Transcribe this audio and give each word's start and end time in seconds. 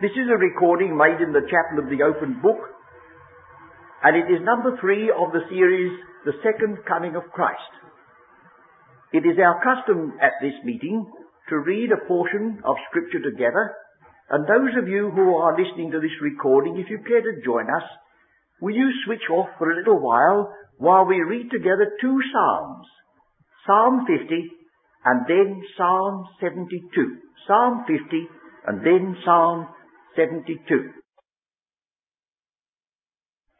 This 0.00 0.14
is 0.14 0.30
a 0.30 0.38
recording 0.38 0.94
made 0.96 1.18
in 1.18 1.34
the 1.34 1.42
chapel 1.50 1.82
of 1.82 1.90
the 1.90 2.06
open 2.06 2.38
book, 2.38 2.70
and 4.06 4.14
it 4.14 4.30
is 4.30 4.38
number 4.46 4.78
three 4.78 5.10
of 5.10 5.34
the 5.34 5.42
series, 5.50 5.90
The 6.24 6.38
Second 6.38 6.78
Coming 6.86 7.16
of 7.16 7.26
Christ. 7.34 7.72
It 9.12 9.26
is 9.26 9.34
our 9.42 9.58
custom 9.58 10.14
at 10.22 10.38
this 10.40 10.54
meeting 10.62 11.02
to 11.50 11.58
read 11.58 11.90
a 11.90 12.06
portion 12.06 12.62
of 12.62 12.78
scripture 12.86 13.18
together, 13.26 13.74
and 14.30 14.46
those 14.46 14.70
of 14.78 14.86
you 14.86 15.10
who 15.10 15.34
are 15.34 15.58
listening 15.58 15.90
to 15.90 15.98
this 15.98 16.14
recording, 16.22 16.78
if 16.78 16.86
you 16.88 17.02
care 17.02 17.26
to 17.26 17.42
join 17.44 17.66
us, 17.66 17.86
will 18.62 18.76
you 18.76 18.94
switch 19.04 19.26
off 19.34 19.50
for 19.58 19.72
a 19.72 19.76
little 19.82 19.98
while 19.98 20.54
while 20.76 21.06
we 21.06 21.18
read 21.26 21.50
together 21.50 21.90
two 22.00 22.20
Psalms, 22.30 22.86
Psalm 23.66 24.06
50 24.06 24.46
and 25.06 25.26
then 25.26 25.60
Psalm 25.76 26.22
72. 26.38 26.86
Psalm 27.48 27.82
50 27.82 27.98
and 28.68 28.86
then 28.86 29.16
Psalm 29.24 29.66
72. 30.18 30.58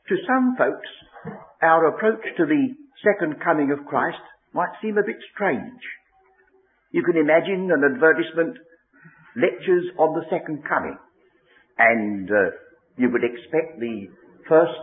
To 0.09 0.17
some 0.27 0.57
folks, 0.59 0.89
our 1.63 1.87
approach 1.87 2.25
to 2.37 2.47
the 2.47 2.75
second 3.07 3.37
coming 3.45 3.71
of 3.71 3.87
Christ 3.87 4.19
might 4.53 4.75
seem 4.83 4.99
a 4.99 5.07
bit 5.07 5.23
strange. 5.33 5.79
You 6.91 7.05
can 7.05 7.17
imagine 7.17 7.71
an 7.71 7.85
advertisement, 7.95 8.59
lectures 9.37 9.85
on 9.99 10.19
the 10.19 10.27
second 10.31 10.65
coming, 10.69 10.99
and 11.79 12.29
uh, 12.29 12.51
you 12.97 13.11
would 13.13 13.23
expect 13.23 13.79
the 13.79 14.09
first 14.49 14.83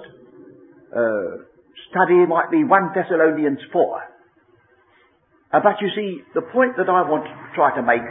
uh, 0.96 1.44
study 1.92 2.24
might 2.26 2.52
be 2.52 2.64
1 2.64 2.96
Thessalonians 2.96 3.60
4. 3.74 4.02
Uh, 5.52 5.60
but 5.60 5.82
you 5.82 5.90
see, 5.94 6.22
the 6.36 6.42
point 6.54 6.78
that 6.78 6.88
I 6.88 7.02
want 7.10 7.26
to 7.26 7.56
try 7.56 7.76
to 7.76 7.84
make 7.84 8.06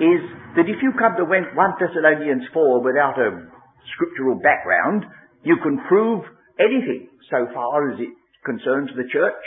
is 0.00 0.45
that 0.56 0.68
if 0.68 0.80
you 0.82 0.92
come 0.96 1.16
to 1.16 1.24
1 1.24 1.52
Thessalonians 1.78 2.48
4 2.52 2.80
without 2.80 3.20
a 3.20 3.44
scriptural 3.92 4.40
background, 4.40 5.04
you 5.44 5.56
can 5.62 5.78
prove 5.86 6.24
anything 6.58 7.08
so 7.30 7.46
far 7.52 7.92
as 7.92 8.00
it 8.00 8.12
concerns 8.44 8.90
the 8.96 9.08
church. 9.12 9.44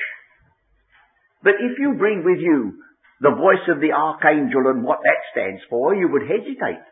But 1.44 1.58
if 1.60 1.80
you 1.80 1.96
bring 1.98 2.24
with 2.24 2.40
you 2.40 2.78
the 3.22 3.36
voice 3.36 3.66
of 3.68 3.82
the 3.82 3.92
archangel 3.92 4.70
and 4.70 4.84
what 4.84 5.00
that 5.04 5.22
stands 5.34 5.62
for, 5.70 5.96
you 5.96 6.08
would 6.12 6.24
hesitate. 6.24 6.84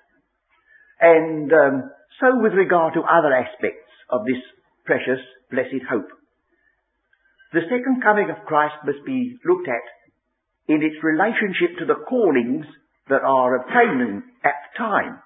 And 0.99 1.51
um, 1.53 1.75
so 2.19 2.41
with 2.41 2.53
regard 2.53 2.93
to 2.95 3.05
other 3.05 3.31
aspects 3.31 3.91
of 4.09 4.25
this 4.25 4.41
precious, 4.85 5.21
blessed 5.51 5.85
hope. 5.89 6.07
The 7.53 7.67
second 7.69 8.01
coming 8.01 8.29
of 8.29 8.45
Christ 8.47 8.75
must 8.83 9.05
be 9.05 9.37
looked 9.45 9.67
at 9.67 9.87
in 10.67 10.83
its 10.83 10.99
relationship 11.03 11.79
to 11.79 11.85
the 11.85 12.01
callings 12.07 12.65
that 13.09 13.23
are 13.23 13.55
obtaining 13.55 14.23
at 14.43 14.57
the 14.65 14.77
time. 14.77 15.19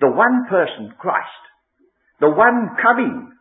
The 0.00 0.10
one 0.10 0.46
person, 0.50 0.92
Christ, 0.98 1.42
the 2.20 2.30
one 2.30 2.76
coming, 2.80 3.32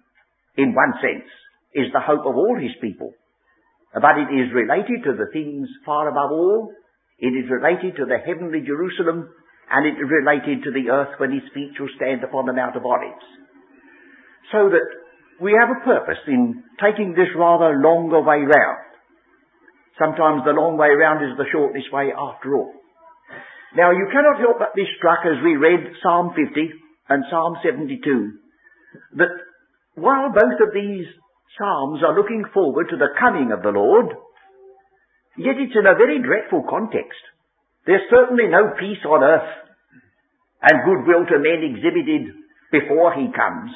in 0.57 0.73
one 0.73 0.93
sense, 1.01 1.27
is 1.73 1.91
the 1.93 2.01
hope 2.03 2.25
of 2.25 2.35
all 2.35 2.57
his 2.59 2.75
people. 2.81 3.13
But 3.93 4.17
it 4.17 4.31
is 4.31 4.53
related 4.53 5.03
to 5.03 5.13
the 5.13 5.31
things 5.33 5.67
far 5.85 6.07
above 6.07 6.31
all. 6.31 6.71
It 7.19 7.35
is 7.35 7.51
related 7.51 7.97
to 7.97 8.05
the 8.05 8.17
heavenly 8.17 8.61
Jerusalem, 8.65 9.29
and 9.69 9.85
it 9.85 9.99
is 9.99 10.09
related 10.09 10.63
to 10.63 10.71
the 10.71 10.89
earth 10.89 11.19
when 11.19 11.31
his 11.31 11.45
feet 11.53 11.71
shall 11.77 11.91
stand 11.95 12.23
upon 12.23 12.45
the 12.45 12.53
Mount 12.53 12.75
of 12.75 12.85
Olives. 12.85 13.27
So 14.51 14.69
that 14.69 14.87
we 15.39 15.53
have 15.59 15.69
a 15.69 15.85
purpose 15.85 16.21
in 16.27 16.63
taking 16.79 17.11
this 17.11 17.31
rather 17.35 17.77
longer 17.79 18.21
way 18.21 18.41
round. 18.45 18.85
Sometimes 19.99 20.43
the 20.45 20.57
long 20.57 20.77
way 20.77 20.89
round 20.89 21.23
is 21.23 21.37
the 21.37 21.49
shortest 21.51 21.91
way 21.91 22.09
after 22.15 22.55
all. 22.55 22.80
Now 23.75 23.91
you 23.91 24.07
cannot 24.11 24.39
help 24.39 24.59
but 24.59 24.75
be 24.75 24.85
struck 24.97 25.23
as 25.23 25.43
we 25.43 25.55
read 25.55 25.95
Psalm 26.03 26.35
50 26.35 26.71
and 27.09 27.23
Psalm 27.29 27.55
72 27.63 28.03
that 29.15 29.31
while 29.95 30.31
both 30.31 30.59
of 30.59 30.73
these 30.73 31.07
Psalms 31.57 32.03
are 32.03 32.15
looking 32.15 32.43
forward 32.53 32.87
to 32.89 32.97
the 32.97 33.15
coming 33.19 33.51
of 33.51 33.63
the 33.63 33.75
Lord, 33.75 34.07
yet 35.37 35.59
it's 35.59 35.75
in 35.75 35.87
a 35.87 35.99
very 35.99 36.19
dreadful 36.23 36.63
context. 36.67 37.19
There's 37.85 38.07
certainly 38.09 38.47
no 38.47 38.71
peace 38.79 39.03
on 39.03 39.23
earth 39.23 39.51
and 40.63 40.85
goodwill 40.85 41.25
to 41.27 41.43
men 41.43 41.63
exhibited 41.63 42.31
before 42.71 43.13
he 43.15 43.27
comes. 43.35 43.71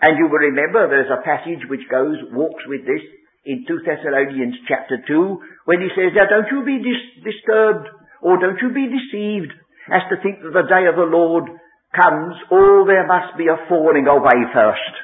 And 0.00 0.16
you 0.16 0.32
will 0.32 0.48
remember 0.48 0.88
there's 0.88 1.12
a 1.12 1.24
passage 1.24 1.68
which 1.68 1.84
goes, 1.90 2.16
walks 2.32 2.64
with 2.66 2.88
this 2.88 3.04
in 3.44 3.64
2 3.68 3.84
Thessalonians 3.84 4.56
chapter 4.68 4.96
2, 5.06 5.64
when 5.64 5.80
he 5.80 5.88
says, 5.92 6.16
now 6.16 6.24
don't 6.28 6.48
you 6.48 6.64
be 6.64 6.80
dis- 6.80 7.24
disturbed 7.24 7.88
or 8.22 8.38
don't 8.38 8.60
you 8.60 8.70
be 8.70 8.88
deceived 8.88 9.52
as 9.90 10.02
to 10.08 10.20
think 10.22 10.40
that 10.40 10.54
the 10.54 10.68
day 10.68 10.86
of 10.86 10.96
the 10.96 11.08
Lord 11.08 11.48
comes, 11.94 12.34
oh, 12.50 12.84
there 12.86 13.06
must 13.06 13.36
be 13.36 13.48
a 13.48 13.66
falling 13.68 14.06
away 14.06 14.38
first. 14.54 14.94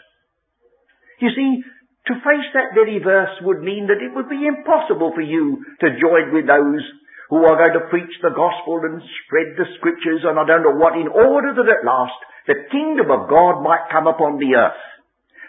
You 1.21 1.31
see, 1.35 1.65
to 2.07 2.15
face 2.23 2.49
that 2.55 2.77
very 2.77 3.03
verse 3.03 3.35
would 3.43 3.67
mean 3.67 3.91
that 3.91 3.99
it 3.99 4.15
would 4.15 4.31
be 4.31 4.47
impossible 4.47 5.11
for 5.15 5.25
you 5.25 5.65
to 5.81 5.99
join 5.99 6.31
with 6.31 6.47
those 6.47 6.85
who 7.31 7.43
are 7.43 7.59
going 7.59 7.75
to 7.75 7.91
preach 7.91 8.15
the 8.23 8.31
gospel 8.31 8.79
and 8.87 9.03
spread 9.27 9.59
the 9.59 9.67
scriptures 9.79 10.23
and 10.23 10.39
I 10.39 10.47
don't 10.47 10.63
know 10.63 10.79
what 10.79 10.95
in 10.95 11.11
order 11.11 11.51
that 11.51 11.67
at 11.67 11.83
last 11.83 12.15
the 12.47 12.71
kingdom 12.71 13.11
of 13.11 13.27
God 13.27 13.59
might 13.59 13.91
come 13.91 14.07
upon 14.07 14.39
the 14.39 14.55
earth. 14.55 14.83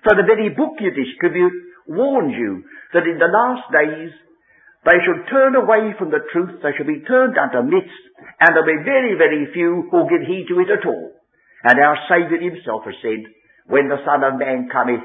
For 0.01 0.17
the 0.17 0.25
very 0.25 0.50
book 0.50 0.81
you 0.81 0.89
distribute 0.89 1.53
warns 1.85 2.33
you 2.33 2.66
that 2.94 3.06
in 3.06 3.22
the 3.22 3.29
last 3.29 3.69
days 3.69 4.09
they 4.88 5.03
should 5.03 5.28
turn 5.28 5.59
away 5.59 5.92
from 6.00 6.16
the 6.16 6.24
truth, 6.31 6.64
they 6.64 6.72
shall 6.80 6.88
be 6.88 7.03
turned 7.03 7.36
unto 7.36 7.68
myths, 7.68 7.92
and 8.40 8.56
there'll 8.56 8.72
be 8.72 8.88
very, 8.88 9.20
very 9.20 9.52
few 9.52 9.92
who'll 9.92 10.08
give 10.08 10.24
heed 10.24 10.48
to 10.48 10.64
it 10.64 10.72
at 10.72 10.88
all. 10.88 11.12
And 11.68 11.75
our 11.75 12.00
Saviour 12.08 12.40
himself 12.40 12.88
has 12.88 12.96
said, 13.03 13.28
when 13.68 13.92
the 13.92 14.00
Son 14.08 14.24
of 14.24 14.40
Man 14.40 14.72
cometh, 14.72 15.03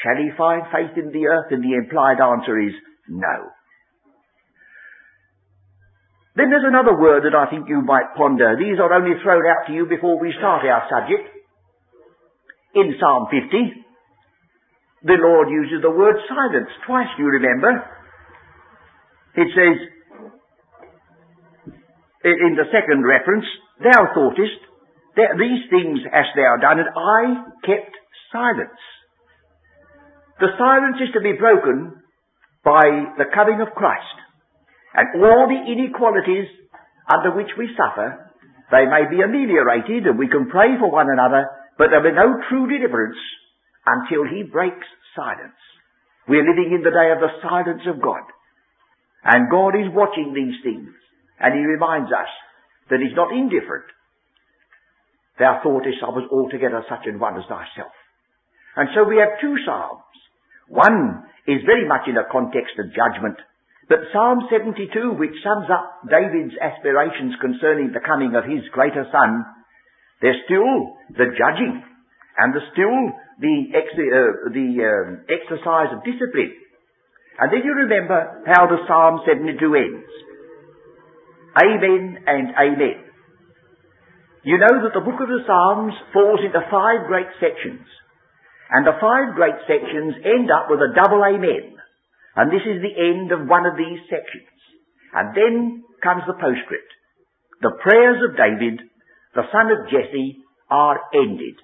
shall 0.00 0.16
he 0.16 0.32
find 0.32 0.64
faith 0.72 0.96
in 0.96 1.12
the 1.12 1.28
earth? 1.28 1.52
And 1.52 1.60
the 1.60 1.76
implied 1.76 2.24
answer 2.24 2.56
is 2.56 2.72
no. 3.04 3.52
Then 6.32 6.48
there's 6.48 6.64
another 6.64 6.96
word 6.96 7.28
that 7.28 7.36
I 7.36 7.50
think 7.50 7.68
you 7.68 7.82
might 7.82 8.16
ponder. 8.16 8.56
These 8.56 8.80
are 8.80 8.94
only 8.94 9.20
thrown 9.20 9.44
out 9.44 9.66
to 9.66 9.74
you 9.74 9.84
before 9.84 10.16
we 10.16 10.32
start 10.38 10.64
our 10.64 10.88
subject. 10.88 11.28
In 12.78 12.94
Psalm 12.96 13.26
50, 13.28 13.84
the 15.04 15.18
Lord 15.20 15.50
uses 15.50 15.82
the 15.82 15.90
word 15.90 16.16
silence 16.30 16.70
twice, 16.86 17.10
you 17.18 17.26
remember. 17.26 17.97
It 19.38 19.54
says, 19.54 19.78
in 22.26 22.58
the 22.58 22.66
second 22.74 23.06
reference, 23.06 23.46
thou 23.78 24.10
thoughtest, 24.10 24.58
that 25.14 25.38
these 25.38 25.62
things 25.70 26.02
hast 26.10 26.34
thou 26.34 26.58
done, 26.58 26.82
and 26.82 26.90
I 26.90 27.22
kept 27.62 27.94
silence. 28.34 28.82
The 30.42 30.50
silence 30.58 30.98
is 31.06 31.14
to 31.14 31.22
be 31.22 31.38
broken 31.38 32.02
by 32.66 33.14
the 33.14 33.30
coming 33.30 33.62
of 33.62 33.74
Christ. 33.78 34.18
And 34.94 35.22
all 35.22 35.46
the 35.46 35.70
inequalities 35.70 36.50
under 37.06 37.30
which 37.30 37.54
we 37.54 37.70
suffer, 37.78 38.34
they 38.74 38.90
may 38.90 39.06
be 39.06 39.22
ameliorated 39.22 40.06
and 40.06 40.18
we 40.18 40.26
can 40.26 40.50
pray 40.50 40.74
for 40.82 40.90
one 40.90 41.10
another, 41.10 41.46
but 41.78 41.94
there'll 41.94 42.10
be 42.10 42.14
no 42.14 42.42
true 42.50 42.66
deliverance 42.66 43.18
until 43.86 44.26
he 44.26 44.42
breaks 44.42 44.86
silence. 45.14 45.58
We're 46.26 46.46
living 46.46 46.74
in 46.74 46.82
the 46.82 46.90
day 46.90 47.14
of 47.14 47.22
the 47.22 47.38
silence 47.40 47.86
of 47.86 48.02
God. 48.02 48.26
And 49.24 49.50
God 49.50 49.74
is 49.74 49.90
watching 49.92 50.32
these 50.34 50.58
things. 50.62 50.94
And 51.40 51.54
He 51.54 51.64
reminds 51.64 52.10
us 52.12 52.30
that 52.90 53.00
He's 53.00 53.16
not 53.16 53.32
indifferent. 53.32 53.86
Thou 55.38 55.60
thoughtest 55.62 56.02
I 56.02 56.10
was 56.10 56.26
altogether 56.30 56.82
such 56.88 57.06
an 57.06 57.18
one 57.18 57.38
as 57.38 57.46
thyself. 57.46 57.94
And 58.74 58.88
so 58.94 59.06
we 59.06 59.18
have 59.18 59.40
two 59.40 59.54
Psalms. 59.64 60.02
One 60.68 61.24
is 61.46 61.64
very 61.64 61.86
much 61.86 62.06
in 62.06 62.18
a 62.18 62.28
context 62.30 62.74
of 62.78 62.94
judgment. 62.94 63.38
But 63.88 64.04
Psalm 64.12 64.44
72, 64.52 65.16
which 65.16 65.32
sums 65.40 65.70
up 65.72 66.04
David's 66.04 66.52
aspirations 66.60 67.40
concerning 67.40 67.90
the 67.94 68.04
coming 68.04 68.36
of 68.36 68.44
his 68.44 68.68
greater 68.70 69.08
son, 69.08 69.46
there's 70.20 70.44
still 70.44 70.98
the 71.16 71.32
judging 71.32 71.80
and 72.38 72.54
there's 72.54 72.68
still 72.76 72.98
the, 73.40 73.56
ex- 73.72 73.96
uh, 73.96 74.52
the 74.52 74.68
um, 74.84 75.08
exercise 75.26 75.88
of 75.96 76.04
discipline. 76.04 76.52
And 77.38 77.54
then 77.54 77.62
you 77.62 77.72
remember 77.86 78.42
how 78.50 78.66
the 78.66 78.82
Psalm 78.90 79.22
72 79.22 79.54
ends. 79.54 80.10
Amen 81.54 82.18
and 82.26 82.46
Amen. 82.58 82.98
You 84.42 84.58
know 84.58 84.82
that 84.82 84.94
the 84.94 85.06
book 85.06 85.22
of 85.22 85.30
the 85.30 85.46
Psalms 85.46 85.94
falls 86.12 86.42
into 86.42 86.58
five 86.70 87.06
great 87.06 87.30
sections. 87.38 87.86
And 88.70 88.86
the 88.86 88.98
five 89.00 89.38
great 89.38 89.58
sections 89.70 90.18
end 90.24 90.50
up 90.50 90.66
with 90.66 90.82
a 90.82 90.94
double 90.98 91.22
Amen. 91.22 91.78
And 92.34 92.50
this 92.50 92.66
is 92.66 92.82
the 92.82 92.94
end 92.94 93.30
of 93.30 93.46
one 93.46 93.66
of 93.66 93.78
these 93.78 94.02
sections. 94.10 94.58
And 95.14 95.34
then 95.34 95.84
comes 96.02 96.22
the 96.26 96.38
postscript. 96.38 96.90
The 97.62 97.74
prayers 97.82 98.18
of 98.22 98.38
David, 98.38 98.82
the 99.34 99.46
son 99.50 99.70
of 99.70 99.90
Jesse, 99.90 100.42
are 100.70 101.00
ended. 101.14 101.58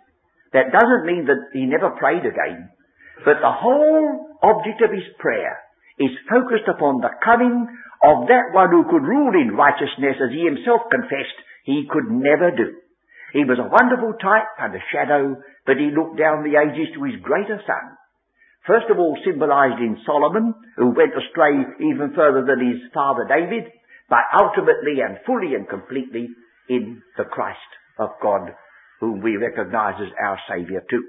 That 0.53 0.71
doesn't 0.71 1.07
mean 1.07 1.27
that 1.27 1.51
he 1.53 1.67
never 1.67 1.91
prayed 1.99 2.23
again, 2.23 2.71
but 3.25 3.43
the 3.43 3.53
whole 3.53 4.39
object 4.43 4.83
of 4.83 4.91
his 4.91 5.07
prayer 5.19 5.64
is 5.99 6.27
focused 6.29 6.67
upon 6.69 7.01
the 7.01 7.15
coming 7.23 7.67
of 8.03 8.29
that 8.29 8.53
one 8.53 8.71
who 8.71 8.85
could 8.91 9.07
rule 9.07 9.33
in 9.33 9.57
righteousness 9.57 10.19
as 10.21 10.35
he 10.35 10.45
himself 10.45 10.83
confessed 10.91 11.39
he 11.65 11.89
could 11.89 12.11
never 12.11 12.51
do. 12.51 12.77
He 13.33 13.43
was 13.43 13.59
a 13.59 13.71
wonderful 13.71 14.15
type 14.21 14.47
and 14.61 14.75
a 14.75 14.83
shadow, 14.93 15.35
but 15.67 15.79
he 15.79 15.91
looked 15.91 16.19
down 16.19 16.45
the 16.45 16.61
ages 16.61 16.93
to 16.95 17.03
his 17.03 17.19
greater 17.23 17.59
son. 17.67 17.85
First 18.67 18.87
of 18.91 18.99
all 18.99 19.19
symbolized 19.25 19.81
in 19.81 19.99
Solomon, 20.07 20.55
who 20.77 20.95
went 20.95 21.13
astray 21.13 21.53
even 21.85 22.15
further 22.15 22.45
than 22.47 22.63
his 22.63 22.81
father 22.95 23.27
David, 23.29 23.71
but 24.09 24.25
ultimately 24.33 25.01
and 25.01 25.19
fully 25.27 25.55
and 25.55 25.69
completely 25.69 26.29
in 26.69 27.03
the 27.17 27.25
Christ 27.25 27.59
of 27.99 28.11
God, 28.23 28.53
whom 29.01 29.21
we 29.21 29.37
recognize 29.37 30.01
as 30.01 30.13
our 30.21 30.39
Saviour 30.49 30.83
too. 30.89 31.03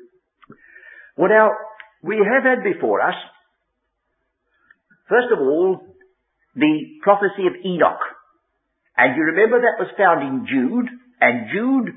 Well 1.17 1.29
now, 1.29 1.51
we 2.03 2.17
have 2.17 2.43
had 2.43 2.63
before 2.63 3.01
us, 3.01 3.15
first 5.09 5.29
of 5.33 5.39
all, 5.39 5.81
the 6.55 6.99
prophecy 7.03 7.47
of 7.47 7.59
Enoch. 7.65 8.03
And 8.97 9.15
you 9.15 9.23
remember 9.35 9.59
that 9.59 9.81
was 9.81 9.91
found 9.99 10.23
in 10.23 10.47
Jude, 10.47 10.87
and 11.19 11.51
Jude, 11.51 11.87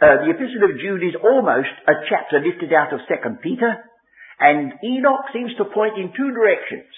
uh, 0.00 0.24
the 0.24 0.32
epistle 0.32 0.64
of 0.64 0.80
Jude 0.80 1.04
is 1.04 1.20
almost 1.20 1.72
a 1.88 2.04
chapter 2.08 2.40
lifted 2.40 2.72
out 2.72 2.92
of 2.92 3.04
2 3.04 3.14
Peter, 3.44 3.84
and 4.40 4.72
Enoch 4.84 5.28
seems 5.32 5.52
to 5.56 5.72
point 5.72 5.96
in 6.00 6.12
two 6.16 6.32
directions. 6.32 6.88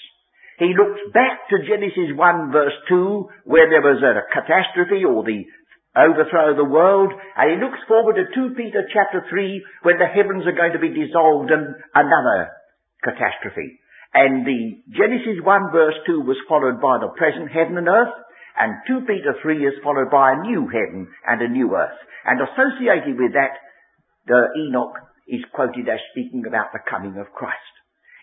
He 0.59 0.75
looks 0.75 0.99
back 1.15 1.47
to 1.51 1.67
Genesis 1.67 2.15
1 2.15 2.51
verse 2.51 2.75
2, 2.89 3.47
where 3.47 3.71
there 3.71 3.83
was 3.83 4.03
a 4.03 4.27
catastrophe 4.35 5.07
or 5.07 5.23
the 5.23 5.47
overthrow 5.95 6.51
of 6.51 6.59
the 6.59 6.67
world, 6.67 7.11
and 7.11 7.47
he 7.51 7.63
looks 7.63 7.79
forward 7.87 8.19
to 8.19 8.27
2 8.35 8.55
Peter 8.55 8.87
chapter 8.91 9.23
3, 9.31 9.67
when 9.83 9.99
the 9.99 10.07
heavens 10.07 10.47
are 10.47 10.59
going 10.59 10.75
to 10.75 10.83
be 10.83 10.95
dissolved 10.95 11.51
and 11.51 11.75
another 11.95 12.51
catastrophe. 13.03 13.79
And 14.15 14.47
the 14.47 14.83
Genesis 14.89 15.45
1 15.45 15.73
verse 15.73 15.95
2 16.07 16.21
was 16.25 16.41
followed 16.49 16.81
by 16.81 16.99
the 16.99 17.13
present 17.17 17.53
heaven 17.53 17.77
and 17.77 17.89
earth, 17.89 18.15
and 18.59 18.81
2 18.89 19.07
Peter 19.07 19.37
3 19.43 19.67
is 19.67 19.85
followed 19.85 20.11
by 20.11 20.33
a 20.33 20.43
new 20.43 20.67
heaven 20.67 21.07
and 21.27 21.43
a 21.43 21.49
new 21.49 21.77
earth. 21.77 21.99
And 22.25 22.41
associated 22.41 23.21
with 23.21 23.33
that, 23.35 23.55
the 24.27 24.49
Enoch 24.67 24.97
is 25.29 25.45
quoted 25.53 25.89
as 25.89 26.01
speaking 26.11 26.45
about 26.49 26.73
the 26.73 26.83
coming 26.89 27.17
of 27.21 27.33
Christ. 27.33 27.75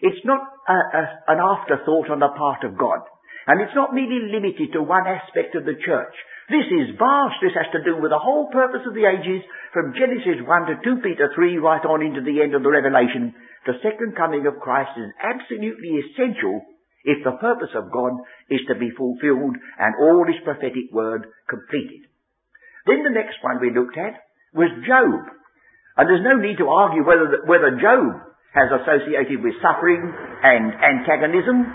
It's 0.01 0.25
not 0.25 0.41
a, 0.67 0.73
a, 0.73 1.03
an 1.33 1.39
afterthought 1.39 2.09
on 2.09 2.19
the 2.19 2.33
part 2.35 2.65
of 2.65 2.77
God. 2.77 2.99
And 3.47 3.61
it's 3.61 3.77
not 3.77 3.93
merely 3.93 4.27
limited 4.33 4.73
to 4.73 4.81
one 4.81 5.05
aspect 5.05 5.55
of 5.55 5.65
the 5.65 5.77
church. 5.77 6.15
This 6.45 6.67
is 6.69 6.97
vast. 6.97 7.41
This 7.41 7.57
has 7.57 7.69
to 7.73 7.81
do 7.81 7.97
with 7.97 8.13
the 8.13 8.21
whole 8.21 8.49
purpose 8.53 8.85
of 8.85 8.93
the 8.93 9.09
ages, 9.09 9.41
from 9.73 9.97
Genesis 9.97 10.45
1 10.45 10.65
to 10.69 10.75
2 10.83 11.01
Peter 11.01 11.33
3, 11.33 11.57
right 11.57 11.81
on 11.85 12.05
into 12.05 12.21
the 12.21 12.41
end 12.41 12.53
of 12.53 12.61
the 12.61 12.69
Revelation. 12.69 13.33
The 13.65 13.81
second 13.81 14.13
coming 14.15 14.45
of 14.45 14.61
Christ 14.61 14.93
is 14.97 15.09
absolutely 15.17 16.05
essential 16.05 16.61
if 17.03 17.25
the 17.25 17.37
purpose 17.41 17.73
of 17.73 17.89
God 17.91 18.13
is 18.49 18.61
to 18.69 18.77
be 18.77 18.93
fulfilled 18.93 19.57
and 19.57 19.93
all 19.97 20.25
his 20.25 20.41
prophetic 20.45 20.93
word 20.93 21.25
completed. 21.49 22.05
Then 22.85 23.01
the 23.01 23.17
next 23.17 23.41
one 23.41 23.57
we 23.57 23.73
looked 23.73 23.97
at 23.97 24.21
was 24.53 24.69
Job. 24.85 25.25
And 25.97 26.05
there's 26.05 26.25
no 26.25 26.37
need 26.37 26.61
to 26.61 26.69
argue 26.69 27.01
whether, 27.01 27.41
whether 27.49 27.81
Job 27.81 28.21
has 28.53 28.69
associated 28.69 29.41
with 29.41 29.57
suffering 29.65 30.13
and 30.43 30.77
antagonism 30.77 31.73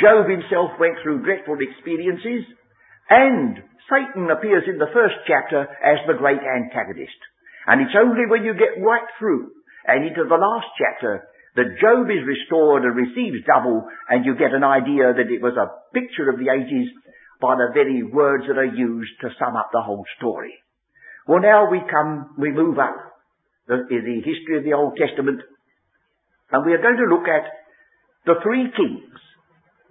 Job 0.00 0.26
himself 0.26 0.74
went 0.80 0.98
through 1.02 1.22
dreadful 1.22 1.58
experiences, 1.60 2.46
and 3.10 3.62
Satan 3.90 4.30
appears 4.30 4.64
in 4.66 4.78
the 4.78 4.92
first 4.92 5.16
chapter 5.28 5.62
as 5.62 6.00
the 6.06 6.16
great 6.16 6.40
antagonist. 6.40 7.18
And 7.66 7.80
it's 7.80 7.96
only 7.96 8.24
when 8.28 8.44
you 8.44 8.54
get 8.54 8.80
right 8.80 9.08
through 9.18 9.50
and 9.86 10.04
into 10.04 10.24
the 10.24 10.40
last 10.40 10.68
chapter 10.76 11.28
that 11.56 11.78
Job 11.80 12.10
is 12.10 12.26
restored 12.26 12.82
and 12.82 12.96
receives 12.96 13.46
double, 13.46 13.86
and 14.08 14.24
you 14.24 14.34
get 14.34 14.52
an 14.52 14.64
idea 14.64 15.14
that 15.14 15.30
it 15.30 15.40
was 15.40 15.54
a 15.54 15.70
picture 15.94 16.28
of 16.28 16.38
the 16.38 16.50
ages 16.50 16.90
by 17.40 17.54
the 17.54 17.70
very 17.72 18.02
words 18.02 18.44
that 18.48 18.58
are 18.58 18.74
used 18.74 19.12
to 19.20 19.28
sum 19.38 19.54
up 19.54 19.70
the 19.72 19.82
whole 19.82 20.04
story. 20.18 20.54
Well, 21.28 21.40
now 21.40 21.70
we 21.70 21.80
come, 21.88 22.34
we 22.38 22.50
move 22.50 22.78
up 22.78 22.96
the, 23.68 23.86
the 23.88 24.20
history 24.24 24.58
of 24.58 24.64
the 24.64 24.74
Old 24.74 24.98
Testament, 24.98 25.40
and 26.50 26.66
we 26.66 26.72
are 26.72 26.82
going 26.82 26.98
to 26.98 27.14
look 27.14 27.28
at 27.28 27.46
the 28.26 28.40
three 28.42 28.66
kings 28.74 29.14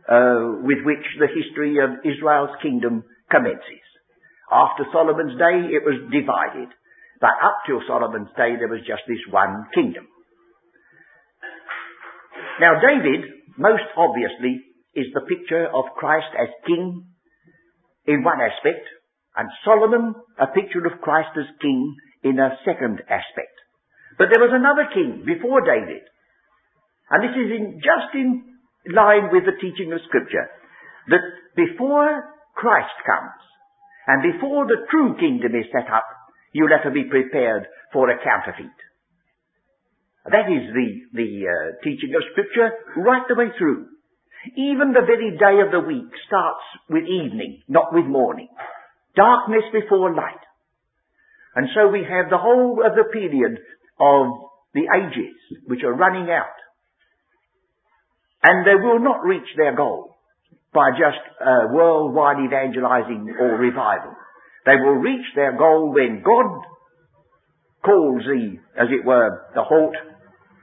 uh, 0.10 0.60
with 0.68 0.84
which 0.84 1.06
the 1.18 1.31
history 1.31 1.78
of 1.80 2.04
Israel's 2.04 2.56
kingdom 2.62 3.04
commences. 3.30 3.86
After 4.52 4.86
Solomon's 4.92 5.38
day, 5.40 5.74
it 5.74 5.84
was 5.84 6.12
divided. 6.12 6.70
But 7.20 7.40
up 7.40 7.64
till 7.66 7.81
Solomon's 7.88 8.30
day, 8.36 8.60
there 8.60 8.68
was 8.68 8.84
just 8.86 9.04
this 9.08 9.22
one 9.31 9.68
kingdom. 9.74 10.08
Now, 12.60 12.78
David, 12.84 13.25
most 13.58 13.88
obviously, 13.98 14.62
is 14.94 15.08
the 15.14 15.25
picture 15.25 15.66
of 15.66 15.96
Christ 15.98 16.30
as 16.38 16.50
king 16.68 17.08
in 18.06 18.24
one 18.24 18.40
aspect, 18.42 18.86
and 19.36 19.50
Solomon, 19.66 20.14
a 20.38 20.48
picture 20.48 20.86
of 20.86 21.02
Christ 21.02 21.34
as 21.40 21.50
king 21.62 21.96
in 22.24 22.38
a 22.38 22.60
second 22.66 23.02
aspect. 23.10 23.56
But 24.18 24.30
there 24.30 24.44
was 24.44 24.54
another 24.54 24.92
king 24.94 25.26
before 25.26 25.66
David. 25.66 26.06
And 27.10 27.24
this 27.24 27.36
is 27.36 27.50
in, 27.50 27.81
just 27.81 28.14
in 28.14 28.44
line 28.94 29.31
with 29.31 29.46
the 29.46 29.58
teaching 29.58 29.92
of 29.94 30.06
Scripture 30.06 30.50
that 31.10 31.24
before 31.56 32.32
Christ 32.54 32.96
comes 33.06 33.44
and 34.08 34.22
before 34.22 34.68
the 34.68 34.86
true 34.92 35.16
kingdom 35.20 35.56
is 35.56 35.72
set 35.72 35.88
up, 35.92 36.06
you'll 36.52 36.72
have 36.72 36.84
to 36.84 36.92
be 36.92 37.08
prepared 37.08 37.68
for 37.92 38.10
a 38.10 38.20
counterfeit. 38.24 38.76
That 40.26 40.48
is 40.48 40.72
the, 40.72 40.90
the 41.14 41.32
uh, 41.48 41.84
teaching 41.84 42.16
of 42.16 42.24
Scripture 42.32 42.72
right 42.98 43.24
the 43.28 43.36
way 43.36 43.52
through. 43.58 43.88
Even 44.58 44.92
the 44.92 45.08
very 45.08 45.32
day 45.38 45.64
of 45.64 45.72
the 45.72 45.80
week 45.80 46.12
starts 46.28 46.64
with 46.90 47.04
evening, 47.04 47.64
not 47.68 47.94
with 47.94 48.06
morning. 48.06 48.50
Darkness 49.16 49.64
before 49.72 50.14
light. 50.14 50.44
And 51.56 51.68
so 51.76 51.88
we 51.88 52.00
have 52.00 52.30
the 52.30 52.38
whole 52.38 52.84
of 52.86 52.96
the 52.96 53.08
period 53.12 53.60
of 54.00 54.26
the 54.74 54.88
ages 54.90 55.36
which 55.68 55.84
are 55.84 55.94
running 55.94 56.30
out. 56.30 56.58
And 58.44 58.66
they 58.66 58.76
will 58.76 59.00
not 59.00 59.24
reach 59.24 59.48
their 59.56 59.76
goal 59.76 60.12
by 60.74 60.92
just 60.92 61.22
uh, 61.40 61.70
worldwide 61.72 62.44
evangelizing 62.44 63.30
or 63.40 63.58
revival. 63.62 64.14
They 64.66 64.75
will 64.81 64.98
reach 64.98 65.25
their 65.36 65.58
goal 65.58 65.94
when 65.94 66.24
God 66.25 66.50
calls 67.86 68.24
the, 68.25 68.58
as 68.80 68.88
it 68.90 69.06
were, 69.06 69.44
the 69.54 69.64
halt, 69.64 69.96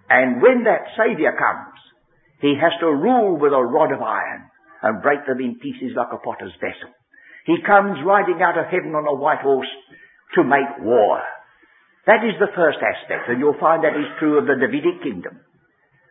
and 0.08 0.42
when 0.42 0.64
that 0.64 0.90
Saviour 0.98 1.32
comes, 1.38 1.78
he 2.40 2.58
has 2.58 2.72
to 2.80 2.90
rule 2.90 3.38
with 3.38 3.52
a 3.52 3.62
rod 3.62 3.92
of 3.92 4.02
iron 4.02 4.50
and 4.82 5.02
break 5.02 5.22
them 5.26 5.38
in 5.38 5.60
pieces 5.60 5.94
like 5.94 6.10
a 6.10 6.18
potter's 6.18 6.56
vessel. 6.58 6.90
He 7.46 7.62
comes 7.62 8.00
riding 8.04 8.40
out 8.42 8.58
of 8.58 8.66
heaven 8.66 8.96
on 8.96 9.06
a 9.06 9.14
white 9.14 9.44
horse 9.44 9.70
to 10.34 10.42
make 10.42 10.82
war. 10.82 11.20
That 12.06 12.24
is 12.24 12.34
the 12.40 12.50
first 12.56 12.80
aspect, 12.80 13.28
and 13.28 13.38
you'll 13.38 13.60
find 13.60 13.84
that 13.84 13.94
is 13.94 14.18
true 14.18 14.40
of 14.40 14.48
the 14.48 14.56
Davidic 14.56 15.04
kingdom. 15.04 15.38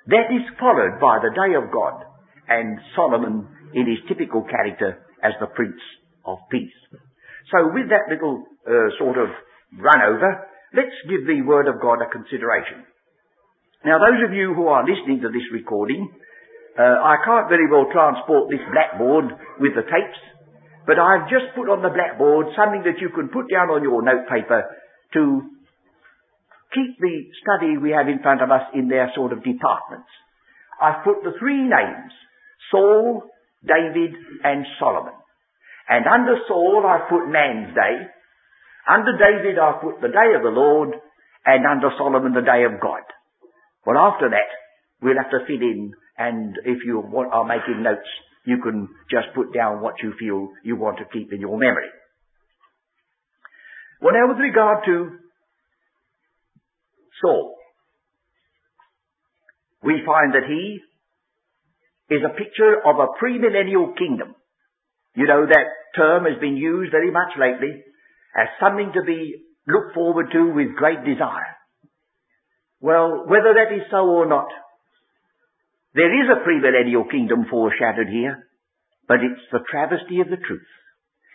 That 0.08 0.30
is 0.32 0.46
followed 0.62 1.02
by 1.02 1.20
the 1.20 1.34
day 1.34 1.58
of 1.58 1.74
God 1.74 2.06
and 2.50 2.80
Solomon 2.96 3.48
in 3.74 3.86
his 3.86 4.02
typical 4.10 4.42
character 4.42 5.06
as 5.24 5.34
the 5.40 5.48
Prince 5.48 5.80
of 6.26 6.40
Peace. 6.50 6.74
So 7.54 7.70
with 7.74 7.90
that 7.90 8.10
little 8.10 8.44
uh, 8.66 8.90
sort 8.98 9.18
of 9.18 9.30
run 9.78 10.02
over, 10.02 10.50
let's 10.74 10.98
give 11.10 11.26
the 11.26 11.46
Word 11.46 11.68
of 11.70 11.82
God 11.82 12.02
a 12.02 12.10
consideration. 12.10 12.86
Now 13.86 14.02
those 14.02 14.26
of 14.28 14.34
you 14.34 14.54
who 14.54 14.68
are 14.68 14.84
listening 14.84 15.22
to 15.22 15.30
this 15.30 15.46
recording, 15.54 16.10
uh, 16.78 16.98
I 17.00 17.18
can't 17.26 17.50
very 17.50 17.70
well 17.70 17.88
transport 17.92 18.50
this 18.50 18.64
blackboard 18.74 19.32
with 19.60 19.74
the 19.76 19.86
tapes, 19.88 20.22
but 20.86 20.98
I've 20.98 21.30
just 21.30 21.54
put 21.56 21.70
on 21.70 21.82
the 21.82 21.94
blackboard 21.94 22.50
something 22.58 22.84
that 22.84 23.00
you 23.02 23.10
can 23.14 23.30
put 23.30 23.46
down 23.50 23.70
on 23.70 23.84
your 23.84 24.02
notepaper 24.02 24.66
to 25.14 25.22
keep 26.74 26.98
the 27.02 27.16
study 27.42 27.78
we 27.78 27.92
have 27.92 28.08
in 28.08 28.22
front 28.22 28.42
of 28.42 28.52
us 28.52 28.70
in 28.74 28.90
their 28.90 29.12
sort 29.16 29.34
of 29.34 29.44
departments. 29.44 30.10
I've 30.80 31.04
put 31.04 31.24
the 31.24 31.34
three 31.40 31.66
names, 31.66 32.14
Saul, 32.72 33.24
David, 33.66 34.16
and 34.44 34.66
Solomon. 34.80 35.14
And 35.88 36.06
under 36.06 36.38
Saul 36.48 36.84
I've 36.86 37.10
put 37.10 37.28
man's 37.28 37.74
day. 37.74 38.08
Under 38.88 39.18
David 39.18 39.58
I've 39.58 39.82
put 39.82 40.02
the 40.02 40.08
day 40.08 40.36
of 40.36 40.44
the 40.44 40.50
Lord, 40.50 40.94
and 41.46 41.66
under 41.66 41.90
Solomon 41.98 42.34
the 42.34 42.42
day 42.42 42.64
of 42.66 42.82
God. 42.82 43.02
Well 43.86 43.98
after 43.98 44.30
that, 44.30 44.50
we'll 45.02 45.18
have 45.18 45.32
to 45.32 45.46
fill 45.48 45.62
in, 45.62 45.94
and 46.18 46.56
if 46.66 46.80
you 46.86 47.00
want, 47.00 47.34
are 47.34 47.46
making 47.46 47.82
notes, 47.82 48.08
you 48.46 48.62
can 48.62 48.90
just 49.10 49.34
put 49.36 49.54
down 49.54 49.82
what 49.82 49.96
you 50.04 50.14
feel 50.20 50.50
you 50.64 50.76
want 50.76 50.98
to 50.98 51.06
keep 51.12 51.32
in 51.34 51.40
your 51.40 51.58
memory. 51.58 51.90
Well 54.02 54.14
now 54.14 54.28
with 54.28 54.38
regard 54.38 54.86
to 54.86 55.18
Saul. 57.22 57.56
We 59.84 60.02
find 60.06 60.34
that 60.34 60.48
he 60.48 60.80
is 62.10 62.22
a 62.26 62.38
picture 62.38 62.82
of 62.86 62.98
a 62.98 63.12
premillennial 63.22 63.98
kingdom. 63.98 64.36
You 65.16 65.28
know, 65.28 65.46
that 65.46 65.68
term 65.96 66.26
has 66.26 66.40
been 66.40 66.58
used 66.58 66.92
very 66.92 67.12
much 67.12 67.38
lately 67.38 67.84
as 68.36 68.48
something 68.60 68.92
to 68.94 69.04
be 69.06 69.46
looked 69.68 69.94
forward 69.94 70.28
to 70.32 70.54
with 70.54 70.76
great 70.76 71.04
desire. 71.06 71.58
Well, 72.82 73.26
whether 73.28 73.54
that 73.54 73.76
is 73.76 73.84
so 73.92 74.08
or 74.08 74.28
not, 74.28 74.48
there 75.94 76.10
is 76.10 76.30
a 76.30 76.42
premillennial 76.48 77.10
kingdom 77.10 77.46
foreshadowed 77.50 78.10
here, 78.10 78.48
but 79.08 79.18
it's 79.18 79.42
the 79.52 79.66
travesty 79.70 80.22
of 80.22 80.30
the 80.30 80.38
truth. 80.38 80.70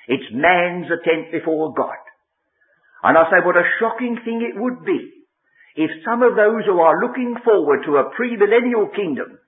It's 0.06 0.32
man's 0.32 0.86
attempt 0.86 1.32
before 1.32 1.74
God. 1.74 1.98
And 3.02 3.18
I 3.18 3.24
say 3.24 3.44
what 3.44 3.56
a 3.56 3.68
shocking 3.80 4.16
thing 4.24 4.40
it 4.40 4.58
would 4.58 4.84
be 4.84 5.10
if 5.76 5.90
some 6.06 6.22
of 6.22 6.36
those 6.36 6.64
who 6.66 6.78
are 6.78 7.02
looking 7.02 7.34
forward 7.44 7.82
to 7.84 7.98
a 7.98 8.10
premillennial 8.14 8.94
kingdom 8.94 9.38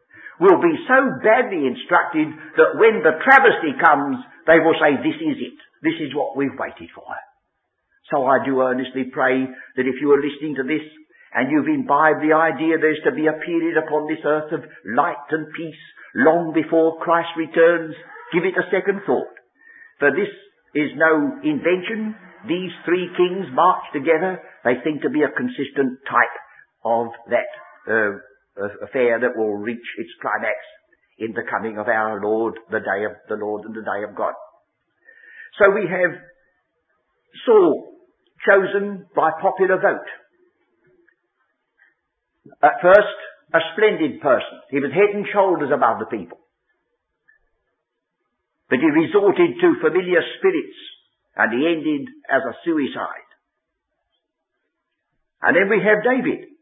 will 0.41 0.61
be 0.61 0.75
so 0.85 0.99
badly 1.25 1.65
instructed 1.65 2.29
that 2.57 2.77
when 2.77 3.01
the 3.01 3.17
travesty 3.25 3.73
comes, 3.81 4.21
they 4.47 4.61
will 4.61 4.77
say, 4.77 5.01
this 5.01 5.17
is 5.17 5.39
it. 5.41 5.59
This 5.83 5.99
is 6.01 6.15
what 6.15 6.37
we've 6.37 6.57
waited 6.57 6.93
for. 6.93 7.05
So 8.11 8.25
I 8.25 8.45
do 8.45 8.63
earnestly 8.63 9.11
pray 9.11 9.45
that 9.45 9.89
if 9.89 9.99
you 10.01 10.13
are 10.13 10.23
listening 10.23 10.55
to 10.57 10.65
this 10.65 10.85
and 11.35 11.51
you've 11.51 11.69
imbibed 11.69 12.23
the 12.23 12.37
idea 12.37 12.79
there's 12.79 13.03
to 13.05 13.13
be 13.13 13.27
a 13.27 13.41
period 13.45 13.77
upon 13.77 14.07
this 14.07 14.23
earth 14.25 14.53
of 14.53 14.63
light 14.95 15.27
and 15.31 15.51
peace 15.57 15.83
long 16.15 16.53
before 16.55 16.99
Christ 17.03 17.35
returns, 17.37 17.95
give 18.33 18.45
it 18.45 18.57
a 18.57 18.71
second 18.71 19.03
thought. 19.05 19.35
For 19.99 20.11
this 20.13 20.31
is 20.75 20.93
no 20.97 21.41
invention. 21.43 22.15
These 22.47 22.73
three 22.85 23.11
kings 23.17 23.51
march 23.53 23.85
together. 23.93 24.39
They 24.65 24.79
seem 24.85 25.01
to 25.03 25.11
be 25.11 25.23
a 25.23 25.35
consistent 25.35 25.99
type 26.07 26.37
of 26.85 27.09
that 27.29 27.51
uh, 27.91 28.23
affair 28.83 29.21
that 29.21 29.37
will 29.37 29.55
reach 29.55 29.87
its 29.99 30.11
climax 30.21 30.57
in 31.19 31.33
the 31.33 31.45
coming 31.49 31.79
of 31.79 31.89
our 31.89 32.21
Lord, 32.21 32.59
the 32.71 32.81
day 32.81 33.05
of 33.05 33.13
the 33.29 33.37
Lord 33.37 33.65
and 33.65 33.75
the 33.75 33.81
day 33.81 34.05
of 34.09 34.17
God. 34.17 34.35
So 35.59 35.71
we 35.71 35.89
have 35.89 36.21
Saul 37.47 37.97
chosen 38.45 39.07
by 39.15 39.31
popular 39.41 39.81
vote. 39.81 40.09
At 42.63 42.81
first, 42.83 43.19
a 43.55 43.61
splendid 43.73 44.21
person. 44.21 44.61
He 44.71 44.81
was 44.81 44.93
head 44.93 45.15
and 45.15 45.27
shoulders 45.33 45.71
above 45.73 45.99
the 45.99 46.11
people. 46.11 46.39
But 48.69 48.81
he 48.81 48.91
resorted 48.91 49.61
to 49.61 49.81
familiar 49.81 50.21
spirits 50.39 50.79
and 51.37 51.53
he 51.55 51.67
ended 51.67 52.09
as 52.29 52.43
a 52.43 52.59
suicide. 52.65 53.31
And 55.43 55.55
then 55.55 55.69
we 55.71 55.79
have 55.85 56.03
David. 56.03 56.56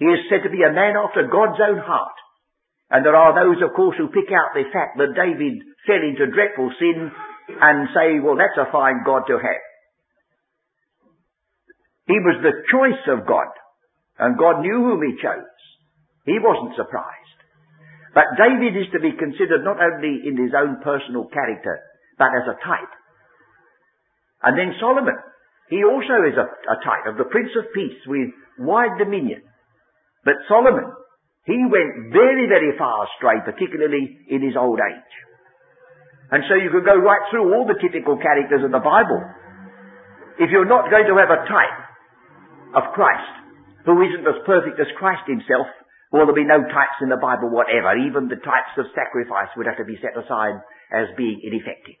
He 0.00 0.08
is 0.08 0.24
said 0.32 0.48
to 0.48 0.50
be 0.50 0.64
a 0.64 0.72
man 0.72 0.96
after 0.96 1.28
God's 1.28 1.60
own 1.60 1.76
heart. 1.76 2.16
And 2.88 3.04
there 3.04 3.14
are 3.14 3.36
those, 3.36 3.60
of 3.62 3.76
course, 3.76 4.00
who 4.00 4.08
pick 4.08 4.32
out 4.32 4.56
the 4.56 4.66
fact 4.72 4.96
that 4.96 5.14
David 5.14 5.60
fell 5.86 6.00
into 6.00 6.32
dreadful 6.32 6.72
sin 6.80 7.12
and 7.60 7.92
say, 7.94 8.18
well, 8.18 8.40
that's 8.40 8.56
a 8.56 8.72
fine 8.72 9.04
God 9.04 9.28
to 9.28 9.36
have. 9.36 9.64
He 12.08 12.18
was 12.18 12.42
the 12.42 12.64
choice 12.72 13.04
of 13.12 13.28
God, 13.28 13.46
and 14.18 14.40
God 14.40 14.64
knew 14.64 14.82
whom 14.82 15.04
he 15.04 15.20
chose. 15.22 15.60
He 16.26 16.42
wasn't 16.42 16.74
surprised. 16.74 17.38
But 18.10 18.34
David 18.34 18.74
is 18.74 18.90
to 18.90 18.98
be 18.98 19.14
considered 19.14 19.62
not 19.62 19.78
only 19.78 20.26
in 20.26 20.34
his 20.34 20.50
own 20.56 20.82
personal 20.82 21.30
character, 21.30 21.78
but 22.18 22.34
as 22.34 22.50
a 22.50 22.58
type. 22.66 22.94
And 24.42 24.58
then 24.58 24.74
Solomon, 24.80 25.14
he 25.68 25.84
also 25.86 26.26
is 26.26 26.34
a, 26.34 26.48
a 26.50 26.76
type 26.82 27.06
of 27.06 27.20
the 27.20 27.30
Prince 27.30 27.54
of 27.54 27.70
Peace 27.70 28.02
with 28.08 28.34
wide 28.58 28.98
dominion. 28.98 29.46
But 30.24 30.40
Solomon, 30.48 30.84
he 31.48 31.56
went 31.64 32.12
very, 32.12 32.46
very 32.46 32.76
far 32.76 33.08
astray, 33.08 33.40
particularly 33.44 34.20
in 34.28 34.44
his 34.44 34.56
old 34.56 34.78
age. 34.78 35.14
And 36.30 36.44
so 36.46 36.54
you 36.54 36.70
could 36.70 36.86
go 36.86 36.94
right 36.94 37.24
through 37.30 37.50
all 37.50 37.66
the 37.66 37.80
typical 37.80 38.14
characters 38.20 38.62
of 38.62 38.70
the 38.70 38.82
Bible. 38.82 39.18
If 40.38 40.54
you're 40.54 40.68
not 40.68 40.90
going 40.92 41.10
to 41.10 41.18
have 41.18 41.32
a 41.32 41.42
type 41.48 41.78
of 42.78 42.94
Christ, 42.94 43.34
who 43.84 43.98
isn't 44.04 44.28
as 44.28 44.38
perfect 44.46 44.78
as 44.78 44.86
Christ 45.00 45.26
himself, 45.26 45.66
well, 46.12 46.26
there'll 46.26 46.38
be 46.38 46.46
no 46.46 46.62
types 46.66 46.98
in 47.02 47.08
the 47.08 47.18
Bible 47.18 47.50
whatever. 47.50 47.94
Even 47.98 48.26
the 48.26 48.42
types 48.42 48.74
of 48.78 48.90
sacrifice 48.94 49.50
would 49.56 49.66
have 49.66 49.78
to 49.78 49.86
be 49.86 49.98
set 50.02 50.18
aside 50.18 50.58
as 50.90 51.06
being 51.16 51.38
ineffective. 51.42 51.98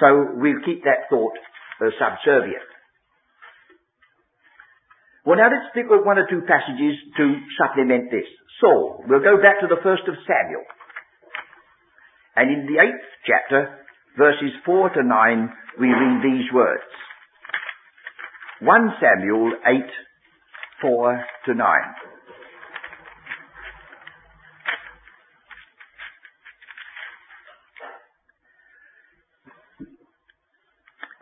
So 0.00 0.36
we'll 0.36 0.64
keep 0.64 0.84
that 0.84 1.08
thought 1.08 1.36
uh, 1.80 1.92
subservient. 1.96 2.64
Well, 5.28 5.36
now 5.36 5.52
let's 5.52 5.68
pick 5.76 5.92
up 5.92 6.08
one 6.08 6.16
or 6.16 6.24
two 6.24 6.40
passages 6.48 6.96
to 7.20 7.24
supplement 7.60 8.08
this. 8.10 8.24
Saul, 8.64 9.04
we'll 9.04 9.20
go 9.20 9.36
back 9.36 9.60
to 9.60 9.68
the 9.68 9.76
first 9.84 10.08
of 10.08 10.16
Samuel. 10.24 10.64
And 12.34 12.48
in 12.48 12.64
the 12.64 12.80
eighth 12.80 13.04
chapter, 13.28 13.76
verses 14.16 14.56
four 14.64 14.88
to 14.88 15.02
nine, 15.04 15.52
we 15.78 15.88
read 15.88 16.24
these 16.24 16.48
words. 16.54 16.88
1 18.62 18.88
Samuel 19.04 19.52
8, 19.66 19.84
4 20.80 21.24
to 21.44 21.54
9. 21.54 21.66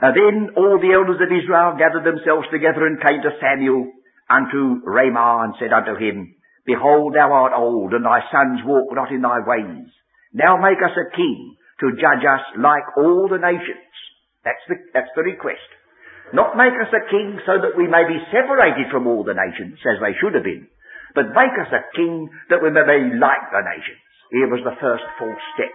And 0.00 0.12
then 0.12 0.36
all 0.60 0.76
the 0.76 0.92
elders 0.92 1.20
of 1.24 1.32
Israel 1.32 1.80
gathered 1.80 2.04
themselves 2.04 2.44
together 2.52 2.84
and 2.84 3.00
came 3.00 3.24
to 3.24 3.38
Samuel 3.40 3.88
unto 4.28 4.84
Ramah 4.84 5.48
and 5.48 5.54
said 5.56 5.72
unto 5.72 5.96
him, 5.96 6.36
Behold, 6.68 7.14
thou 7.14 7.32
art 7.32 7.54
old, 7.56 7.94
and 7.94 8.04
thy 8.04 8.20
sons 8.28 8.60
walk 8.66 8.92
not 8.92 9.08
in 9.08 9.22
thy 9.22 9.40
ways. 9.40 9.88
Now 10.34 10.60
make 10.60 10.82
us 10.84 10.92
a 10.92 11.16
king 11.16 11.56
to 11.80 11.96
judge 11.96 12.26
us 12.26 12.44
like 12.60 12.84
all 12.98 13.30
the 13.30 13.40
nations. 13.40 13.88
That's 14.44 14.64
the, 14.68 14.76
that's 14.92 15.14
the 15.16 15.24
request. 15.24 15.64
Not 16.34 16.58
make 16.58 16.74
us 16.74 16.90
a 16.92 17.06
king 17.08 17.38
so 17.46 17.62
that 17.62 17.78
we 17.78 17.86
may 17.86 18.04
be 18.04 18.18
separated 18.34 18.90
from 18.90 19.06
all 19.06 19.22
the 19.22 19.38
nations, 19.38 19.78
as 19.86 20.02
they 20.02 20.12
should 20.18 20.34
have 20.34 20.44
been, 20.44 20.66
but 21.14 21.32
make 21.32 21.54
us 21.56 21.70
a 21.70 21.86
king 21.94 22.28
that 22.50 22.60
we 22.60 22.68
may 22.68 22.84
be 22.84 23.16
like 23.16 23.46
the 23.54 23.62
nations. 23.62 24.02
Here 24.34 24.50
was 24.50 24.60
the 24.66 24.76
first 24.82 25.06
false 25.22 25.44
step. 25.54 25.72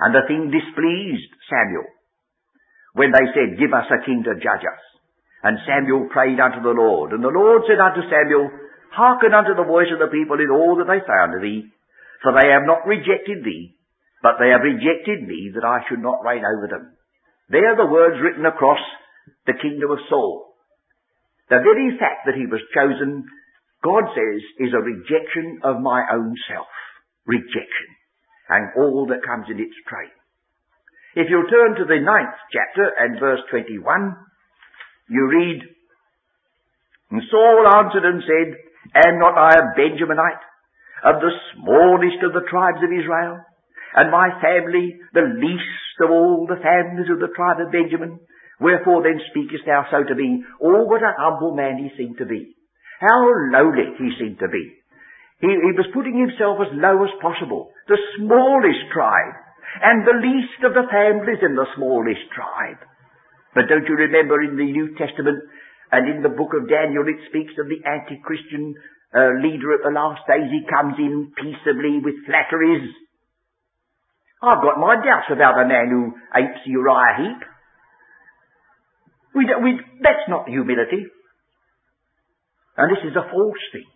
And 0.00 0.16
the 0.16 0.24
thing 0.26 0.48
displeased 0.48 1.30
Samuel 1.46 1.86
when 2.96 3.12
they 3.12 3.28
said, 3.36 3.60
Give 3.60 3.76
us 3.76 3.86
a 3.92 4.00
king 4.08 4.24
to 4.24 4.40
judge 4.40 4.64
us. 4.64 4.82
And 5.44 5.60
Samuel 5.68 6.08
prayed 6.08 6.40
unto 6.40 6.64
the 6.64 6.72
Lord. 6.72 7.12
And 7.12 7.22
the 7.22 7.30
Lord 7.30 7.68
said 7.68 7.78
unto 7.78 8.00
Samuel, 8.08 8.48
Hearken 8.96 9.36
unto 9.36 9.52
the 9.52 9.68
voice 9.68 9.92
of 9.92 10.00
the 10.00 10.08
people 10.08 10.40
in 10.40 10.48
all 10.48 10.80
that 10.80 10.88
they 10.88 11.04
say 11.04 11.18
unto 11.20 11.44
thee, 11.44 11.68
for 12.24 12.32
they 12.32 12.48
have 12.48 12.64
not 12.64 12.88
rejected 12.88 13.44
thee, 13.44 13.76
but 14.24 14.40
they 14.40 14.48
have 14.48 14.64
rejected 14.64 15.28
me 15.28 15.52
that 15.52 15.68
I 15.68 15.84
should 15.86 16.00
not 16.00 16.24
reign 16.24 16.40
over 16.40 16.66
them. 16.66 16.96
They 17.52 17.60
are 17.60 17.76
the 17.76 17.92
words 17.92 18.16
written 18.18 18.48
across 18.48 18.80
the 19.44 19.60
kingdom 19.60 19.92
of 19.92 20.00
Saul. 20.08 20.56
The 21.52 21.60
very 21.62 21.94
fact 22.00 22.26
that 22.26 22.34
he 22.34 22.48
was 22.48 22.64
chosen, 22.74 23.28
God 23.84 24.08
says, 24.16 24.40
is 24.58 24.72
a 24.72 24.82
rejection 24.82 25.60
of 25.62 25.84
my 25.84 26.02
own 26.10 26.34
self. 26.48 26.66
Rejection. 27.28 27.88
And 28.48 28.72
all 28.80 29.06
that 29.12 29.22
comes 29.22 29.46
in 29.52 29.60
its 29.60 29.76
train. 29.86 30.10
If 31.16 31.32
you 31.32 31.48
turn 31.48 31.80
to 31.80 31.88
the 31.88 31.96
ninth 32.04 32.36
chapter 32.52 32.92
and 32.92 33.16
verse 33.18 33.40
21, 33.48 33.80
you 35.08 35.24
read, 35.32 35.64
And 37.10 37.22
Saul 37.32 37.64
answered 37.72 38.04
and 38.04 38.20
said, 38.20 38.48
Am 39.00 39.18
not 39.18 39.32
I 39.32 39.56
a 39.56 39.72
Benjaminite, 39.72 40.44
of 41.08 41.24
the 41.24 41.32
smallest 41.56 42.20
of 42.20 42.36
the 42.36 42.44
tribes 42.52 42.84
of 42.84 42.92
Israel, 42.92 43.40
and 43.96 44.12
my 44.12 44.28
family 44.44 45.00
the 45.16 45.24
least 45.40 45.96
of 46.04 46.12
all 46.12 46.44
the 46.44 46.60
families 46.60 47.08
of 47.08 47.24
the 47.24 47.32
tribe 47.32 47.64
of 47.64 47.72
Benjamin? 47.72 48.20
Wherefore 48.60 49.00
then 49.00 49.16
speakest 49.32 49.64
thou 49.64 49.88
so 49.90 50.04
to 50.04 50.14
me? 50.14 50.44
Oh, 50.60 50.84
what 50.84 51.00
a 51.00 51.16
humble 51.16 51.56
man 51.56 51.80
he 51.80 51.96
seemed 51.96 52.18
to 52.18 52.26
be. 52.28 52.52
How 53.00 53.24
lowly 53.56 53.88
he 53.96 54.12
seemed 54.20 54.38
to 54.40 54.52
be. 54.52 54.68
He, 55.40 55.48
he 55.48 55.72
was 55.80 55.88
putting 55.96 56.20
himself 56.20 56.60
as 56.60 56.76
low 56.76 57.00
as 57.08 57.22
possible. 57.24 57.72
The 57.88 57.96
smallest 58.20 58.92
tribe 58.92 59.45
and 59.82 60.06
the 60.06 60.18
least 60.20 60.60
of 60.64 60.72
the 60.72 60.88
families 60.88 61.42
in 61.42 61.54
the 61.54 61.68
smallest 61.76 62.28
tribe. 62.32 62.80
But 63.54 63.68
don't 63.68 63.88
you 63.88 63.96
remember 63.96 64.42
in 64.42 64.56
the 64.56 64.68
New 64.68 64.96
Testament 64.96 65.40
and 65.92 66.04
in 66.08 66.22
the 66.22 66.32
book 66.32 66.52
of 66.52 66.68
Daniel 66.68 67.08
it 67.08 67.20
speaks 67.28 67.54
of 67.56 67.68
the 67.68 67.80
anti-Christian 67.84 68.74
uh, 69.16 69.40
leader 69.40 69.72
at 69.72 69.84
the 69.84 69.94
last 69.94 70.26
days. 70.28 70.50
He 70.52 70.68
comes 70.68 70.94
in 70.98 71.32
peaceably 71.36 72.04
with 72.04 72.20
flatteries. 72.28 72.92
I've 74.42 74.60
got 74.60 74.76
my 74.76 75.00
doubts 75.00 75.32
about 75.32 75.56
a 75.56 75.66
man 75.66 75.88
who 75.88 76.12
apes 76.36 76.60
Uriah 76.66 77.16
Heep. 77.16 77.40
We, 79.34 79.42
we, 79.62 79.80
that's 80.02 80.28
not 80.28 80.48
humility. 80.48 81.08
And 82.76 82.92
this 82.92 83.04
is 83.08 83.16
a 83.16 83.24
false 83.30 83.64
thing. 83.72 83.88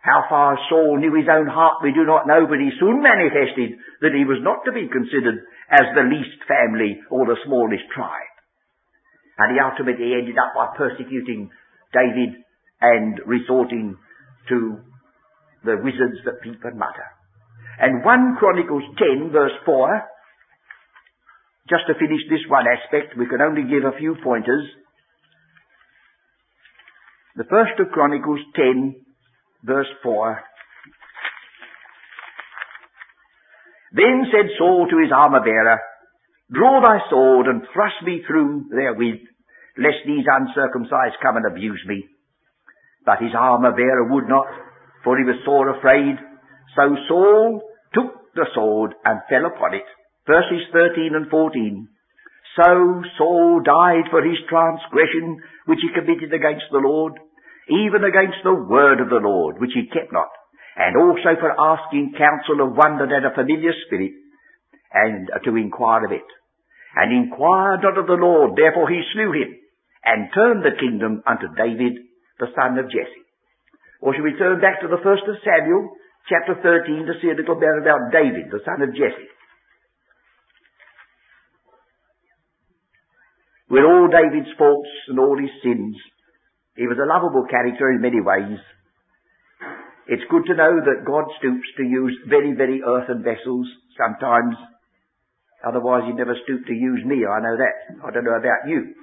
How 0.00 0.24
far 0.28 0.56
Saul 0.68 0.96
knew 0.96 1.12
his 1.12 1.28
own 1.28 1.46
heart 1.46 1.84
we 1.84 1.92
do 1.92 2.08
not 2.08 2.26
know, 2.26 2.48
but 2.48 2.56
he 2.56 2.72
soon 2.80 3.04
manifested 3.04 3.76
that 4.00 4.16
he 4.16 4.24
was 4.24 4.40
not 4.40 4.64
to 4.64 4.72
be 4.72 4.88
considered 4.88 5.44
as 5.68 5.92
the 5.92 6.08
least 6.08 6.40
family 6.48 7.04
or 7.12 7.28
the 7.28 7.36
smallest 7.44 7.84
tribe. 7.92 8.34
And 9.36 9.52
he 9.52 9.60
ultimately 9.60 10.16
ended 10.16 10.40
up 10.40 10.56
by 10.56 10.72
persecuting 10.72 11.52
David 11.92 12.40
and 12.80 13.20
resorting 13.26 13.96
to 14.48 14.80
the 15.64 15.76
wizards 15.84 16.24
that 16.24 16.40
peep 16.40 16.64
and 16.64 16.80
mutter. 16.80 17.08
And 17.78 18.04
1 18.04 18.36
Chronicles 18.40 18.84
10 18.96 19.32
verse 19.32 19.56
4, 19.64 20.00
just 21.68 21.84
to 21.88 21.94
finish 22.00 22.24
this 22.28 22.44
one 22.48 22.64
aspect, 22.64 23.16
we 23.16 23.28
can 23.28 23.40
only 23.44 23.68
give 23.68 23.84
a 23.84 23.96
few 23.96 24.16
pointers. 24.24 24.64
The 27.36 27.44
first 27.44 27.76
of 27.78 27.92
Chronicles 27.92 28.40
10 28.56 28.96
verse 29.64 29.88
4. 30.02 30.40
Then 33.92 34.26
said 34.30 34.50
Saul 34.58 34.86
to 34.88 35.02
his 35.02 35.12
armor 35.12 35.40
bearer, 35.42 35.80
Draw 36.52 36.80
thy 36.82 36.98
sword 37.10 37.46
and 37.46 37.62
thrust 37.72 38.02
me 38.04 38.22
through 38.26 38.66
therewith, 38.70 39.22
lest 39.78 40.02
these 40.06 40.26
uncircumcised 40.26 41.22
come 41.22 41.36
and 41.36 41.46
abuse 41.46 41.82
me. 41.86 42.06
But 43.04 43.22
his 43.22 43.34
armor 43.38 43.72
bearer 43.72 44.12
would 44.12 44.28
not, 44.28 44.46
for 45.04 45.18
he 45.18 45.24
was 45.24 45.42
sore 45.44 45.76
afraid. 45.76 46.16
So 46.76 46.96
Saul 47.08 47.62
took 47.94 48.34
the 48.34 48.46
sword 48.54 48.94
and 49.04 49.20
fell 49.28 49.46
upon 49.46 49.74
it. 49.74 49.86
Verses 50.26 50.66
13 50.72 51.14
and 51.14 51.30
14. 51.30 51.88
So 52.56 53.02
Saul 53.16 53.62
died 53.64 54.10
for 54.10 54.22
his 54.22 54.38
transgression 54.48 55.38
which 55.66 55.78
he 55.82 55.94
committed 55.94 56.34
against 56.34 56.66
the 56.70 56.82
Lord, 56.82 57.14
even 57.68 58.04
against 58.04 58.40
the 58.42 58.54
word 58.54 59.00
of 59.00 59.10
the 59.10 59.20
Lord, 59.22 59.60
which 59.60 59.74
he 59.74 59.90
kept 59.92 60.12
not, 60.12 60.30
and 60.76 60.96
also 60.96 61.36
for 61.38 61.52
asking 61.52 62.14
counsel 62.16 62.64
of 62.64 62.76
one 62.76 62.98
that 62.98 63.10
had 63.10 63.26
a 63.26 63.34
familiar 63.34 63.72
spirit, 63.86 64.12
and 64.92 65.28
to 65.44 65.56
inquire 65.56 66.06
of 66.06 66.12
it 66.12 66.26
and 66.96 67.14
inquired 67.14 67.82
not 67.82 67.98
of 67.98 68.06
the 68.06 68.18
Lord. 68.18 68.56
Therefore 68.56 68.88
he 68.90 69.02
slew 69.12 69.30
him, 69.32 69.54
and 70.04 70.32
turned 70.34 70.64
the 70.64 70.78
kingdom 70.78 71.22
unto 71.26 71.46
David, 71.54 72.02
the 72.38 72.50
son 72.56 72.78
of 72.78 72.90
Jesse. 72.90 73.26
Or 74.00 74.14
shall 74.14 74.24
we 74.24 74.38
turn 74.38 74.60
back 74.60 74.80
to 74.80 74.88
the 74.88 75.02
first 75.02 75.22
of 75.28 75.36
Samuel, 75.44 75.92
chapter 76.28 76.56
13, 76.56 77.06
to 77.06 77.14
see 77.20 77.30
a 77.30 77.38
little 77.38 77.60
bit 77.60 77.78
about 77.78 78.10
David, 78.10 78.50
the 78.50 78.64
son 78.64 78.80
of 78.82 78.96
Jesse. 78.96 79.30
With 83.68 83.84
all 83.84 84.08
David's 84.10 84.50
faults 84.58 84.90
and 85.08 85.20
all 85.20 85.38
his 85.38 85.52
sins, 85.62 85.94
he 86.76 86.86
was 86.86 86.98
a 86.98 87.08
lovable 87.08 87.46
character 87.50 87.90
in 87.90 88.00
many 88.00 88.20
ways. 88.20 88.58
It's 90.06 90.26
good 90.30 90.46
to 90.46 90.54
know 90.56 90.80
that 90.80 91.06
God 91.06 91.24
stoops 91.38 91.66
to 91.76 91.84
use 91.84 92.16
very, 92.28 92.54
very 92.54 92.82
earthen 92.82 93.22
vessels 93.22 93.66
sometimes 93.96 94.56
Otherwise 95.66 96.04
he'd 96.06 96.16
never 96.16 96.36
stoop 96.44 96.66
to 96.66 96.72
use 96.72 97.04
me, 97.04 97.26
I 97.28 97.40
know 97.40 97.56
that. 97.56 97.76
I 98.00 98.10
don't 98.10 98.24
know 98.24 98.38
about 98.40 98.64
you. 98.66 98.94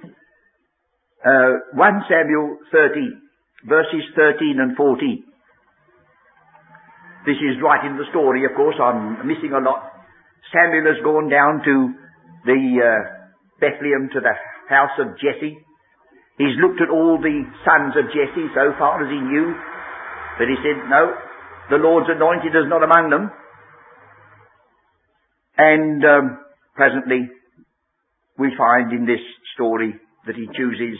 Uh, 1.22 1.70
1 1.74 2.10
Samuel 2.10 2.58
13, 2.72 3.22
verses 3.66 4.02
13 4.16 4.58
and 4.58 4.76
14. 4.76 5.24
This 7.26 7.38
is 7.38 7.62
right 7.62 7.84
in 7.86 7.96
the 7.96 8.10
story, 8.10 8.44
of 8.44 8.56
course, 8.56 8.76
I'm 8.82 9.26
missing 9.26 9.52
a 9.54 9.62
lot. 9.62 9.92
Samuel 10.50 10.94
has 10.94 11.04
gone 11.04 11.28
down 11.28 11.62
to 11.62 11.94
the 12.46 12.60
uh, 12.82 13.02
Bethlehem 13.60 14.08
to 14.14 14.20
the 14.20 14.34
house 14.68 14.94
of 14.98 15.14
Jesse. 15.18 15.58
He's 16.38 16.54
looked 16.62 16.80
at 16.80 16.88
all 16.88 17.18
the 17.18 17.42
sons 17.66 17.98
of 17.98 18.14
Jesse 18.14 18.48
so 18.54 18.72
far 18.78 19.02
as 19.02 19.10
he 19.10 19.18
knew, 19.18 19.54
but 20.38 20.46
he 20.46 20.56
said, 20.62 20.78
no, 20.86 21.14
the 21.70 21.82
Lord's 21.82 22.08
anointed 22.08 22.54
is 22.54 22.70
not 22.70 22.86
among 22.86 23.10
them. 23.10 23.30
And 25.58 26.04
um, 26.06 26.26
Presently, 26.78 27.28
we 28.38 28.54
find 28.56 28.92
in 28.92 29.04
this 29.04 29.18
story 29.54 29.98
that 30.26 30.36
he 30.36 30.46
chooses 30.54 30.96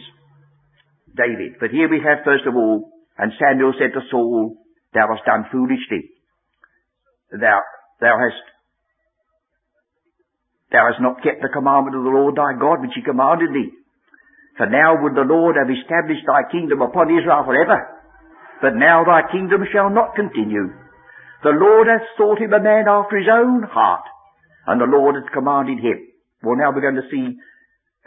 David. 1.15 1.55
But 1.61 1.71
here 1.71 1.89
we 1.89 2.03
have 2.03 2.25
first 2.25 2.43
of 2.51 2.57
all, 2.57 2.91
and 3.17 3.31
Samuel 3.39 3.75
said 3.79 3.95
to 3.95 4.03
Saul, 4.11 4.57
Thou 4.93 5.07
hast 5.07 5.25
done 5.25 5.47
foolishly. 5.53 6.11
Thou, 7.31 7.63
thou 8.01 8.19
hast, 8.19 8.43
thou 10.73 10.91
hast 10.91 11.01
not 11.01 11.23
kept 11.23 11.43
the 11.43 11.55
commandment 11.55 11.95
of 11.95 12.03
the 12.03 12.11
Lord 12.11 12.35
thy 12.35 12.59
God 12.59 12.83
which 12.83 12.99
he 12.99 13.03
commanded 13.03 13.55
thee. 13.55 13.71
For 14.59 14.67
now 14.67 14.99
would 15.01 15.15
the 15.15 15.23
Lord 15.23 15.55
have 15.55 15.71
established 15.71 16.27
thy 16.27 16.51
kingdom 16.51 16.83
upon 16.83 17.15
Israel 17.15 17.47
forever. 17.47 17.79
But 18.61 18.75
now 18.75 19.07
thy 19.07 19.31
kingdom 19.31 19.63
shall 19.71 19.89
not 19.89 20.19
continue. 20.19 20.75
The 21.47 21.55
Lord 21.55 21.87
hath 21.87 22.03
sought 22.19 22.43
him 22.43 22.53
a 22.53 22.59
man 22.59 22.91
after 22.91 23.17
his 23.17 23.31
own 23.31 23.63
heart, 23.63 24.03
and 24.67 24.83
the 24.83 24.91
Lord 24.91 25.15
hath 25.15 25.31
commanded 25.31 25.79
him. 25.79 26.03
Well, 26.43 26.59
now 26.59 26.75
we're 26.75 26.83
going 26.83 26.99
to 26.99 27.07
see 27.07 27.39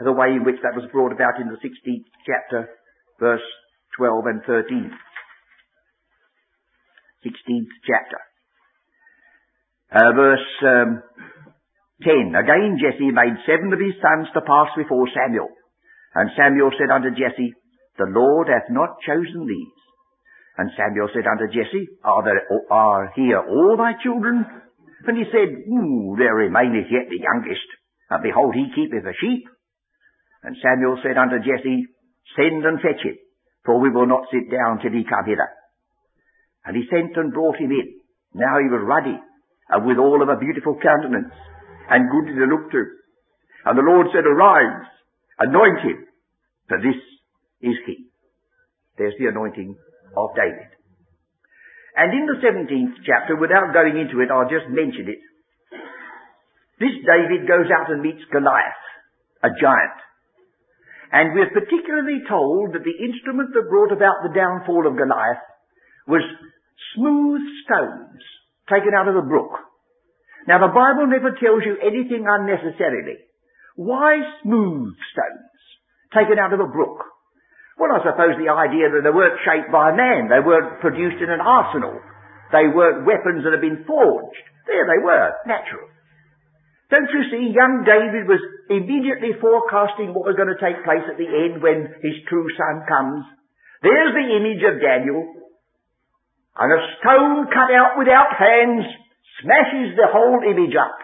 the 0.03 0.12
way 0.12 0.36
in 0.36 0.43
which 0.43 0.60
that 0.60 0.75
was 0.75 0.91
brought 0.91 1.15
about 1.15 1.39
in 1.39 1.48
the 1.48 1.55
16th 1.63 2.12
chapter, 2.27 2.67
verse 3.17 3.48
12 3.95 4.25
and 4.28 4.41
13. 4.43 4.91
16th 7.23 7.73
chapter. 7.88 8.19
Uh, 9.93 10.12
verse 10.15 10.49
um, 10.67 11.04
10. 12.04 12.36
Again 12.36 12.80
Jesse 12.82 13.12
made 13.12 13.39
seven 13.45 13.71
of 13.71 13.80
his 13.80 13.95
sons 14.02 14.28
to 14.34 14.41
pass 14.41 14.67
before 14.75 15.08
Samuel. 15.15 15.49
And 16.15 16.30
Samuel 16.36 16.71
said 16.76 16.91
unto 16.91 17.12
Jesse, 17.12 17.54
The 17.97 18.12
Lord 18.12 18.47
hath 18.47 18.69
not 18.69 19.00
chosen 19.06 19.47
these. 19.47 19.78
And 20.58 20.69
Samuel 20.76 21.10
said 21.13 21.28
unto 21.28 21.47
Jesse, 21.47 21.88
Are 22.04 22.24
there 22.24 22.43
are 22.69 23.12
here 23.15 23.39
all 23.39 23.78
thy 23.78 23.93
children? 24.04 24.45
And 25.08 25.17
he 25.17 25.24
said, 25.32 25.50
Ooh, 25.71 26.15
there 26.17 26.36
remaineth 26.36 26.91
yet 26.91 27.10
the 27.10 27.24
youngest, 27.24 27.65
and 28.10 28.21
behold, 28.21 28.54
he 28.54 28.69
keepeth 28.76 29.04
the 29.04 29.15
sheep. 29.17 29.47
And 30.43 30.58
Samuel 30.62 31.00
said 31.02 31.17
unto 31.17 31.39
Jesse, 31.39 31.88
Send 32.36 32.65
and 32.65 32.80
fetch 32.82 33.02
him, 33.02 33.17
for 33.65 33.80
we 33.80 33.89
will 33.89 34.06
not 34.08 34.30
sit 34.32 34.52
down 34.52 34.80
till 34.80 34.91
he 34.91 35.08
come 35.08 35.26
hither. 35.26 35.50
And 36.65 36.78
he 36.78 36.86
sent 36.91 37.17
and 37.17 37.34
brought 37.34 37.58
him 37.58 37.71
in. 37.71 37.97
Now 38.34 38.60
he 38.60 38.69
was 38.69 38.86
ruddy, 38.86 39.17
and 39.17 39.86
withal 39.86 40.21
of 40.21 40.30
a 40.30 40.39
beautiful 40.39 40.78
countenance, 40.78 41.34
and 41.89 42.12
good 42.12 42.30
to 42.36 42.45
look 42.45 42.71
to. 42.71 42.84
And 43.65 43.78
the 43.78 43.88
Lord 43.88 44.08
said, 44.13 44.26
Arise, 44.26 44.86
anoint 45.41 45.80
him, 45.82 46.06
for 46.67 46.77
this 46.77 46.97
is 47.62 47.77
he. 47.86 48.08
There's 48.97 49.15
the 49.17 49.27
anointing 49.27 49.75
of 50.17 50.30
David. 50.36 50.69
And 51.97 52.13
in 52.13 52.25
the 52.25 52.39
17th 52.39 53.04
chapter, 53.04 53.36
without 53.36 53.73
going 53.73 53.97
into 53.97 54.21
it, 54.21 54.32
I'll 54.32 54.47
just 54.47 54.69
mention 54.69 55.10
it. 55.10 55.21
This 56.80 56.95
David 57.06 57.47
goes 57.47 57.67
out 57.69 57.91
and 57.91 58.01
meets 58.01 58.23
Goliath, 58.32 58.84
a 59.43 59.49
giant. 59.60 59.99
And 61.12 61.36
we're 61.36 61.51
particularly 61.51 62.23
told 62.30 62.73
that 62.73 62.88
the 62.88 62.97
instrument 63.04 63.51
that 63.54 63.69
brought 63.69 63.91
about 63.91 64.23
the 64.23 64.34
downfall 64.34 64.88
of 64.88 64.95
Goliath 64.97 65.43
was 66.08 66.23
smooth 66.95 67.43
stones 67.67 68.23
taken 68.71 68.95
out 68.95 69.12
of 69.12 69.19
a 69.19 69.27
brook. 69.27 69.60
Now 70.47 70.63
the 70.63 70.73
Bible 70.73 71.06
never 71.12 71.36
tells 71.36 71.62
you 71.67 71.77
anything 71.84 72.25
unnecessarily. 72.25 73.19
Why 73.82 74.22
smooth 74.46 74.94
stones 75.10 75.62
taken 76.13 76.38
out 76.38 76.54
of 76.54 76.62
a 76.62 76.70
brook? 76.70 77.02
Well, 77.82 77.89
I 77.89 78.06
suppose 78.06 78.38
the 78.38 78.54
idea 78.54 78.94
that 78.94 79.02
they 79.02 79.10
weren't 79.10 79.41
shaped 79.41 79.74
by 79.74 79.89
man, 79.89 80.30
they 80.30 80.38
weren't 80.38 80.86
produced 80.86 81.17
in 81.17 81.34
an 81.34 81.41
arsenal, 81.41 81.98
they 82.54 82.70
weren't 82.70 83.10
weapons 83.10 83.41
that 83.41 83.58
had 83.58 83.65
been 83.65 83.82
forged. 83.89 84.46
There 84.70 84.86
they 84.86 85.02
were, 85.02 85.34
natural. 85.50 85.89
Don't 86.94 87.10
you 87.10 87.26
see, 87.34 87.58
young 87.58 87.82
David 87.82 88.30
was 88.30 88.44
immediately 88.70 89.34
forecasting 89.41 90.13
what 90.13 90.30
was 90.30 90.38
going 90.38 90.54
to 90.54 90.62
take 90.62 90.86
place 90.86 91.08
at 91.10 91.17
the 91.17 91.26
end 91.26 91.65
when 91.65 91.89
his 92.06 92.22
true 92.30 92.46
son 92.54 92.86
comes. 92.86 93.26
There's 93.82 94.13
the 94.13 94.30
image 94.30 94.62
of 94.62 94.78
Daniel. 94.78 95.26
And 96.54 96.70
a 96.70 96.82
stone 97.02 97.50
cut 97.50 97.74
out 97.74 97.98
without 97.98 98.30
hands 98.38 98.86
smashes 99.41 99.98
the 99.98 100.12
whole 100.13 100.46
image 100.46 100.78
up 100.78 101.02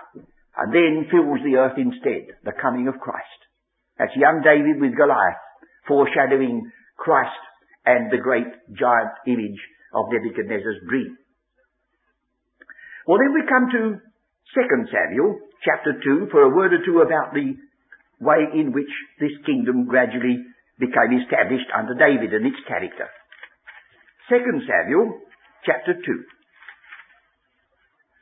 and 0.58 0.74
then 0.74 1.06
fills 1.12 1.39
the 1.46 1.58
earth 1.62 1.78
instead, 1.78 2.34
the 2.43 2.58
coming 2.58 2.88
of 2.88 3.00
Christ. 3.00 3.41
That's 3.98 4.15
young 4.17 4.41
David 4.41 4.82
with 4.82 4.98
Goliath 4.98 5.41
foreshadowing 5.88 6.70
Christ 6.98 7.41
and 7.86 8.12
the 8.12 8.22
great 8.22 8.50
giant 8.74 9.13
image 9.26 9.62
of 9.93 10.12
Nebuchadnezzar's 10.12 10.84
dream. 10.89 11.17
Well, 13.08 13.20
then 13.24 13.34
we 13.34 13.48
come 13.48 13.72
to 13.72 13.82
2 14.02 14.91
Samuel 14.91 15.39
chapter 15.63 15.96
2 16.04 16.28
for 16.30 16.43
a 16.43 16.54
word 16.54 16.74
or 16.74 16.84
two 16.84 17.00
about 17.00 17.34
the 17.34 17.56
way 18.20 18.43
in 18.54 18.74
which 18.74 18.91
this 19.20 19.32
kingdom 19.46 19.88
gradually 19.88 20.43
became 20.80 21.22
established 21.24 21.70
under 21.72 21.96
David 21.96 22.34
and 22.34 22.46
its 22.46 22.60
character. 22.67 23.08
2 24.30 24.43
Samuel 24.67 25.22
chapter 25.65 25.93
2 25.93 26.02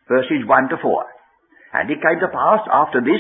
verses 0.08 0.46
1 0.46 0.70
to 0.70 0.78
4. 0.82 1.15
And 1.76 1.92
it 1.92 2.00
came 2.00 2.24
to 2.24 2.32
pass 2.32 2.64
after 2.72 3.04
this 3.04 3.20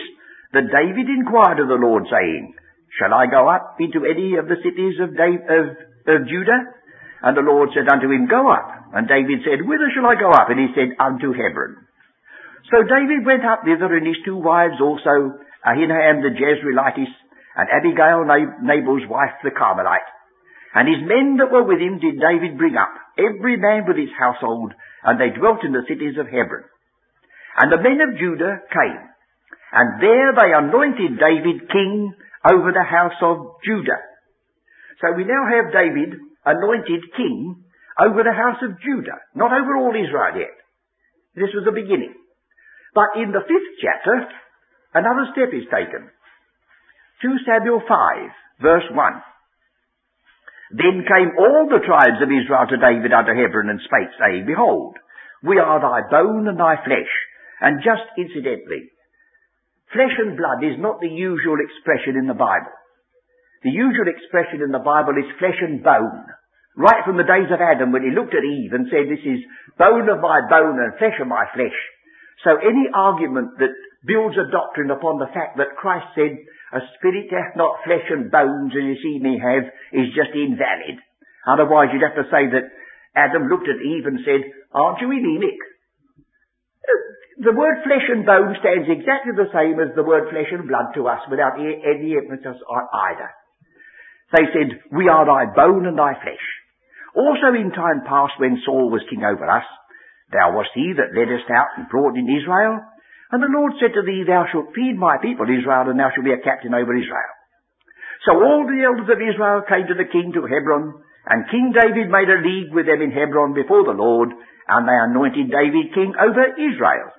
that 0.55 0.71
David 0.71 1.11
inquired 1.11 1.59
of 1.59 1.67
the 1.67 1.75
Lord 1.75 2.07
saying, 2.07 2.55
Shall 2.95 3.11
I 3.11 3.27
go 3.27 3.51
up 3.51 3.75
into 3.83 4.07
any 4.07 4.39
of 4.39 4.47
the 4.47 4.55
cities 4.63 4.95
of, 5.03 5.11
of, 5.11 5.65
of 6.07 6.27
Judah? 6.31 6.71
And 7.19 7.35
the 7.35 7.43
Lord 7.43 7.75
said 7.75 7.91
unto 7.91 8.07
him, 8.07 8.31
Go 8.31 8.47
up. 8.47 8.95
And 8.95 9.11
David 9.11 9.43
said, 9.43 9.67
Whither 9.67 9.91
shall 9.91 10.07
I 10.07 10.15
go 10.15 10.31
up? 10.31 10.47
And 10.47 10.59
he 10.63 10.71
said, 10.71 10.95
Unto 10.95 11.35
Hebron. 11.35 11.83
So 12.71 12.87
David 12.87 13.27
went 13.27 13.43
up 13.43 13.67
thither, 13.67 13.91
and 13.91 14.07
his 14.07 14.23
two 14.23 14.39
wives 14.39 14.79
also, 14.79 15.35
Ahinoam 15.67 16.23
the 16.23 16.31
Jezreelitess, 16.31 17.11
and 17.59 17.67
Abigail 17.67 18.23
Nabal's 18.23 19.03
wife 19.11 19.35
the 19.43 19.51
Carmelite. 19.51 20.07
And 20.73 20.87
his 20.87 21.03
men 21.03 21.37
that 21.37 21.51
were 21.51 21.63
with 21.63 21.79
him 21.79 21.99
did 21.99 22.19
David 22.19 22.57
bring 22.57 22.75
up, 22.75 22.91
every 23.19 23.57
man 23.57 23.83
with 23.87 23.97
his 23.97 24.11
household, 24.17 24.73
and 25.03 25.19
they 25.19 25.35
dwelt 25.35 25.63
in 25.63 25.71
the 25.71 25.87
cities 25.87 26.15
of 26.19 26.27
Hebron. 26.27 26.63
And 27.55 27.71
the 27.71 27.79
men 27.79 27.99
of 28.03 28.19
Judah 28.19 28.63
came, 28.67 29.03
and 29.71 29.87
there 30.03 30.31
they 30.35 30.51
anointed 30.51 31.19
David 31.19 31.71
king 31.71 32.13
over 32.43 32.71
the 32.71 32.83
house 32.83 33.15
of 33.21 33.59
Judah. 33.63 34.01
So 35.01 35.15
we 35.15 35.23
now 35.23 35.43
have 35.47 35.71
David 35.71 36.19
anointed 36.45 37.01
king 37.15 37.63
over 37.99 38.23
the 38.23 38.35
house 38.35 38.59
of 38.61 38.79
Judah, 38.83 39.23
not 39.35 39.51
over 39.51 39.75
all 39.79 39.95
Israel 39.95 40.35
yet. 40.35 40.55
This 41.35 41.51
was 41.55 41.63
the 41.63 41.75
beginning. 41.75 42.13
But 42.93 43.19
in 43.19 43.31
the 43.31 43.43
fifth 43.43 43.71
chapter 43.83 44.27
another 44.95 45.27
step 45.35 45.51
is 45.51 45.67
taken. 45.67 46.07
2 47.21 47.47
Samuel 47.47 47.83
5, 47.83 48.63
verse 48.63 48.87
1. 48.91 48.99
Then 50.75 51.07
came 51.07 51.31
all 51.39 51.67
the 51.69 51.83
tribes 51.83 52.19
of 52.19 52.31
Israel 52.31 52.67
to 52.67 52.79
David 52.79 53.13
unto 53.13 53.31
Hebron 53.31 53.69
and 53.69 53.79
spake, 53.79 54.11
saying, 54.19 54.47
Behold, 54.47 54.95
we 55.43 55.59
are 55.59 55.79
thy 55.79 56.07
bone 56.09 56.47
and 56.47 56.59
thy 56.59 56.75
flesh. 56.83 57.11
And 57.61 57.79
just 57.83 58.03
incidentally, 58.19 58.91
flesh 59.93 60.15
and 60.19 60.35
blood 60.35 60.63
is 60.63 60.75
not 60.79 60.99
the 60.99 61.11
usual 61.11 61.57
expression 61.63 62.19
in 62.19 62.27
the 62.27 62.37
Bible. 62.37 62.73
The 63.63 63.73
usual 63.73 64.05
expression 64.05 64.61
in 64.61 64.69
the 64.69 64.83
Bible 64.83 65.17
is 65.17 65.39
flesh 65.39 65.57
and 65.63 65.81
bone. 65.81 66.29
Right 66.75 67.01
from 67.07 67.15
the 67.15 67.25
days 67.25 67.47
of 67.49 67.63
Adam 67.63 67.95
when 67.95 68.03
he 68.03 68.11
looked 68.11 68.35
at 68.35 68.43
Eve 68.43 68.75
and 68.75 68.91
said, 68.91 69.07
this 69.07 69.23
is 69.23 69.41
bone 69.79 70.11
of 70.11 70.19
my 70.19 70.43
bone 70.51 70.75
and 70.75 70.99
flesh 70.99 71.15
of 71.23 71.31
my 71.31 71.47
flesh. 71.55 71.73
So 72.43 72.59
any 72.59 72.91
argument 72.91 73.57
that 73.63 73.73
builds 74.03 74.35
a 74.35 74.51
doctrine 74.51 74.91
upon 74.91 75.17
the 75.17 75.31
fact 75.31 75.57
that 75.57 75.79
Christ 75.79 76.11
said, 76.13 76.35
a 76.75 76.83
spirit 76.99 77.31
hath 77.31 77.55
not 77.55 77.79
flesh 77.87 78.05
and 78.11 78.29
bones 78.29 78.75
as 78.75 78.83
you 78.83 78.97
see 78.99 79.17
me 79.23 79.39
have, 79.39 79.71
is 79.95 80.11
just 80.11 80.35
invalid. 80.35 80.99
Otherwise 81.47 81.95
you'd 81.95 82.05
have 82.05 82.19
to 82.19 82.27
say 82.27 82.51
that 82.51 82.69
Adam 83.15 83.47
looked 83.47 83.71
at 83.71 83.79
Eve 83.79 84.05
and 84.05 84.19
said, 84.27 84.43
aren't 84.75 84.99
you 84.99 85.09
anemic? 85.09 85.57
The 87.35 87.51
word 87.51 87.83
flesh 87.83 88.07
and 88.07 88.23
bone 88.23 88.55
stands 88.63 88.87
exactly 88.87 89.35
the 89.35 89.51
same 89.51 89.75
as 89.83 89.91
the 89.91 90.07
word 90.07 90.31
flesh 90.31 90.47
and 90.55 90.71
blood 90.71 90.95
to 90.95 91.03
us 91.11 91.19
without 91.27 91.59
any 91.59 92.15
emphasis 92.15 92.55
on 92.63 92.83
either. 93.11 93.29
They 94.31 94.47
said, 94.55 94.69
we 94.95 95.11
are 95.11 95.27
thy 95.27 95.51
bone 95.51 95.83
and 95.83 95.99
thy 95.99 96.15
flesh. 96.15 96.45
Also 97.11 97.51
in 97.51 97.75
time 97.75 98.07
past 98.07 98.39
when 98.39 98.63
Saul 98.63 98.87
was 98.87 99.03
king 99.11 99.23
over 99.27 99.43
us, 99.51 99.67
thou 100.31 100.55
wast 100.55 100.71
he 100.75 100.95
that 100.95 101.11
leddest 101.11 101.51
out 101.51 101.75
and 101.75 101.91
brought 101.91 102.15
in 102.15 102.23
Israel. 102.23 102.79
And 103.31 103.43
the 103.43 103.51
Lord 103.51 103.75
said 103.83 103.91
to 103.99 104.03
thee, 104.07 104.23
thou 104.23 104.47
shalt 104.47 104.71
feed 104.71 104.95
my 104.95 105.19
people 105.19 105.43
Israel, 105.51 105.91
and 105.91 105.99
thou 105.99 106.15
shalt 106.15 106.23
be 106.23 106.31
a 106.31 106.39
captain 106.39 106.71
over 106.71 106.95
Israel. 106.95 107.33
So 108.23 108.31
all 108.39 108.63
the 108.63 108.79
elders 108.79 109.11
of 109.11 109.19
Israel 109.19 109.67
came 109.67 109.91
to 109.91 109.97
the 109.99 110.07
king 110.07 110.31
to 110.39 110.47
Hebron, 110.47 111.03
and 111.27 111.51
King 111.51 111.75
David 111.75 112.07
made 112.07 112.31
a 112.31 112.39
league 112.39 112.71
with 112.71 112.87
them 112.87 113.03
in 113.03 113.11
Hebron 113.11 113.51
before 113.51 113.83
the 113.83 113.97
Lord, 113.97 114.31
and 114.31 114.87
they 114.87 114.95
anointed 114.95 115.51
David 115.51 115.91
king 115.91 116.15
over 116.15 116.47
Israel. 116.55 117.11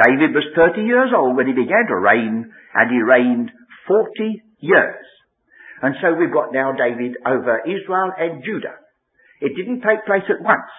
David 0.00 0.32
was 0.32 0.56
thirty 0.56 0.82
years 0.88 1.12
old 1.14 1.36
when 1.36 1.46
he 1.46 1.52
began 1.52 1.84
to 1.88 2.00
reign, 2.00 2.48
and 2.74 2.86
he 2.90 3.02
reigned 3.02 3.50
forty 3.86 4.42
years. 4.58 5.04
And 5.82 5.94
so 6.00 6.14
we've 6.14 6.32
got 6.32 6.54
now 6.54 6.72
David 6.72 7.18
over 7.26 7.60
Israel 7.66 8.12
and 8.16 8.44
Judah. 8.44 8.78
It 9.42 9.58
didn't 9.58 9.82
take 9.82 10.06
place 10.06 10.24
at 10.30 10.40
once. 10.40 10.70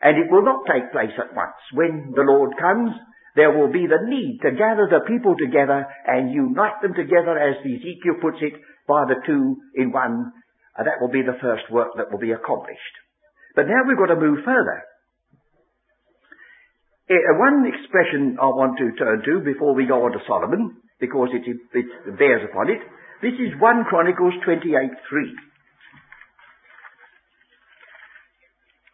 And 0.00 0.16
it 0.18 0.30
will 0.30 0.44
not 0.46 0.66
take 0.66 0.90
place 0.92 1.14
at 1.18 1.34
once. 1.34 1.58
When 1.74 2.14
the 2.14 2.22
Lord 2.22 2.54
comes, 2.58 2.90
there 3.34 3.50
will 3.50 3.70
be 3.70 3.86
the 3.86 4.06
need 4.06 4.40
to 4.42 4.54
gather 4.54 4.86
the 4.86 5.06
people 5.06 5.34
together 5.36 5.86
and 6.06 6.32
unite 6.32 6.82
them 6.82 6.94
together, 6.94 7.38
as 7.38 7.58
Ezekiel 7.60 8.22
puts 8.22 8.38
it, 8.40 8.54
by 8.86 9.04
the 9.06 9.18
two 9.26 9.56
in 9.74 9.90
one. 9.90 10.30
And 10.78 10.86
that 10.86 11.00
will 11.00 11.10
be 11.10 11.22
the 11.22 11.38
first 11.42 11.70
work 11.70 11.94
that 11.96 12.10
will 12.10 12.22
be 12.22 12.32
accomplished. 12.32 12.94
But 13.54 13.66
now 13.68 13.82
we've 13.86 13.98
got 13.98 14.14
to 14.14 14.20
move 14.20 14.40
further. 14.44 14.82
Uh, 17.10 17.14
one 17.38 17.66
expression 17.66 18.38
I 18.40 18.46
want 18.46 18.78
to 18.78 18.92
turn 18.96 19.22
to 19.26 19.40
before 19.44 19.74
we 19.74 19.86
go 19.86 20.04
on 20.06 20.12
to 20.12 20.18
Solomon, 20.26 20.76
because 21.00 21.28
it, 21.32 21.42
it 21.74 22.18
bears 22.18 22.46
upon 22.48 22.70
it. 22.70 22.78
This 23.22 23.34
is 23.34 23.58
1 23.58 23.84
Chronicles 23.88 24.34
28.3. 24.46 24.94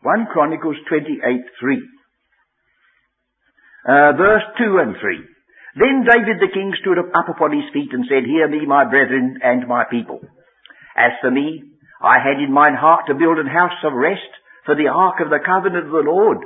1 0.02 0.26
Chronicles 0.32 0.76
28, 0.88 1.20
3. 1.60 1.82
Uh, 3.88 4.12
verse 4.16 4.42
2 4.58 4.78
and 4.80 4.96
3. 5.00 5.20
Then 5.76 6.04
David 6.08 6.40
the 6.40 6.52
king 6.52 6.72
stood 6.80 6.98
up 6.98 7.28
upon 7.28 7.52
his 7.52 7.68
feet 7.72 7.92
and 7.92 8.04
said, 8.08 8.24
Hear 8.24 8.48
me, 8.48 8.66
my 8.66 8.88
brethren 8.88 9.38
and 9.42 9.68
my 9.68 9.84
people. 9.84 10.20
As 10.96 11.12
for 11.20 11.30
me, 11.30 11.62
I 12.02 12.18
had 12.18 12.42
in 12.42 12.52
mine 12.52 12.74
heart 12.74 13.04
to 13.06 13.14
build 13.14 13.38
an 13.38 13.46
house 13.46 13.78
of 13.84 13.92
rest 13.92 14.32
for 14.64 14.74
the 14.74 14.88
ark 14.88 15.20
of 15.20 15.30
the 15.30 15.44
covenant 15.44 15.86
of 15.86 15.92
the 15.92 16.08
Lord, 16.08 16.38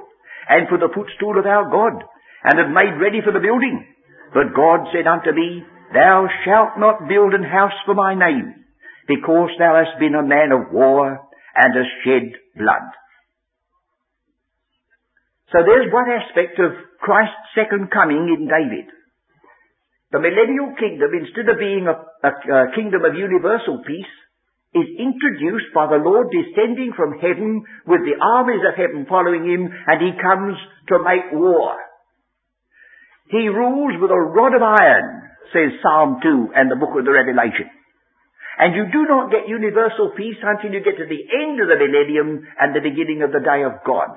and 0.48 0.68
for 0.68 0.78
the 0.78 0.92
footstool 0.92 1.38
of 1.38 1.46
our 1.46 1.70
God, 1.70 2.02
and 2.44 2.58
had 2.58 2.74
made 2.74 2.98
ready 2.98 3.20
for 3.22 3.32
the 3.32 3.42
building. 3.42 3.86
But 4.34 4.56
God 4.56 4.88
said 4.90 5.06
unto 5.06 5.30
me, 5.30 5.62
Thou 5.92 6.26
shalt 6.44 6.80
not 6.80 7.08
build 7.08 7.34
an 7.34 7.44
house 7.44 7.76
for 7.84 7.94
my 7.94 8.14
name, 8.14 8.54
because 9.06 9.50
thou 9.58 9.76
hast 9.76 10.00
been 10.00 10.14
a 10.14 10.26
man 10.26 10.50
of 10.50 10.72
war, 10.72 11.20
and 11.54 11.70
hast 11.76 11.92
shed 12.04 12.32
blood. 12.56 12.88
So 15.52 15.60
there's 15.60 15.92
one 15.92 16.08
aspect 16.08 16.58
of 16.58 16.72
Christ's 17.00 17.52
second 17.54 17.92
coming 17.92 18.24
in 18.32 18.48
David. 18.48 18.88
The 20.12 20.20
millennial 20.20 20.72
kingdom, 20.80 21.12
instead 21.12 21.48
of 21.48 21.60
being 21.60 21.88
a, 21.88 21.96
a, 22.24 22.30
a 22.32 22.72
kingdom 22.74 23.04
of 23.04 23.16
universal 23.16 23.84
peace, 23.84 24.14
is 24.72 24.88
introduced 24.96 25.68
by 25.76 25.84
the 25.86 26.00
Lord 26.00 26.32
descending 26.32 26.96
from 26.96 27.20
heaven 27.20 27.60
with 27.84 28.00
the 28.08 28.16
armies 28.16 28.64
of 28.64 28.72
heaven 28.72 29.04
following 29.04 29.44
him, 29.44 29.68
and 29.68 29.98
he 30.00 30.16
comes 30.16 30.56
to 30.88 31.04
make 31.04 31.28
war. 31.32 31.76
He 33.28 33.52
rules 33.52 34.00
with 34.00 34.10
a 34.10 34.16
rod 34.32 34.56
of 34.56 34.64
iron, 34.64 35.28
says 35.52 35.76
Psalm 35.84 36.20
2 36.24 36.56
and 36.56 36.72
the 36.72 36.80
book 36.80 36.96
of 36.96 37.04
the 37.04 37.12
Revelation. 37.12 37.68
And 38.58 38.76
you 38.76 38.84
do 38.92 39.08
not 39.08 39.32
get 39.32 39.48
universal 39.48 40.12
peace 40.16 40.40
until 40.40 40.72
you 40.72 40.84
get 40.84 40.96
to 41.00 41.08
the 41.08 41.24
end 41.32 41.60
of 41.60 41.68
the 41.68 41.80
millennium 41.80 42.44
and 42.60 42.76
the 42.76 42.84
beginning 42.84 43.24
of 43.24 43.32
the 43.32 43.40
day 43.44 43.64
of 43.64 43.80
God. 43.84 44.12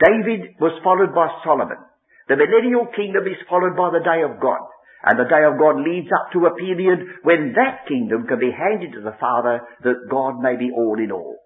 David 0.00 0.60
was 0.60 0.76
followed 0.84 1.16
by 1.16 1.28
Solomon. 1.44 1.80
The 2.28 2.36
millennial 2.36 2.88
kingdom 2.92 3.24
is 3.24 3.40
followed 3.48 3.76
by 3.76 3.96
the 3.96 4.04
day 4.04 4.20
of 4.24 4.40
God. 4.40 4.60
And 5.04 5.18
the 5.18 5.28
day 5.28 5.44
of 5.44 5.60
God 5.60 5.82
leads 5.82 6.08
up 6.08 6.32
to 6.32 6.46
a 6.46 6.56
period 6.56 7.22
when 7.22 7.52
that 7.54 7.86
kingdom 7.86 8.26
can 8.26 8.40
be 8.40 8.50
handed 8.50 8.92
to 8.94 9.02
the 9.04 9.16
Father 9.20 9.60
that 9.84 10.08
God 10.10 10.40
may 10.40 10.56
be 10.56 10.72
all 10.72 10.98
in 10.98 11.12
all. 11.12 11.36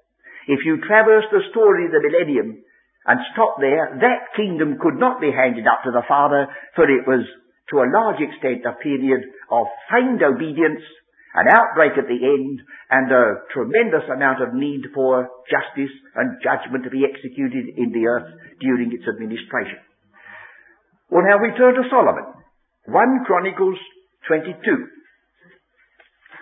If 0.46 0.64
you 0.64 0.78
traverse 0.80 1.26
the 1.30 1.44
story 1.50 1.86
of 1.86 1.92
the 1.92 2.02
millennium 2.02 2.62
and 3.06 3.18
stop 3.32 3.60
there, 3.60 3.98
that 4.00 4.36
kingdom 4.36 4.78
could 4.80 4.98
not 4.98 5.20
be 5.20 5.30
handed 5.30 5.66
up 5.66 5.84
to 5.84 5.90
the 5.90 6.06
Father, 6.08 6.48
for 6.74 6.88
it 6.88 7.06
was 7.06 7.26
to 7.70 7.82
a 7.82 7.90
large 7.90 8.22
extent 8.22 8.64
a 8.64 8.78
period 8.80 9.22
of 9.50 9.66
feigned 9.90 10.22
obedience 10.22 10.82
an 11.34 11.46
outbreak 11.46 11.94
at 11.94 12.10
the 12.10 12.18
end, 12.18 12.58
and 12.90 13.06
a 13.12 13.46
tremendous 13.54 14.02
amount 14.10 14.42
of 14.42 14.54
need 14.54 14.82
for 14.94 15.30
justice 15.46 15.94
and 16.16 16.42
judgment 16.42 16.82
to 16.82 16.90
be 16.90 17.06
executed 17.06 17.70
in 17.78 17.92
the 17.94 18.06
earth 18.06 18.26
during 18.58 18.90
its 18.90 19.06
administration. 19.06 19.78
Well, 21.08 21.22
now 21.22 21.38
we 21.38 21.54
turn 21.54 21.74
to 21.74 21.86
Solomon. 21.86 22.39
1 22.90 23.24
Chronicles 23.24 23.78
22. 24.26 24.58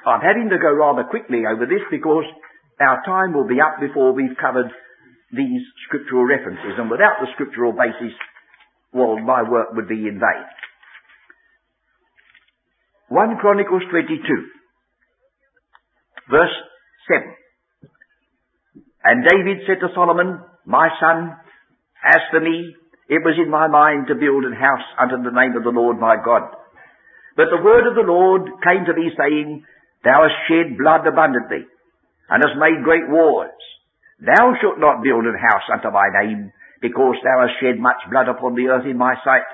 I'm 0.06 0.20
having 0.24 0.48
to 0.48 0.56
go 0.56 0.72
rather 0.72 1.04
quickly 1.04 1.44
over 1.44 1.66
this 1.66 1.84
because 1.90 2.24
our 2.80 3.04
time 3.04 3.34
will 3.34 3.46
be 3.46 3.60
up 3.60 3.80
before 3.80 4.12
we've 4.12 4.36
covered 4.40 4.72
these 5.30 5.60
scriptural 5.86 6.24
references, 6.24 6.80
and 6.80 6.90
without 6.90 7.20
the 7.20 7.28
scriptural 7.34 7.72
basis, 7.72 8.16
well, 8.92 9.18
my 9.18 9.42
work 9.44 9.68
would 9.74 9.88
be 9.88 10.08
in 10.08 10.16
vain. 10.16 10.46
1 13.08 13.36
Chronicles 13.40 13.82
22. 13.90 14.16
Verse 16.30 16.56
7. 17.12 17.28
And 19.04 19.24
David 19.28 19.64
said 19.66 19.80
to 19.80 19.92
Solomon, 19.94 20.40
My 20.64 20.88
son, 21.00 21.36
as 22.04 22.20
for 22.30 22.40
me, 22.40 22.74
it 23.08 23.24
was 23.24 23.40
in 23.40 23.48
my 23.48 23.66
mind 23.68 24.08
to 24.08 24.20
build 24.20 24.44
an 24.44 24.52
house 24.52 24.84
unto 25.00 25.16
the 25.24 25.32
name 25.32 25.56
of 25.56 25.64
the 25.64 25.72
Lord 25.72 25.96
my 25.98 26.16
God. 26.20 26.44
But 27.36 27.48
the 27.48 27.64
word 27.64 27.88
of 27.88 27.96
the 27.96 28.04
Lord 28.04 28.52
came 28.60 28.84
to 28.84 28.92
me 28.92 29.08
saying, 29.16 29.64
Thou 30.04 30.28
hast 30.28 30.44
shed 30.44 30.76
blood 30.76 31.08
abundantly, 31.08 31.64
and 32.28 32.38
hast 32.44 32.60
made 32.60 32.84
great 32.84 33.08
wars. 33.08 33.56
Thou 34.20 34.52
shalt 34.60 34.76
not 34.76 35.02
build 35.02 35.24
an 35.24 35.40
house 35.40 35.64
unto 35.72 35.88
my 35.88 36.12
name, 36.20 36.52
because 36.82 37.16
thou 37.24 37.48
hast 37.48 37.56
shed 37.62 37.80
much 37.80 37.98
blood 38.12 38.28
upon 38.28 38.54
the 38.54 38.68
earth 38.68 38.84
in 38.84 39.00
my 39.00 39.16
sight. 39.24 39.48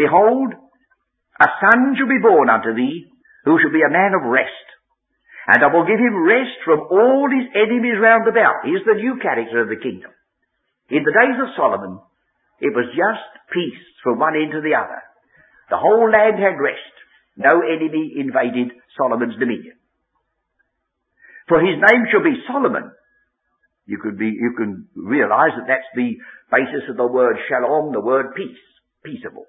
Behold, 0.00 0.56
a 0.56 1.48
son 1.60 1.94
shall 1.98 2.08
be 2.08 2.22
born 2.22 2.48
unto 2.48 2.72
thee, 2.72 3.12
who 3.44 3.60
shall 3.60 3.74
be 3.74 3.84
a 3.84 3.92
man 3.92 4.16
of 4.16 4.24
rest, 4.24 4.66
and 5.46 5.60
I 5.60 5.68
will 5.68 5.84
give 5.84 6.00
him 6.00 6.24
rest 6.24 6.56
from 6.64 6.88
all 6.88 7.28
his 7.28 7.52
enemies 7.52 8.00
round 8.00 8.24
about. 8.24 8.64
Here's 8.64 8.86
the 8.88 8.96
new 8.96 9.20
character 9.20 9.60
of 9.60 9.68
the 9.68 9.82
kingdom. 9.82 10.10
In 10.88 11.04
the 11.04 11.12
days 11.12 11.36
of 11.42 11.52
Solomon, 11.56 12.00
it 12.60 12.72
was 12.74 12.86
just 12.94 13.26
peace 13.52 13.82
from 14.02 14.18
one 14.18 14.36
end 14.36 14.52
to 14.52 14.60
the 14.60 14.74
other. 14.74 15.02
The 15.70 15.78
whole 15.80 16.10
land 16.10 16.38
had 16.38 16.60
rest. 16.60 16.94
No 17.36 17.60
enemy 17.60 18.14
invaded 18.16 18.72
Solomon's 18.96 19.38
dominion. 19.38 19.74
For 21.48 21.60
his 21.60 21.76
name 21.76 22.06
shall 22.10 22.22
be 22.22 22.40
Solomon. 22.46 22.92
You 23.86 23.98
could 24.00 24.16
be, 24.16 24.32
you 24.32 24.54
can 24.56 24.88
realize 24.96 25.52
that 25.58 25.68
that's 25.68 25.92
the 25.94 26.16
basis 26.50 26.88
of 26.88 26.96
the 26.96 27.06
word 27.06 27.36
shalom, 27.48 27.92
the 27.92 28.00
word 28.00 28.34
peace, 28.34 28.64
peaceable. 29.04 29.44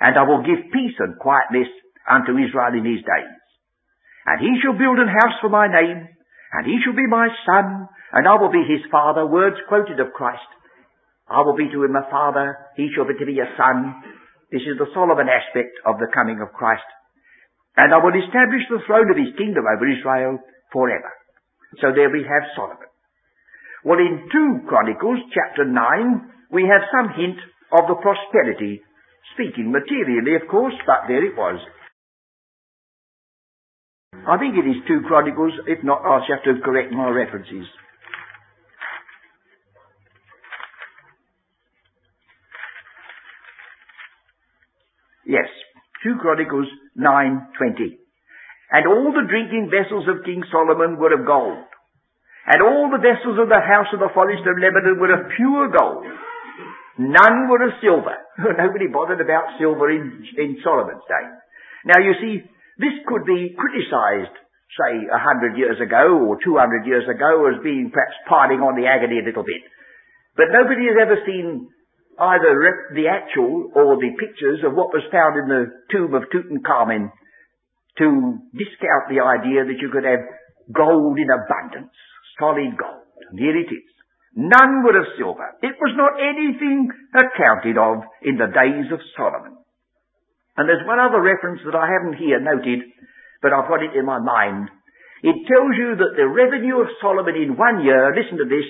And 0.00 0.18
I 0.18 0.24
will 0.24 0.42
give 0.42 0.72
peace 0.72 0.96
and 0.98 1.18
quietness 1.18 1.68
unto 2.04 2.36
Israel 2.36 2.76
in 2.76 2.84
his 2.84 3.00
days. 3.00 3.40
And 4.26 4.40
he 4.40 4.60
shall 4.60 4.76
build 4.76 4.98
an 4.98 5.08
house 5.08 5.40
for 5.40 5.48
my 5.48 5.66
name, 5.66 6.08
and 6.52 6.66
he 6.66 6.76
shall 6.84 6.96
be 6.96 7.08
my 7.08 7.28
son, 7.46 7.88
and 8.12 8.28
I 8.28 8.36
will 8.36 8.52
be 8.52 8.64
his 8.68 8.84
father. 8.90 9.24
Words 9.24 9.56
quoted 9.68 10.00
of 10.00 10.12
Christ. 10.12 10.44
I 11.30 11.46
will 11.46 11.54
be 11.54 11.70
to 11.70 11.84
him 11.86 11.94
a 11.94 12.10
father, 12.10 12.58
he 12.74 12.90
shall 12.90 13.06
be 13.06 13.14
to 13.14 13.24
me 13.24 13.38
a 13.38 13.46
son. 13.54 14.02
This 14.50 14.66
is 14.66 14.74
the 14.82 14.90
Solomon 14.90 15.30
aspect 15.30 15.78
of 15.86 16.02
the 16.02 16.10
coming 16.10 16.42
of 16.42 16.50
Christ. 16.50 16.82
And 17.78 17.94
I 17.94 18.02
will 18.02 18.18
establish 18.18 18.66
the 18.66 18.82
throne 18.82 19.06
of 19.06 19.16
his 19.16 19.30
kingdom 19.38 19.62
over 19.62 19.86
Israel 19.86 20.42
forever. 20.74 21.14
So 21.78 21.94
there 21.94 22.10
we 22.10 22.26
have 22.26 22.50
Solomon. 22.58 22.90
Well, 23.86 24.02
in 24.02 24.26
2 24.26 24.66
Chronicles 24.66 25.22
chapter 25.30 25.64
9, 25.64 26.50
we 26.50 26.66
have 26.66 26.82
some 26.90 27.14
hint 27.14 27.38
of 27.78 27.86
the 27.86 27.94
prosperity, 28.02 28.82
speaking 29.32 29.70
materially, 29.70 30.34
of 30.34 30.50
course, 30.50 30.74
but 30.84 31.06
there 31.06 31.24
it 31.24 31.38
was. 31.38 31.62
I 34.26 34.36
think 34.36 34.58
it 34.58 34.66
is 34.66 34.82
2 34.84 35.06
Chronicles, 35.06 35.54
if 35.70 35.78
not, 35.86 36.02
I'll 36.02 36.26
have 36.26 36.42
to 36.42 36.60
correct 36.60 36.90
my 36.92 37.08
references. 37.08 37.70
Yes, 45.26 45.48
2 46.04 46.16
Chronicles 46.20 46.66
9.20. 46.96 48.00
And 48.72 48.86
all 48.86 49.12
the 49.12 49.26
drinking 49.28 49.68
vessels 49.68 50.06
of 50.06 50.24
King 50.24 50.42
Solomon 50.50 50.96
were 50.96 51.12
of 51.12 51.26
gold. 51.26 51.66
And 52.46 52.62
all 52.62 52.88
the 52.88 53.02
vessels 53.02 53.36
of 53.36 53.50
the 53.50 53.60
house 53.60 53.90
of 53.92 54.00
the 54.00 54.14
forest 54.14 54.42
of 54.48 54.56
Lebanon 54.56 54.96
were 54.96 55.12
of 55.12 55.30
pure 55.36 55.68
gold. 55.68 56.06
None 56.98 57.48
were 57.48 57.62
of 57.68 57.76
silver. 57.80 58.16
Nobody 58.64 58.88
bothered 58.88 59.20
about 59.20 59.58
silver 59.58 59.90
in, 59.90 60.24
in 60.38 60.58
Solomon's 60.64 61.04
day. 61.08 61.26
Now 61.84 62.00
you 62.00 62.14
see, 62.20 62.44
this 62.80 62.96
could 63.08 63.24
be 63.24 63.56
criticized, 63.56 64.36
say, 64.76 65.04
a 65.08 65.20
hundred 65.20 65.56
years 65.56 65.80
ago 65.80 66.16
or 66.28 66.36
two 66.40 66.56
hundred 66.56 66.86
years 66.86 67.04
ago 67.08 67.48
as 67.48 67.60
being 67.64 67.92
perhaps 67.92 68.16
piling 68.28 68.60
on 68.60 68.76
the 68.76 68.88
agony 68.88 69.20
a 69.20 69.26
little 69.26 69.44
bit. 69.44 69.60
But 70.36 70.52
nobody 70.52 70.88
has 70.88 70.98
ever 71.00 71.18
seen 71.24 71.68
either 72.20 72.52
the 72.94 73.08
actual 73.08 73.72
or 73.74 73.96
the 73.96 74.12
pictures 74.20 74.60
of 74.64 74.76
what 74.76 74.92
was 74.92 75.02
found 75.08 75.40
in 75.40 75.48
the 75.48 75.72
tomb 75.90 76.12
of 76.12 76.28
Tutankhamun 76.28 77.08
to 77.98 78.06
discount 78.52 79.08
the 79.08 79.24
idea 79.24 79.64
that 79.64 79.80
you 79.80 79.88
could 79.88 80.04
have 80.04 80.20
gold 80.72 81.18
in 81.18 81.28
abundance, 81.32 81.92
solid 82.38 82.76
gold. 82.76 83.08
And 83.30 83.38
here 83.38 83.56
it 83.56 83.72
is. 83.72 83.88
None 84.36 84.84
were 84.84 85.00
of 85.00 85.06
silver. 85.18 85.56
It 85.62 85.74
was 85.80 85.96
not 85.98 86.20
anything 86.20 86.88
accounted 87.16 87.76
of 87.76 88.04
in 88.22 88.38
the 88.38 88.46
days 88.52 88.92
of 88.92 89.00
Solomon. 89.16 89.56
And 90.56 90.68
there's 90.68 90.86
one 90.86 91.00
other 91.00 91.20
reference 91.20 91.62
that 91.66 91.74
I 91.74 91.88
haven't 91.88 92.14
here 92.20 92.38
noted, 92.38 92.84
but 93.42 93.52
I've 93.52 93.66
got 93.66 93.82
it 93.82 93.96
in 93.96 94.06
my 94.06 94.20
mind. 94.20 94.70
It 95.22 95.46
tells 95.48 95.76
you 95.76 95.96
that 95.98 96.16
the 96.16 96.28
revenue 96.28 96.80
of 96.80 96.88
Solomon 97.00 97.34
in 97.34 97.56
one 97.56 97.80
year, 97.84 98.14
listen 98.14 98.38
to 98.38 98.44
this, 98.48 98.64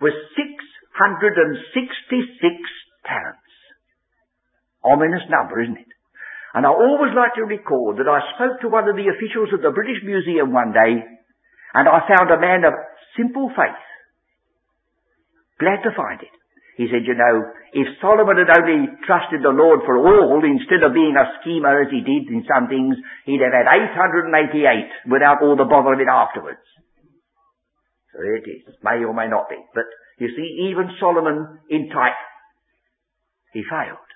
was 0.00 0.12
666 0.36 2.81
talents. 3.06 3.52
Ominous 4.82 5.22
number, 5.30 5.62
isn't 5.62 5.78
it? 5.78 5.92
And 6.54 6.66
I 6.66 6.70
always 6.70 7.16
like 7.16 7.34
to 7.40 7.48
record 7.48 7.96
that 7.96 8.10
I 8.10 8.20
spoke 8.36 8.60
to 8.60 8.68
one 8.68 8.84
of 8.84 8.96
the 8.96 9.08
officials 9.08 9.54
of 9.56 9.62
the 9.64 9.72
British 9.72 10.04
Museum 10.04 10.52
one 10.52 10.76
day, 10.76 11.00
and 11.72 11.88
I 11.88 12.04
found 12.04 12.28
a 12.28 12.40
man 12.40 12.68
of 12.68 12.76
simple 13.16 13.48
faith. 13.56 13.84
Glad 15.56 15.80
to 15.86 15.96
find 15.96 16.20
it. 16.20 16.34
He 16.76 16.88
said, 16.88 17.04
you 17.04 17.14
know, 17.16 17.52
if 17.72 17.88
Solomon 18.00 18.40
had 18.40 18.52
only 18.52 18.88
trusted 19.04 19.44
the 19.44 19.52
Lord 19.52 19.84
for 19.84 19.96
all 19.96 20.40
instead 20.44 20.84
of 20.84 20.96
being 20.96 21.16
a 21.16 21.30
schemer 21.40 21.84
as 21.84 21.92
he 21.92 22.00
did 22.00 22.28
in 22.32 22.44
some 22.48 22.68
things, 22.68 22.96
he'd 23.24 23.44
have 23.44 23.52
had 23.52 23.68
888 23.68 25.12
without 25.12 25.40
all 25.44 25.56
the 25.56 25.68
bother 25.68 25.92
of 25.92 26.00
it 26.00 26.08
afterwards. 26.08 26.64
So 28.12 28.20
there 28.20 28.36
it 28.40 28.48
is. 28.48 28.76
May 28.84 29.04
or 29.04 29.12
may 29.12 29.28
not 29.28 29.48
be. 29.48 29.56
But 29.76 29.88
you 30.18 30.28
see, 30.32 30.68
even 30.72 30.96
Solomon 31.00 31.60
in 31.68 31.88
type 31.88 32.16
he 33.52 33.62
failed. 33.68 34.10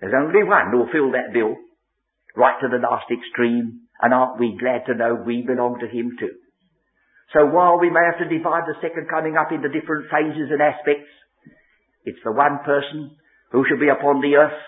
There's 0.00 0.18
only 0.18 0.42
one 0.42 0.70
who'll 0.70 0.90
fill 0.90 1.12
that 1.14 1.32
bill, 1.32 1.54
right 2.34 2.58
to 2.60 2.68
the 2.68 2.82
last 2.82 3.06
extreme, 3.06 3.86
and 4.02 4.12
aren't 4.12 4.40
we 4.40 4.58
glad 4.58 4.82
to 4.86 4.98
know 4.98 5.14
we 5.14 5.46
belong 5.46 5.78
to 5.78 5.86
him 5.86 6.18
too? 6.18 6.34
So 7.32 7.46
while 7.46 7.78
we 7.78 7.88
may 7.88 8.02
have 8.02 8.18
to 8.18 8.28
divide 8.28 8.66
the 8.66 8.82
second 8.82 9.08
coming 9.08 9.38
up 9.38 9.54
into 9.54 9.70
different 9.70 10.10
phases 10.10 10.50
and 10.50 10.60
aspects, 10.60 11.08
it's 12.04 12.20
the 12.24 12.32
one 12.34 12.58
person 12.66 13.14
who 13.52 13.64
shall 13.64 13.78
be 13.78 13.88
upon 13.88 14.20
the 14.20 14.34
earth. 14.36 14.58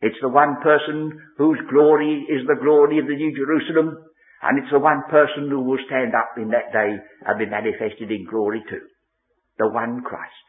It's 0.00 0.18
the 0.22 0.30
one 0.30 0.62
person 0.62 1.10
whose 1.38 1.58
glory 1.68 2.26
is 2.30 2.46
the 2.46 2.62
glory 2.62 2.98
of 2.98 3.06
the 3.06 3.18
New 3.18 3.34
Jerusalem. 3.34 3.98
And 4.42 4.58
it's 4.58 4.72
the 4.72 4.78
one 4.78 5.02
person 5.10 5.50
who 5.50 5.62
will 5.62 5.78
stand 5.86 6.14
up 6.14 6.34
in 6.36 6.50
that 6.50 6.72
day 6.72 6.98
and 7.26 7.38
be 7.38 7.46
manifested 7.46 8.10
in 8.10 8.26
glory 8.30 8.62
too. 8.70 8.82
The 9.58 9.68
one 9.68 10.02
Christ. 10.02 10.46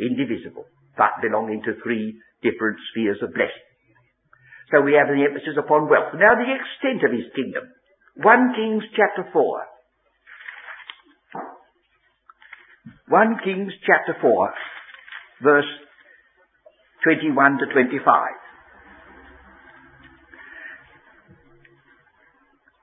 Indivisible 0.00 0.66
but 0.96 1.22
belonging 1.22 1.62
to 1.64 1.80
three 1.82 2.18
different 2.42 2.78
spheres 2.90 3.18
of 3.22 3.34
blessing. 3.34 3.66
So 4.70 4.80
we 4.80 4.94
have 4.94 5.08
the 5.08 5.22
emphasis 5.22 5.58
upon 5.58 5.88
wealth. 5.88 6.14
Now 6.14 6.34
the 6.34 6.48
extent 6.48 7.04
of 7.04 7.12
his 7.12 7.28
kingdom. 7.34 7.64
1 8.22 8.54
Kings 8.54 8.84
chapter 8.96 9.28
4. 9.32 9.62
1 13.08 13.36
Kings 13.44 13.72
chapter 13.84 14.16
4, 14.20 14.54
verse 15.42 15.70
21 17.04 17.58
to 17.58 17.66
25. 17.72 18.00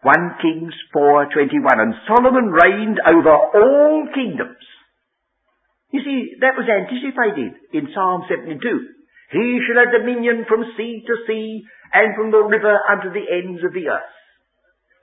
1 0.03 0.35
Kings 0.41 0.73
4:21 0.93 1.79
and 1.79 1.93
Solomon 2.07 2.49
reigned 2.49 2.99
over 3.05 3.29
all 3.29 4.07
kingdoms 4.13 4.57
you 5.91 6.01
see, 6.03 6.39
that 6.39 6.55
was 6.55 6.67
anticipated 6.67 7.55
in 7.75 7.91
Psalm 7.91 8.23
72. 8.31 8.59
He 9.31 9.59
shall 9.63 9.83
have 9.83 9.95
dominion 9.95 10.47
from 10.47 10.63
sea 10.75 11.03
to 11.07 11.15
sea 11.27 11.63
and 11.91 12.15
from 12.15 12.31
the 12.31 12.43
river 12.43 12.75
unto 12.87 13.11
the 13.11 13.27
ends 13.27 13.63
of 13.63 13.75
the 13.75 13.91
earth. 13.91 14.15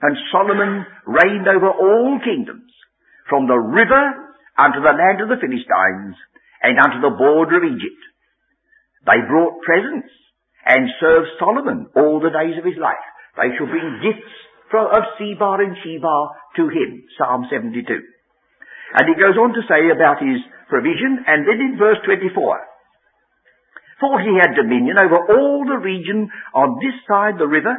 And 0.01 0.17
Solomon 0.31 0.85
reigned 1.05 1.47
over 1.47 1.69
all 1.69 2.19
kingdoms, 2.23 2.71
from 3.29 3.45
the 3.45 3.57
river 3.57 4.33
unto 4.57 4.81
the 4.81 4.95
land 4.97 5.21
of 5.21 5.29
the 5.29 5.37
Philistines 5.37 6.17
and 6.61 6.81
unto 6.81 6.99
the 7.01 7.13
border 7.13 7.61
of 7.61 7.69
Egypt. 7.69 8.01
They 9.05 9.21
brought 9.29 9.61
presents 9.61 10.09
and 10.65 10.89
served 10.99 11.37
Solomon 11.37 11.87
all 11.95 12.19
the 12.19 12.33
days 12.33 12.57
of 12.57 12.65
his 12.65 12.77
life. 12.81 13.01
They 13.37 13.53
shall 13.55 13.69
bring 13.69 14.01
gifts 14.01 14.35
from, 14.73 14.89
of 14.89 15.03
Seba 15.17 15.61
and 15.61 15.77
Sheba 15.79 16.15
to 16.57 16.63
him. 16.67 17.05
Psalm 17.17 17.45
72. 17.49 17.85
And 17.85 19.05
he 19.05 19.15
goes 19.15 19.37
on 19.37 19.53
to 19.53 19.63
say 19.69 19.93
about 19.93 20.19
his 20.19 20.41
provision, 20.69 21.25
and 21.25 21.43
then 21.45 21.59
in 21.59 21.77
verse 21.77 21.97
24, 22.05 22.31
For 23.99 24.21
he 24.21 24.37
had 24.39 24.55
dominion 24.55 24.97
over 25.01 25.19
all 25.33 25.65
the 25.65 25.81
region 25.81 26.29
on 26.53 26.79
this 26.79 26.95
side 27.09 27.35
the 27.37 27.49
river, 27.49 27.75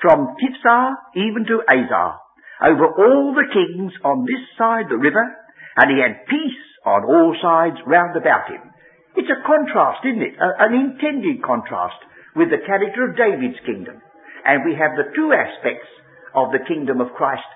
from 0.00 0.38
Tiphsah 0.38 0.94
even 1.18 1.44
to 1.50 1.66
Azzah, 1.66 2.16
over 2.62 2.86
all 2.86 3.34
the 3.34 3.50
kings 3.50 3.92
on 4.04 4.24
this 4.24 4.42
side 4.56 4.86
the 4.88 4.96
river, 4.96 5.26
and 5.76 5.90
he 5.90 5.98
had 5.98 6.26
peace 6.26 6.62
on 6.86 7.04
all 7.04 7.34
sides 7.42 7.76
round 7.86 8.16
about 8.16 8.50
him. 8.50 8.62
It's 9.18 9.30
a 9.30 9.42
contrast, 9.42 10.06
isn't 10.06 10.22
it? 10.22 10.38
A, 10.38 10.48
an 10.62 10.72
intended 10.74 11.42
contrast 11.42 11.98
with 12.38 12.50
the 12.50 12.62
character 12.62 13.10
of 13.10 13.18
David's 13.18 13.58
kingdom. 13.66 13.98
And 14.46 14.62
we 14.62 14.78
have 14.78 14.94
the 14.94 15.10
two 15.14 15.34
aspects 15.34 15.90
of 16.34 16.54
the 16.54 16.62
kingdom 16.66 17.02
of 17.02 17.14
Christ 17.18 17.46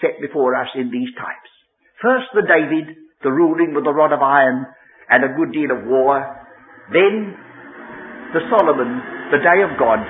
set 0.00 0.22
before 0.22 0.54
us 0.54 0.70
in 0.78 0.94
these 0.94 1.10
types. 1.18 1.50
First 1.98 2.30
the 2.34 2.46
David, 2.46 2.94
the 3.22 3.32
ruling 3.32 3.74
with 3.74 3.86
a 3.86 3.94
rod 3.94 4.12
of 4.12 4.22
iron 4.22 4.66
and 5.10 5.24
a 5.24 5.34
good 5.34 5.52
deal 5.52 5.70
of 5.74 5.86
war. 5.86 6.22
Then 6.92 7.34
the 8.32 8.44
Solomon, 8.52 9.00
the 9.32 9.42
day 9.42 9.64
of 9.64 9.78
God, 9.78 10.00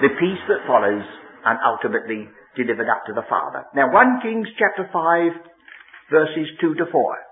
the 0.00 0.12
peace 0.18 0.42
that 0.48 0.66
follows, 0.66 1.04
and 1.46 1.58
ultimately 1.62 2.26
delivered 2.56 2.90
up 2.90 3.06
to 3.06 3.14
the 3.14 3.24
Father. 3.28 3.64
Now 3.74 3.92
1 3.92 4.20
Kings 4.22 4.48
chapter 4.58 4.88
5, 4.90 6.10
verses 6.10 6.48
2 6.60 6.74
to 6.74 6.86
4. 6.90 7.26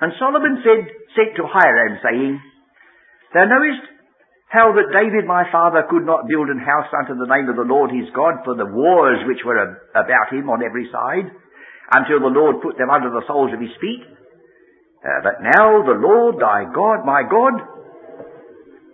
And 0.00 0.12
Solomon 0.18 0.62
said, 0.62 0.82
said 1.14 1.30
to 1.36 1.44
Hiram, 1.46 1.98
saying, 2.02 2.40
Thou 3.34 3.44
knowest 3.44 3.82
how 4.48 4.72
that 4.72 4.94
David 4.94 5.28
my 5.28 5.44
father 5.52 5.84
could 5.90 6.08
not 6.08 6.24
build 6.24 6.48
an 6.48 6.62
house 6.62 6.88
unto 6.96 7.12
the 7.20 7.28
name 7.28 7.52
of 7.52 7.60
the 7.60 7.68
Lord 7.68 7.92
his 7.92 8.08
God 8.16 8.40
for 8.48 8.56
the 8.56 8.64
wars 8.64 9.20
which 9.28 9.44
were 9.44 9.60
about 9.92 10.32
him 10.32 10.48
on 10.48 10.64
every 10.64 10.88
side, 10.88 11.28
until 11.90 12.20
the 12.20 12.32
Lord 12.32 12.60
put 12.60 12.76
them 12.76 12.90
under 12.90 13.10
the 13.10 13.24
soles 13.26 13.52
of 13.52 13.60
his 13.60 13.72
feet. 13.80 14.04
Uh, 14.98 15.20
but 15.22 15.40
now 15.40 15.82
the 15.86 15.96
Lord 15.96 16.36
thy 16.36 16.66
God, 16.68 17.06
my 17.06 17.22
God, 17.24 17.54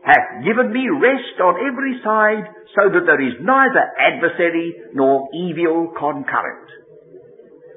hath 0.05 0.45
given 0.45 0.71
me 0.71 0.85
rest 0.93 1.41
on 1.41 1.65
every 1.65 1.97
side, 2.05 2.45
so 2.77 2.93
that 2.93 3.09
there 3.09 3.23
is 3.25 3.41
neither 3.41 3.81
adversary 3.97 4.75
nor 4.93 5.29
evil 5.33 5.97
concurrent. 5.97 6.69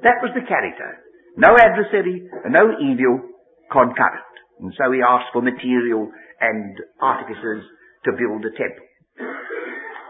That 0.04 0.20
was 0.20 0.36
the 0.36 0.44
character. 0.44 1.00
No 1.36 1.56
adversary, 1.56 2.28
no 2.50 2.76
evil 2.78 3.32
concurrent. 3.72 4.28
And 4.60 4.74
so 4.76 4.92
he 4.92 5.00
asked 5.00 5.32
for 5.32 5.40
material 5.40 6.10
and 6.40 6.76
artificers 7.00 7.64
to 8.04 8.12
build 8.12 8.42
the 8.42 8.52
temple. 8.54 8.86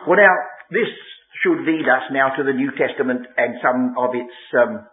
Well 0.09 0.18
now, 0.18 0.35
this 0.71 0.90
should 1.42 1.62
lead 1.62 1.87
us 1.87 2.11
now 2.11 2.35
to 2.37 2.42
the 2.42 2.53
New 2.53 2.73
Testament 2.75 3.27
and 3.37 3.61
some 3.62 3.94
of 3.97 4.11
its 4.14 4.35
um, 4.59 4.88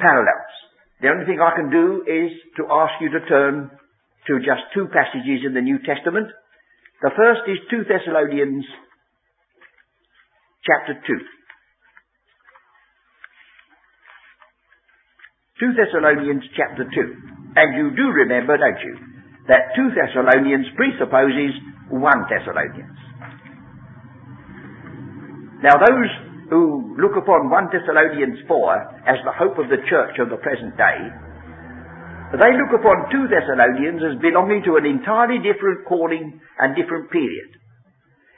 parallels. 0.00 0.52
The 1.00 1.08
only 1.08 1.24
thing 1.24 1.40
I 1.40 1.56
can 1.56 1.70
do 1.70 2.02
is 2.04 2.32
to 2.56 2.66
ask 2.72 2.96
you 3.00 3.08
to 3.12 3.20
turn 3.28 3.70
to 4.26 4.32
just 4.40 4.68
two 4.74 4.88
passages 4.92 5.44
in 5.46 5.54
the 5.54 5.60
New 5.64 5.78
Testament. 5.84 6.28
The 7.00 7.10
first 7.16 7.48
is 7.48 7.56
2 7.70 7.84
Thessalonians 7.88 8.64
chapter 10.64 10.94
2. 11.00 11.00
2 15.60 15.72
Thessalonians 15.76 16.44
chapter 16.56 16.84
2. 16.84 16.90
And 17.56 17.68
you 17.76 17.96
do 17.96 18.08
remember, 18.12 18.56
don't 18.56 18.80
you, 18.84 18.96
that 19.48 19.72
2 19.76 19.92
Thessalonians 19.96 20.66
presupposes 20.76 21.56
1 21.88 22.00
Thessalonians. 22.28 22.98
Now 25.62 25.76
those 25.76 26.29
who 26.50 26.98
look 26.98 27.14
upon 27.14 27.48
1 27.48 27.70
Thessalonians 27.70 28.42
4 28.46 29.06
as 29.06 29.22
the 29.22 29.32
hope 29.32 29.56
of 29.56 29.70
the 29.70 29.80
church 29.86 30.18
of 30.18 30.28
the 30.28 30.42
present 30.42 30.76
day, 30.76 30.98
they 32.36 32.52
look 32.54 32.74
upon 32.74 33.10
2 33.10 33.30
Thessalonians 33.30 34.02
as 34.02 34.22
belonging 34.22 34.62
to 34.66 34.76
an 34.76 34.86
entirely 34.86 35.38
different 35.42 35.86
calling 35.86 36.38
and 36.58 36.76
different 36.76 37.10
period. 37.10 37.50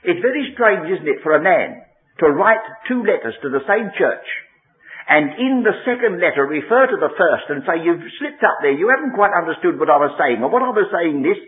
It's 0.05 0.25
very 0.25 0.53
strange, 0.57 0.89
isn't 0.89 1.09
it, 1.09 1.25
for 1.25 1.37
a 1.37 1.45
man 1.45 1.85
to 2.21 2.33
write 2.33 2.63
two 2.89 3.05
letters 3.05 3.37
to 3.43 3.49
the 3.49 3.65
same 3.69 3.89
church 3.97 4.29
and 5.09 5.35
in 5.35 5.67
the 5.67 5.75
second 5.83 6.23
letter 6.23 6.47
refer 6.47 6.87
to 6.87 6.99
the 6.99 7.11
first 7.19 7.47
and 7.51 7.67
say, 7.67 7.83
you've 7.83 8.07
slipped 8.23 8.43
up 8.47 8.63
there, 8.63 8.75
you 8.75 8.87
haven't 8.87 9.19
quite 9.19 9.35
understood 9.35 9.79
what 9.79 9.91
I 9.91 9.99
was 9.99 10.15
saying, 10.15 10.39
or 10.41 10.51
what 10.51 10.63
I 10.63 10.71
was 10.71 10.87
saying 10.95 11.27
this, 11.27 11.39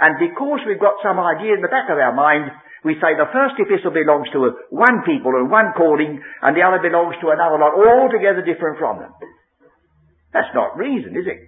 and 0.00 0.16
because 0.16 0.64
we've 0.64 0.80
got 0.80 0.96
some 1.04 1.20
idea 1.20 1.52
in 1.52 1.62
the 1.62 1.70
back 1.70 1.92
of 1.92 2.00
our 2.00 2.16
mind, 2.16 2.48
we 2.82 2.98
say 2.98 3.14
the 3.14 3.30
first 3.30 3.54
epistle 3.62 3.94
belongs 3.94 4.26
to 4.34 4.58
one 4.74 5.06
people 5.06 5.38
and 5.38 5.46
one 5.46 5.70
calling, 5.78 6.18
and 6.18 6.52
the 6.56 6.66
other 6.66 6.82
belongs 6.82 7.14
to 7.22 7.30
another 7.30 7.62
lot, 7.62 7.78
altogether 7.78 8.42
different 8.42 8.78
from 8.78 8.98
them. 8.98 9.14
That's 10.34 10.50
not 10.54 10.74
reason, 10.74 11.14
is 11.14 11.26
it? 11.30 11.40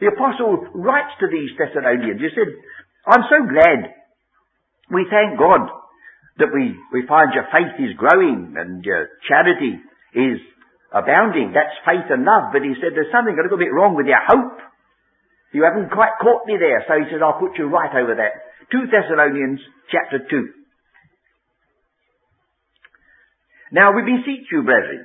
The 0.00 0.12
apostle 0.12 0.60
writes 0.76 1.16
to 1.24 1.26
these 1.32 1.56
Thessalonians, 1.56 2.20
he 2.20 2.28
said, 2.36 2.52
I'm 3.08 3.24
so 3.32 3.38
glad. 3.48 3.96
We 4.92 5.08
thank 5.08 5.40
God 5.40 5.72
that 6.36 6.52
we, 6.52 6.76
we 6.92 7.08
find 7.08 7.32
your 7.32 7.48
faith 7.48 7.80
is 7.80 7.96
growing 7.96 8.54
and 8.60 8.84
your 8.84 9.08
charity 9.24 9.80
is 10.12 10.36
abounding. 10.92 11.56
That's 11.56 11.72
faith 11.88 12.12
and 12.12 12.28
love. 12.28 12.52
But 12.52 12.60
he 12.60 12.76
said 12.76 12.92
there's 12.92 13.10
something 13.10 13.34
a 13.34 13.42
little 13.42 13.58
bit 13.58 13.72
wrong 13.72 13.96
with 13.96 14.04
your 14.04 14.20
hope. 14.20 14.60
You 15.56 15.64
haven't 15.64 15.88
quite 15.88 16.20
caught 16.20 16.44
me 16.44 16.60
there. 16.60 16.84
So 16.84 17.00
he 17.00 17.08
said, 17.08 17.24
I'll 17.24 17.40
put 17.40 17.56
you 17.56 17.72
right 17.72 17.94
over 17.96 18.20
that. 18.20 18.34
2 18.72 18.90
Thessalonians 18.90 19.60
chapter 19.92 20.18
2. 20.28 20.48
Now 23.72 23.94
we 23.94 24.02
beseech 24.02 24.46
you, 24.50 24.62
brethren, 24.62 25.04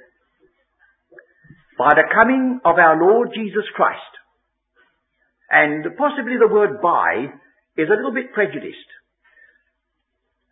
by 1.77 1.93
the 1.93 2.09
coming 2.13 2.59
of 2.65 2.77
our 2.77 2.97
Lord 2.97 3.29
Jesus 3.33 3.65
Christ, 3.75 4.01
and 5.49 5.85
possibly 5.97 6.37
the 6.41 6.51
word 6.51 6.81
by 6.81 7.29
is 7.77 7.89
a 7.89 7.97
little 7.97 8.13
bit 8.13 8.33
prejudiced. 8.33 8.89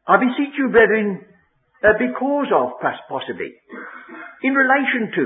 I 0.08 0.18
beseech 0.18 0.54
you, 0.58 0.70
brethren, 0.70 1.26
uh, 1.82 1.98
because 1.98 2.50
of, 2.54 2.78
possibly, 3.10 3.54
in 4.44 4.54
relation 4.54 5.14
to 5.16 5.24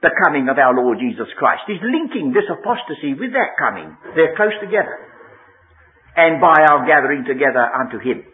the 0.00 0.10
coming 0.24 0.48
of 0.48 0.58
our 0.58 0.74
Lord 0.74 0.98
Jesus 0.98 1.28
Christ. 1.38 1.62
He's 1.66 1.84
linking 1.84 2.32
this 2.32 2.48
apostasy 2.50 3.14
with 3.14 3.32
that 3.32 3.60
coming. 3.60 3.96
They're 4.16 4.36
close 4.36 4.56
together. 4.60 5.11
And 6.16 6.40
by 6.40 6.60
our 6.68 6.84
gathering 6.84 7.24
together 7.24 7.62
unto 7.62 7.96
Him. 7.96 8.24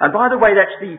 And 0.00 0.12
by 0.12 0.30
the 0.30 0.38
way, 0.38 0.54
that's 0.54 0.78
the, 0.78 0.94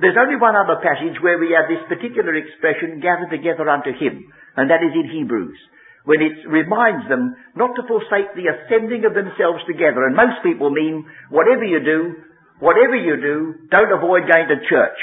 there's 0.00 0.18
only 0.18 0.38
one 0.38 0.54
other 0.54 0.78
passage 0.82 1.18
where 1.22 1.38
we 1.38 1.54
have 1.54 1.70
this 1.70 1.82
particular 1.90 2.34
expression, 2.34 3.02
gathered 3.02 3.30
together 3.30 3.66
unto 3.66 3.90
Him. 3.94 4.30
And 4.54 4.70
that 4.70 4.82
is 4.82 4.94
in 4.94 5.10
Hebrews. 5.10 5.58
When 6.04 6.20
it 6.20 6.44
reminds 6.46 7.08
them 7.08 7.34
not 7.56 7.74
to 7.74 7.88
forsake 7.88 8.36
the 8.36 8.52
assembling 8.52 9.08
of 9.08 9.16
themselves 9.16 9.64
together. 9.66 10.04
And 10.06 10.14
most 10.14 10.44
people 10.44 10.68
mean, 10.68 11.06
whatever 11.30 11.64
you 11.64 11.80
do, 11.80 12.14
whatever 12.60 12.94
you 12.94 13.16
do, 13.16 13.66
don't 13.70 13.90
avoid 13.90 14.28
going 14.28 14.48
to 14.52 14.68
church. 14.68 15.00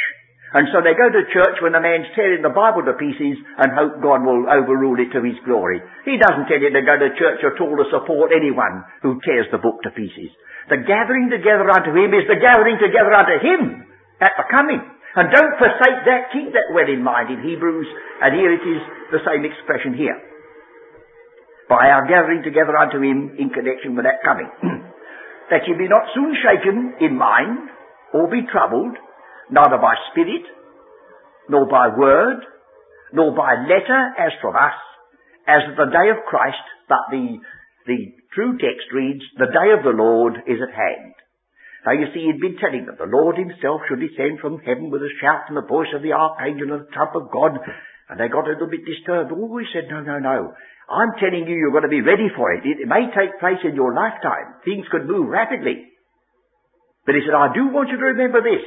And 0.52 0.68
so 0.76 0.84
they 0.84 1.00
go 1.00 1.08
to 1.08 1.32
church 1.32 1.64
when 1.64 1.72
the 1.72 1.80
man's 1.80 2.12
tearing 2.12 2.44
the 2.44 2.52
Bible 2.52 2.84
to 2.84 3.00
pieces 3.00 3.40
and 3.40 3.72
hope 3.72 4.04
God 4.04 4.28
will 4.28 4.52
overrule 4.52 5.00
it 5.00 5.16
to 5.16 5.24
his 5.24 5.40
glory. 5.48 5.80
He 6.04 6.20
doesn't 6.20 6.52
tell 6.52 6.60
you 6.60 6.76
to 6.76 6.84
go 6.84 7.00
to 7.00 7.16
church 7.16 7.40
at 7.40 7.56
all 7.64 7.76
to 7.80 7.88
support 7.88 8.36
anyone 8.36 8.84
who 9.00 9.24
tears 9.24 9.48
the 9.48 9.64
book 9.64 9.80
to 9.88 9.96
pieces. 9.96 10.28
The 10.68 10.84
gathering 10.84 11.32
together 11.32 11.72
unto 11.72 11.96
him 11.96 12.12
is 12.12 12.28
the 12.28 12.36
gathering 12.36 12.76
together 12.84 13.16
unto 13.16 13.40
him 13.40 13.88
at 14.20 14.36
the 14.36 14.44
coming. 14.52 14.84
And 15.16 15.32
don't 15.32 15.56
forsake 15.60 16.04
that, 16.08 16.32
keep 16.36 16.52
that 16.52 16.72
well 16.76 16.88
in 16.88 17.04
mind 17.04 17.32
in 17.32 17.44
Hebrews, 17.44 17.88
and 18.24 18.32
here 18.36 18.52
it 18.52 18.64
is 18.64 18.82
the 19.12 19.24
same 19.28 19.44
expression 19.44 19.96
here. 19.96 20.16
By 21.68 21.92
our 21.92 22.08
gathering 22.08 22.44
together 22.44 22.76
unto 22.76 23.00
him 23.00 23.36
in 23.40 23.52
connection 23.52 23.96
with 23.96 24.04
that 24.04 24.24
coming. 24.24 24.48
that 25.52 25.68
ye 25.68 25.76
be 25.76 25.92
not 25.92 26.08
soon 26.16 26.32
shaken 26.40 26.96
in 27.04 27.16
mind, 27.16 27.72
or 28.16 28.32
be 28.32 28.48
troubled, 28.48 28.96
neither 29.52 29.78
by 29.78 29.94
spirit, 30.12 30.48
nor 31.50 31.68
by 31.68 31.92
word, 31.92 32.40
nor 33.12 33.36
by 33.36 33.60
letter 33.68 34.02
as 34.18 34.32
from 34.42 34.56
us, 34.56 34.80
as 35.48 35.68
the 35.76 35.92
day 35.92 36.08
of 36.16 36.24
Christ, 36.32 36.64
but 36.88 37.12
the, 37.12 37.38
the 37.86 38.16
true 38.34 38.56
text 38.56 38.88
reads, 38.96 39.22
the 39.36 39.52
day 39.52 39.76
of 39.76 39.84
the 39.84 39.92
Lord 39.92 40.40
is 40.48 40.64
at 40.64 40.72
hand. 40.72 41.14
Now 41.84 41.98
you 41.98 42.08
see, 42.14 42.30
he'd 42.30 42.40
been 42.40 42.62
telling 42.62 42.86
them, 42.86 42.96
the 42.96 43.10
Lord 43.10 43.36
himself 43.36 43.82
should 43.90 44.00
descend 44.00 44.40
from 44.40 44.64
heaven 44.64 44.88
with 44.94 45.02
a 45.02 45.12
shout 45.20 45.50
and 45.50 45.58
the 45.58 45.68
voice 45.68 45.92
of 45.92 46.06
the 46.06 46.14
archangel 46.14 46.72
and 46.72 46.88
the 46.88 46.94
trump 46.94 47.18
of 47.18 47.34
God, 47.34 47.58
and 48.08 48.16
they 48.16 48.32
got 48.32 48.48
a 48.48 48.56
little 48.56 48.72
bit 48.72 48.88
disturbed. 48.88 49.34
Oh, 49.34 49.58
he 49.58 49.68
said, 49.74 49.92
no, 49.92 50.00
no, 50.00 50.22
no. 50.22 50.54
I'm 50.88 51.16
telling 51.20 51.48
you, 51.48 51.56
you've 51.58 51.74
got 51.74 51.88
to 51.88 51.92
be 51.92 52.06
ready 52.06 52.30
for 52.36 52.54
it. 52.54 52.64
It 52.64 52.88
may 52.88 53.10
take 53.12 53.40
place 53.40 53.64
in 53.64 53.76
your 53.76 53.96
lifetime. 53.96 54.62
Things 54.64 54.86
could 54.92 55.08
move 55.08 55.28
rapidly. 55.28 55.90
But 57.04 57.16
he 57.16 57.26
said, 57.26 57.34
I 57.34 57.50
do 57.56 57.74
want 57.74 57.90
you 57.90 57.98
to 57.98 58.14
remember 58.14 58.44
this 58.44 58.62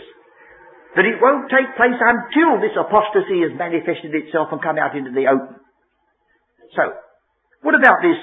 that 0.96 1.04
it 1.04 1.18
won't 1.20 1.50
take 1.50 1.74
place 1.76 1.98
until 1.98 2.62
this 2.62 2.76
apostasy 2.78 3.42
has 3.42 3.58
manifested 3.58 4.14
itself 4.14 4.48
and 4.52 4.62
come 4.62 4.78
out 4.78 4.96
into 4.96 5.10
the 5.10 5.26
open. 5.26 5.58
So, 6.74 6.82
what 7.62 7.74
about 7.74 8.02
this 8.02 8.18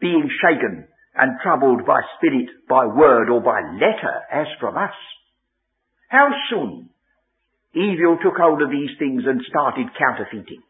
being 0.00 0.30
shaken 0.42 0.86
and 1.14 1.40
troubled 1.42 1.86
by 1.86 2.00
spirit, 2.18 2.50
by 2.68 2.86
word, 2.86 3.30
or 3.30 3.40
by 3.40 3.60
letter, 3.74 4.16
as 4.30 4.46
from 4.60 4.76
us? 4.76 4.94
How 6.08 6.30
soon 6.50 6.90
evil 7.76 8.16
took 8.24 8.40
hold 8.40 8.64
of 8.64 8.72
these 8.72 8.96
things 8.96 9.28
and 9.28 9.44
started 9.44 9.92
counterfeiting. 9.92 10.64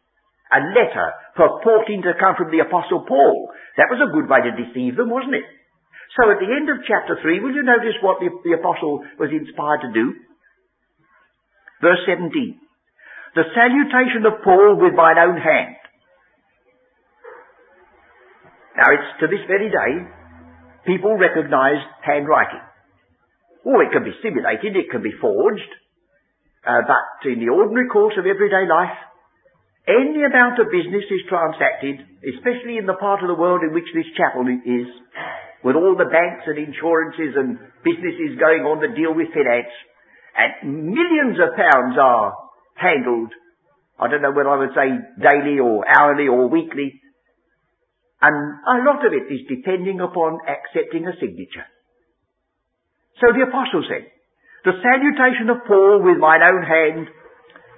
A 0.50 0.60
letter 0.74 1.08
purporting 1.38 2.02
to 2.02 2.18
come 2.18 2.34
from 2.34 2.50
the 2.50 2.66
Apostle 2.66 3.06
Paul. 3.06 3.50
That 3.78 3.90
was 3.90 4.02
a 4.02 4.10
good 4.14 4.26
way 4.26 4.42
to 4.42 4.58
deceive 4.58 4.98
them, 4.98 5.10
wasn't 5.10 5.38
it? 5.38 5.46
So 6.18 6.30
at 6.30 6.42
the 6.42 6.50
end 6.50 6.70
of 6.70 6.86
chapter 6.86 7.18
3, 7.18 7.42
will 7.42 7.54
you 7.54 7.62
notice 7.62 7.98
what 8.02 8.18
the, 8.18 8.30
the 8.42 8.58
Apostle 8.58 9.06
was 9.18 9.30
inspired 9.30 9.86
to 9.86 9.90
do? 9.94 10.06
Verse 11.80 12.00
17. 12.06 12.32
The 13.36 13.44
salutation 13.52 14.24
of 14.24 14.40
Paul 14.40 14.80
with 14.80 14.96
mine 14.96 15.20
own 15.20 15.36
hand. 15.36 15.76
Now 18.76 18.92
it's 18.92 19.20
to 19.20 19.26
this 19.28 19.44
very 19.48 19.68
day, 19.68 19.92
people 20.84 21.16
recognize 21.16 21.80
handwriting. 22.00 22.64
Or 23.64 23.82
it 23.82 23.92
can 23.92 24.04
be 24.04 24.16
simulated, 24.22 24.76
it 24.76 24.88
can 24.92 25.02
be 25.02 25.12
forged, 25.20 25.72
uh, 26.64 26.80
but 26.86 27.28
in 27.28 27.40
the 27.40 27.52
ordinary 27.52 27.88
course 27.88 28.14
of 28.16 28.24
everyday 28.24 28.64
life, 28.68 28.96
any 29.86 30.18
amount 30.24 30.58
of 30.58 30.72
business 30.72 31.06
is 31.08 31.28
transacted, 31.30 32.02
especially 32.26 32.76
in 32.76 32.86
the 32.90 32.98
part 32.98 33.22
of 33.22 33.28
the 33.28 33.38
world 33.38 33.62
in 33.62 33.70
which 33.70 33.86
this 33.94 34.08
chapel 34.18 34.42
is, 34.48 34.88
with 35.62 35.76
all 35.76 35.94
the 35.94 36.10
banks 36.10 36.42
and 36.46 36.58
insurances 36.58 37.38
and 37.38 37.58
businesses 37.86 38.38
going 38.38 38.66
on 38.66 38.82
that 38.82 38.98
deal 38.98 39.14
with 39.14 39.30
finance, 39.30 39.72
and 40.36 40.92
millions 40.92 41.38
of 41.40 41.56
pounds 41.56 41.96
are 42.00 42.36
handled, 42.74 43.32
I 43.98 44.08
don't 44.08 44.22
know 44.22 44.32
whether 44.32 44.50
I 44.50 44.60
would 44.60 44.76
say 44.76 44.88
daily 45.16 45.58
or 45.58 45.84
hourly 45.88 46.28
or 46.28 46.48
weekly, 46.48 47.00
and 48.20 48.36
a 48.36 48.76
lot 48.84 49.04
of 49.04 49.12
it 49.12 49.32
is 49.32 49.48
depending 49.48 50.00
upon 50.00 50.38
accepting 50.44 51.06
a 51.06 51.16
signature. 51.20 51.68
So 53.20 53.32
the 53.32 53.48
apostle 53.48 53.84
said, 53.88 54.08
the 54.64 54.76
salutation 54.82 55.48
of 55.48 55.64
Paul 55.68 56.02
with 56.04 56.18
mine 56.18 56.44
own 56.44 56.62
hand, 56.64 57.06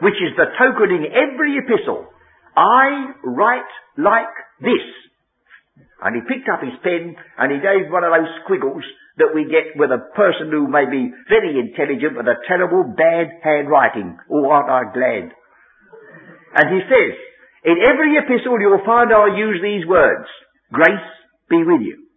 which 0.01 0.19
is 0.19 0.35
the 0.35 0.51
token 0.59 0.91
in 0.95 1.05
every 1.11 1.59
epistle, 1.59 2.07
I 2.57 3.15
write 3.23 3.71
like 3.99 4.35
this. 4.61 4.87
And 6.03 6.15
he 6.15 6.23
picked 6.27 6.49
up 6.49 6.63
his 6.63 6.75
pen 6.83 7.15
and 7.39 7.53
he 7.53 7.59
gave 7.59 7.91
one 7.91 8.03
of 8.03 8.15
those 8.15 8.31
squiggles 8.47 8.83
that 9.19 9.35
we 9.35 9.51
get 9.51 9.75
with 9.75 9.91
a 9.91 10.07
person 10.15 10.51
who 10.51 10.71
may 10.71 10.87
be 10.87 11.11
very 11.29 11.59
intelligent 11.59 12.15
but 12.15 12.31
a 12.31 12.41
terrible 12.47 12.87
bad 12.87 13.29
handwriting. 13.43 14.17
Oh, 14.31 14.47
aren't 14.51 14.71
I 14.71 14.83
glad? 14.95 15.35
And 16.55 16.67
he 16.73 16.81
says, 16.87 17.13
in 17.67 17.83
every 17.83 18.17
epistle 18.17 18.59
you'll 18.63 18.87
find 18.87 19.13
I'll 19.13 19.37
use 19.37 19.59
these 19.63 19.87
words, 19.87 20.27
grace 20.73 21.09
be 21.51 21.59
with 21.67 21.83
you. 21.83 22.09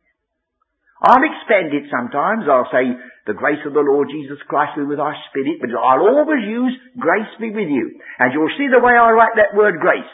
I'll 1.01 1.25
expand 1.25 1.73
it 1.73 1.89
sometimes. 1.89 2.45
I'll 2.45 2.69
say, 2.69 2.93
the 3.25 3.33
grace 3.37 3.61
of 3.65 3.73
the 3.73 3.85
Lord 3.85 4.09
Jesus 4.13 4.37
Christ 4.45 4.77
be 4.77 4.85
with 4.85 5.01
our 5.01 5.17
spirit, 5.29 5.57
but 5.61 5.73
I'll 5.73 6.05
always 6.05 6.45
use 6.45 6.73
grace 6.97 7.29
be 7.41 7.49
with 7.49 7.69
you. 7.69 7.97
And 8.21 8.33
you'll 8.33 8.53
see 8.57 8.69
the 8.69 8.81
way 8.81 8.93
I 8.93 9.09
write 9.09 9.33
that 9.37 9.57
word 9.57 9.81
grace. 9.81 10.09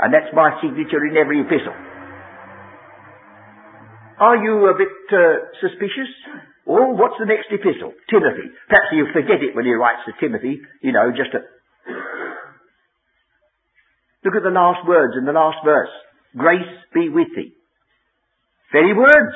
And 0.00 0.12
that's 0.12 0.32
my 0.32 0.56
signature 0.64 1.04
in 1.04 1.20
every 1.20 1.44
epistle. 1.44 1.76
Are 4.22 4.38
you 4.38 4.70
a 4.70 4.78
bit 4.78 4.94
uh, 5.10 5.50
suspicious? 5.58 6.06
Or 6.62 6.94
what's 6.94 7.18
the 7.18 7.26
next 7.26 7.50
epistle? 7.50 7.90
Timothy. 8.06 8.54
Perhaps 8.70 8.94
he'll 8.94 9.10
forget 9.10 9.42
it 9.42 9.58
when 9.58 9.66
he 9.66 9.74
writes 9.74 10.06
to 10.06 10.14
Timothy, 10.22 10.62
you 10.78 10.94
know, 10.94 11.10
just 11.10 11.34
a... 11.34 11.42
Look 14.22 14.38
at 14.38 14.46
the 14.46 14.54
last 14.54 14.86
words 14.86 15.18
in 15.18 15.26
the 15.26 15.34
last 15.34 15.58
verse. 15.66 15.90
Grace 16.38 16.70
be 16.94 17.10
with 17.10 17.34
thee. 17.34 17.50
Very 18.70 18.94
words. 18.94 19.34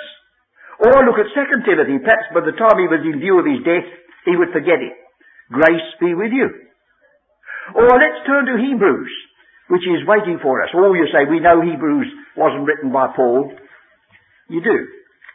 Or 0.78 1.03
look 1.03 1.18
at 1.18 1.34
2 1.34 1.66
Timothy. 1.66 1.99
Perhaps 1.99 2.30
by 2.30 2.47
the 2.47 2.55
time 2.55 2.78
he 2.78 2.87
was 2.87 3.03
in 3.03 3.18
view 3.18 3.43
of 3.43 3.51
his 3.51 3.66
death, 3.66 3.91
he 4.22 4.39
would 4.39 4.55
forget 4.55 4.78
it. 4.78 4.95
Grace 5.51 5.91
be 5.99 6.14
with 6.14 6.30
you. 6.30 6.47
Or 7.74 7.91
let's 7.91 8.22
turn 8.22 8.47
to 8.47 8.62
Hebrews, 8.62 9.11
which 9.66 9.82
is 9.82 10.07
waiting 10.07 10.39
for 10.39 10.62
us. 10.62 10.70
All 10.78 10.95
you 10.95 11.11
say, 11.11 11.26
we 11.26 11.43
know 11.43 11.59
Hebrews 11.59 12.07
wasn't 12.39 12.70
written 12.70 12.95
by 12.95 13.11
Paul. 13.11 13.51
You 14.49 14.62
do. 14.62 14.76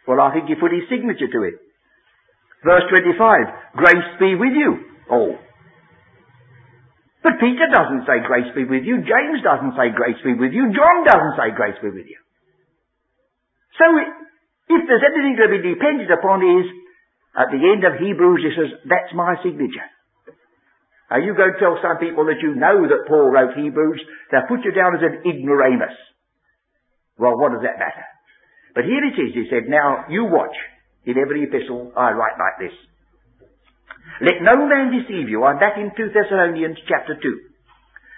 Well, 0.08 0.22
I 0.22 0.34
think 0.34 0.48
he 0.48 0.56
put 0.56 0.72
his 0.72 0.88
signature 0.90 1.28
to 1.28 1.42
it. 1.44 1.56
Verse 2.64 2.86
25, 2.90 3.78
grace 3.78 4.10
be 4.20 4.36
with 4.38 4.54
you 4.54 4.72
all. 5.10 5.36
But 7.22 7.38
Peter 7.38 7.70
doesn't 7.70 8.06
say 8.10 8.26
grace 8.26 8.50
be 8.58 8.66
with 8.66 8.82
you. 8.82 9.06
James 9.06 9.46
doesn't 9.46 9.78
say 9.78 9.94
grace 9.94 10.18
be 10.26 10.34
with 10.34 10.54
you. 10.54 10.74
John 10.74 11.06
doesn't 11.06 11.38
say 11.38 11.54
grace 11.54 11.78
be 11.82 11.94
with 11.94 12.10
you. 12.10 12.18
So 13.78 13.86
if 14.74 14.82
there's 14.90 15.06
anything 15.06 15.38
to 15.38 15.48
be 15.54 15.62
depended 15.62 16.10
upon 16.10 16.42
is, 16.42 16.68
at 17.38 17.54
the 17.54 17.62
end 17.62 17.86
of 17.86 18.02
Hebrews 18.02 18.42
he 18.42 18.52
says, 18.58 18.74
that's 18.90 19.14
my 19.14 19.38
signature. 19.46 19.86
Now 21.10 21.22
you 21.22 21.36
go 21.38 21.50
tell 21.60 21.78
some 21.82 21.98
people 21.98 22.26
that 22.26 22.42
you 22.42 22.56
know 22.56 22.88
that 22.90 23.06
Paul 23.06 23.30
wrote 23.30 23.54
Hebrews? 23.54 24.02
They'll 24.32 24.50
put 24.50 24.66
you 24.66 24.72
down 24.72 24.96
as 24.98 25.04
an 25.06 25.22
ignoramus. 25.28 25.94
Well, 27.18 27.38
what 27.38 27.54
does 27.54 27.62
that 27.68 27.78
matter? 27.78 28.06
But 28.74 28.86
here 28.86 29.04
it 29.04 29.20
is, 29.20 29.34
he 29.34 29.48
said, 29.50 29.68
now 29.68 30.06
you 30.10 30.26
watch. 30.26 30.56
In 31.04 31.18
every 31.18 31.44
epistle 31.44 31.92
I 31.98 32.12
write 32.12 32.38
like 32.38 32.62
this. 32.62 32.78
Let 34.22 34.44
no 34.46 34.68
man 34.70 34.94
deceive 34.94 35.30
you. 35.30 35.44
I'm 35.44 35.58
back 35.58 35.78
in 35.78 35.90
2 35.98 36.14
Thessalonians 36.14 36.78
chapter 36.88 37.18
2. 37.18 37.40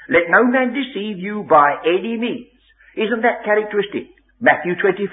Let 0.09 0.27
no 0.27 0.43
man 0.43 0.75
deceive 0.75 1.17
you 1.17 1.47
by 1.47 1.79
any 1.85 2.17
means. 2.19 2.51
Isn't 2.99 3.23
that 3.23 3.45
characteristic? 3.45 4.11
Matthew 4.41 4.75
24. 4.75 5.07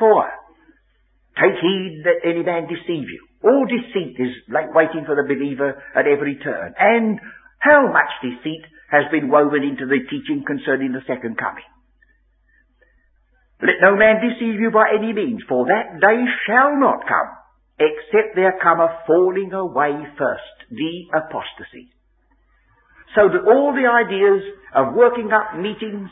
Take 1.38 1.62
heed 1.62 2.02
that 2.04 2.26
any 2.26 2.42
man 2.42 2.66
deceive 2.66 3.06
you. 3.06 3.22
All 3.44 3.64
deceit 3.64 4.18
is 4.18 4.34
like 4.50 4.74
waiting 4.74 5.06
for 5.06 5.14
the 5.14 5.24
believer 5.24 5.80
at 5.94 6.10
every 6.10 6.36
turn. 6.42 6.74
And 6.76 7.20
how 7.60 7.86
much 7.86 8.10
deceit 8.20 8.66
has 8.90 9.06
been 9.12 9.30
woven 9.30 9.62
into 9.62 9.86
the 9.86 10.02
teaching 10.10 10.42
concerning 10.44 10.92
the 10.92 11.06
second 11.06 11.38
coming? 11.38 11.64
Let 13.62 13.76
no 13.82 13.96
man 13.96 14.24
deceive 14.24 14.58
you 14.58 14.70
by 14.72 14.88
any 14.96 15.12
means, 15.12 15.42
for 15.48 15.66
that 15.66 16.00
day 16.00 16.18
shall 16.48 16.80
not 16.80 17.04
come, 17.04 17.30
except 17.78 18.34
there 18.34 18.56
come 18.62 18.80
a 18.80 19.04
falling 19.06 19.52
away 19.52 20.00
first, 20.16 20.56
the 20.70 21.12
apostasy. 21.12 21.92
So 23.14 23.28
that 23.28 23.44
all 23.44 23.76
the 23.76 23.84
ideas 23.84 24.40
of 24.74 24.94
working 24.94 25.28
up 25.32 25.60
meetings, 25.60 26.08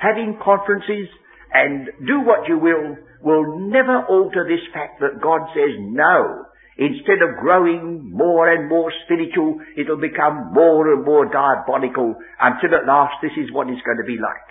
having 0.00 0.40
conferences, 0.42 1.06
and 1.54 1.86
do 2.06 2.20
what 2.26 2.48
you 2.48 2.58
will, 2.58 2.96
will 3.22 3.58
never 3.70 4.02
alter 4.08 4.42
this 4.48 4.64
fact 4.72 5.00
that 5.00 5.22
God 5.22 5.46
says 5.54 5.78
no. 5.78 6.46
Instead 6.78 7.22
of 7.22 7.42
growing 7.42 8.10
more 8.10 8.50
and 8.50 8.68
more 8.68 8.92
spiritual, 9.04 9.58
it'll 9.76 10.00
become 10.00 10.52
more 10.52 10.92
and 10.94 11.04
more 11.04 11.26
diabolical 11.26 12.14
until 12.40 12.74
at 12.74 12.86
last 12.86 13.14
this 13.22 13.34
is 13.36 13.52
what 13.52 13.68
it's 13.68 13.82
going 13.82 13.98
to 13.98 14.06
be 14.06 14.18
like. 14.18 14.47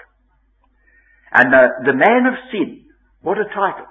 And 1.32 1.52
the, 1.52 1.92
the 1.92 1.98
man 1.98 2.26
of 2.28 2.36
sin, 2.52 2.86
what 3.22 3.38
a 3.38 3.46
title. 3.52 3.88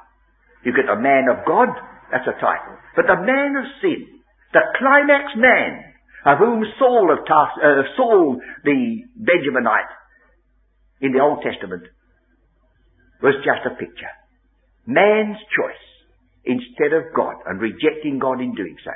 You 0.64 0.72
get 0.72 0.88
a 0.88 1.00
man 1.00 1.28
of 1.30 1.44
God, 1.46 1.68
that's 2.10 2.26
a 2.26 2.40
title. 2.40 2.74
But 2.94 3.06
the 3.06 3.20
man 3.20 3.54
of 3.56 3.66
sin, 3.82 4.06
the 4.52 4.64
climax 4.78 5.36
man, 5.36 5.92
of 6.26 6.38
whom 6.38 6.64
Saul 6.78 7.12
of 7.12 7.22
uh, 7.22 7.82
Saul 7.96 8.40
the 8.64 9.04
Benjaminite 9.14 9.94
in 11.00 11.12
the 11.12 11.20
Old 11.20 11.44
Testament 11.44 11.84
was 13.22 13.34
just 13.44 13.62
a 13.66 13.78
picture. 13.78 14.10
Man's 14.86 15.38
choice 15.54 15.86
instead 16.44 16.94
of 16.94 17.14
God 17.14 17.34
and 17.46 17.60
rejecting 17.60 18.18
God 18.18 18.40
in 18.40 18.54
doing 18.54 18.76
so. 18.82 18.90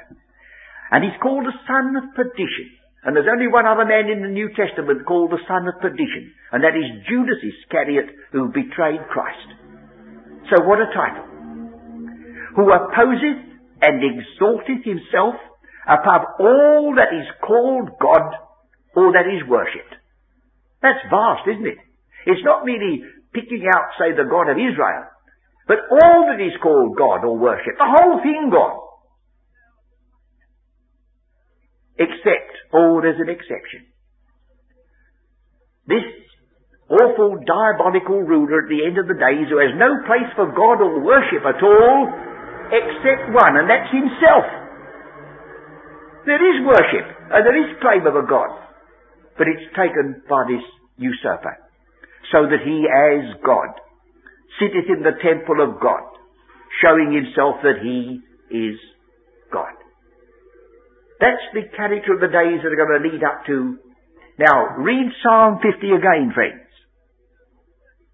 And 0.91 1.05
he's 1.05 1.21
called 1.23 1.47
the 1.47 1.55
son 1.67 1.95
of 1.97 2.15
perdition. 2.15 2.71
And 3.05 3.17
there's 3.17 3.31
only 3.33 3.49
one 3.49 3.65
other 3.65 3.89
man 3.89 4.13
in 4.13 4.21
the 4.21 4.29
New 4.29 4.53
Testament 4.53 5.07
called 5.09 5.33
the 5.33 5.41
son 5.49 5.65
of 5.65 5.81
perdition, 5.81 6.37
and 6.53 6.63
that 6.63 6.77
is 6.77 7.07
Judas 7.09 7.41
Iscariot 7.41 8.13
who 8.33 8.53
betrayed 8.53 9.01
Christ. 9.09 9.49
So 10.53 10.61
what 10.69 10.85
a 10.85 10.93
title. 10.93 11.25
Who 12.57 12.69
opposeth 12.69 13.41
and 13.81 14.05
exalteth 14.05 14.85
himself 14.85 15.35
above 15.89 16.23
all 16.41 16.93
that 16.97 17.17
is 17.17 17.27
called 17.41 17.89
God 17.97 18.37
or 18.95 19.13
that 19.13 19.25
is 19.33 19.49
worshipped. 19.49 19.97
That's 20.83 21.01
vast, 21.09 21.49
isn't 21.49 21.67
it? 21.67 21.81
It's 22.27 22.45
not 22.45 22.67
merely 22.67 23.01
picking 23.33 23.65
out, 23.65 23.97
say, 23.97 24.13
the 24.13 24.29
God 24.29 24.51
of 24.51 24.61
Israel. 24.61 25.09
But 25.67 25.79
all 25.89 26.27
that 26.29 26.43
is 26.43 26.53
called 26.63 26.99
God 26.99 27.25
or 27.25 27.39
worship, 27.39 27.79
the 27.79 27.87
whole 27.87 28.21
thing 28.21 28.51
God. 28.53 28.77
Except, 31.97 32.53
oh, 32.73 33.01
there's 33.03 33.21
an 33.21 33.29
exception. 33.29 33.87
This 35.87 36.07
awful 36.91 37.39
diabolical 37.47 38.23
ruler 38.23 38.67
at 38.67 38.69
the 38.69 38.83
end 38.83 38.99
of 38.99 39.07
the 39.07 39.15
days 39.15 39.47
who 39.47 39.63
has 39.63 39.71
no 39.79 39.91
place 40.07 40.31
for 40.35 40.51
God 40.51 40.83
or 40.83 41.03
worship 41.03 41.47
at 41.47 41.63
all 41.63 42.11
except 42.71 43.31
one, 43.35 43.59
and 43.59 43.71
that's 43.71 43.91
himself. 43.91 44.47
There 46.27 46.43
is 46.43 46.67
worship, 46.67 47.07
and 47.31 47.43
there 47.47 47.59
is 47.59 47.79
claim 47.81 48.07
of 48.07 48.15
a 48.15 48.27
God, 48.27 48.51
but 49.39 49.49
it's 49.49 49.71
taken 49.75 50.23
by 50.29 50.45
this 50.47 50.63
usurper, 50.99 51.57
so 52.31 52.47
that 52.47 52.63
he 52.63 52.87
as 52.87 53.41
God 53.43 53.75
sitteth 54.59 54.87
in 54.87 55.03
the 55.03 55.17
temple 55.23 55.63
of 55.63 55.81
God, 55.81 56.05
showing 56.83 57.11
himself 57.15 57.63
that 57.63 57.83
he 57.83 58.21
is. 58.55 58.79
That's 61.21 61.47
the 61.53 61.69
character 61.77 62.17
of 62.17 62.25
the 62.25 62.33
days 62.33 62.65
that 62.65 62.73
are 62.73 62.81
going 62.81 62.97
to 62.97 63.09
lead 63.13 63.21
up 63.21 63.45
to. 63.47 63.77
Now, 64.41 64.81
read 64.81 65.13
Psalm 65.21 65.61
50 65.61 65.93
again, 65.93 66.33
friends. 66.33 66.65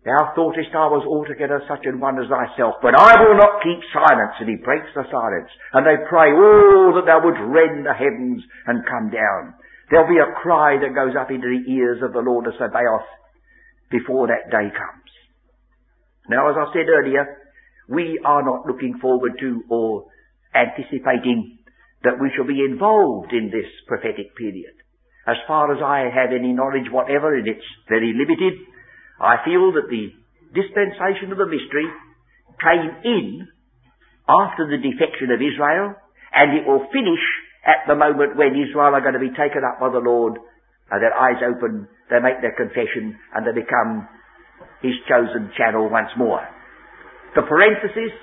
Thou 0.03 0.35
thoughtest 0.35 0.71
I 0.71 0.87
was 0.87 1.03
altogether 1.03 1.63
such 1.67 1.87
an 1.87 1.99
one 1.99 2.19
as 2.19 2.31
thyself, 2.31 2.79
but 2.83 2.95
I 2.95 3.15
will 3.23 3.39
not 3.39 3.63
keep 3.63 3.79
silence. 3.91 4.39
And 4.39 4.51
he 4.51 4.59
breaks 4.59 4.91
the 4.95 5.03
silence. 5.11 5.51
And 5.75 5.83
they 5.87 5.99
pray, 6.07 6.31
oh, 6.31 6.95
that 6.99 7.07
thou 7.07 7.23
wouldst 7.23 7.43
rend 7.43 7.87
the 7.87 7.95
heavens 7.95 8.43
and 8.67 8.87
come 8.87 9.11
down. 9.11 9.55
There'll 9.91 10.11
be 10.11 10.23
a 10.23 10.35
cry 10.43 10.79
that 10.79 10.95
goes 10.95 11.15
up 11.19 11.31
into 11.31 11.47
the 11.47 11.63
ears 11.71 12.03
of 12.03 12.15
the 12.15 12.23
Lord 12.23 12.47
of 12.47 12.55
Sabaoth 12.59 13.07
before 13.91 14.27
that 14.31 14.51
day 14.51 14.71
comes. 14.71 15.11
Now, 16.31 16.51
as 16.51 16.57
I 16.59 16.71
said 16.75 16.87
earlier, 16.91 17.27
we 17.89 18.19
are 18.25 18.43
not 18.43 18.67
looking 18.67 18.99
forward 18.99 19.39
to 19.39 19.63
or 19.71 20.07
anticipating 20.55 21.59
that 22.05 22.21
we 22.21 22.31
shall 22.35 22.47
be 22.47 22.61
involved 22.61 23.33
in 23.33 23.51
this 23.51 23.69
prophetic 23.87 24.37
period. 24.37 24.75
As 25.27 25.37
far 25.47 25.75
as 25.75 25.83
I 25.83 26.07
have 26.07 26.31
any 26.31 26.53
knowledge 26.53 26.87
whatever, 26.91 27.35
and 27.35 27.49
it's 27.49 27.67
very 27.89 28.15
limited, 28.15 28.55
I 29.21 29.43
feel 29.45 29.73
that 29.73 29.91
the 29.91 30.13
dispensation 30.55 31.33
of 31.33 31.39
the 31.39 31.51
mystery 31.51 31.89
came 32.63 32.91
in 33.05 33.49
after 34.29 34.67
the 34.71 34.79
defection 34.79 35.31
of 35.35 35.43
Israel, 35.43 35.95
and 36.33 36.57
it 36.57 36.67
will 36.67 36.87
finish 36.93 37.23
at 37.67 37.83
the 37.89 37.99
moment 37.99 38.37
when 38.37 38.55
Israel 38.55 38.95
are 38.95 39.03
going 39.03 39.19
to 39.19 39.23
be 39.23 39.35
taken 39.35 39.67
up 39.67 39.81
by 39.81 39.91
the 39.91 40.03
Lord, 40.03 40.39
and 40.91 41.03
their 41.03 41.15
eyes 41.15 41.43
open, 41.43 41.89
they 42.11 42.23
make 42.23 42.39
their 42.41 42.55
confession, 42.55 43.19
and 43.35 43.43
they 43.43 43.55
become 43.55 44.07
his 44.83 44.95
chosen 45.11 45.51
channel 45.59 45.91
once 45.91 46.11
more. 46.17 46.47
The 47.35 47.43
parenthesis 47.43 48.15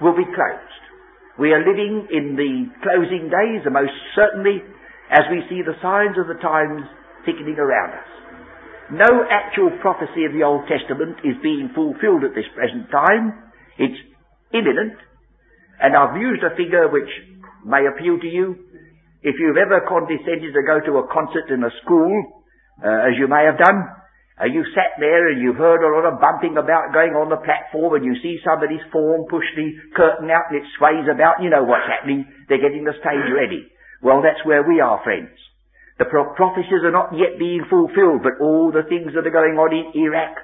will 0.00 0.16
be 0.16 0.24
closed. 0.24 0.84
We 1.40 1.56
are 1.56 1.64
living 1.64 2.04
in 2.12 2.36
the 2.36 2.68
closing 2.84 3.32
days, 3.32 3.64
and 3.64 3.72
most 3.72 3.96
certainly 4.12 4.60
as 5.08 5.24
we 5.32 5.40
see 5.48 5.64
the 5.64 5.72
signs 5.80 6.20
of 6.20 6.28
the 6.28 6.36
times 6.36 6.84
thickening 7.24 7.56
around 7.56 7.96
us. 7.96 8.10
No 8.92 9.24
actual 9.24 9.72
prophecy 9.80 10.28
of 10.28 10.36
the 10.36 10.44
Old 10.44 10.68
Testament 10.68 11.24
is 11.24 11.40
being 11.40 11.72
fulfilled 11.72 12.28
at 12.28 12.36
this 12.36 12.44
present 12.52 12.92
time. 12.92 13.32
It's 13.80 13.96
imminent. 14.52 15.00
And 15.80 15.96
I've 15.96 16.20
used 16.20 16.44
a 16.44 16.52
figure 16.60 16.92
which 16.92 17.08
may 17.64 17.88
appeal 17.88 18.20
to 18.20 18.28
you. 18.28 18.60
If 19.24 19.40
you've 19.40 19.56
ever 19.56 19.80
condescended 19.88 20.52
to 20.52 20.62
go 20.68 20.84
to 20.84 21.00
a 21.00 21.08
concert 21.08 21.48
in 21.48 21.64
a 21.64 21.72
school, 21.80 22.12
uh, 22.84 23.08
as 23.08 23.16
you 23.16 23.28
may 23.32 23.48
have 23.48 23.56
done, 23.56 23.80
uh, 24.40 24.48
you 24.48 24.64
sat 24.72 24.96
there 24.96 25.28
and 25.28 25.44
you've 25.44 25.60
heard 25.60 25.84
a 25.84 25.92
lot 25.92 26.08
of 26.08 26.16
bumping 26.16 26.56
about 26.56 26.96
going 26.96 27.12
on 27.12 27.28
the 27.28 27.44
platform 27.44 27.92
and 28.00 28.04
you 28.08 28.16
see 28.24 28.40
somebody's 28.40 28.80
form 28.88 29.28
push 29.28 29.44
the 29.52 29.68
curtain 29.92 30.32
out 30.32 30.48
and 30.48 30.64
it 30.64 30.66
sways 30.80 31.04
about. 31.12 31.44
You 31.44 31.52
know 31.52 31.68
what's 31.68 31.84
happening. 31.84 32.24
They're 32.48 32.64
getting 32.64 32.88
the 32.88 32.96
stage 33.04 33.28
ready. 33.36 33.68
Well, 34.00 34.24
that's 34.24 34.40
where 34.48 34.64
we 34.64 34.80
are, 34.80 35.04
friends. 35.04 35.36
The 36.00 36.08
prophecies 36.08 36.80
are 36.88 36.96
not 36.96 37.12
yet 37.12 37.36
being 37.36 37.68
fulfilled, 37.68 38.24
but 38.24 38.40
all 38.40 38.72
the 38.72 38.88
things 38.88 39.12
that 39.12 39.28
are 39.28 39.36
going 39.36 39.60
on 39.60 39.76
in 39.76 39.92
Iraq 39.92 40.40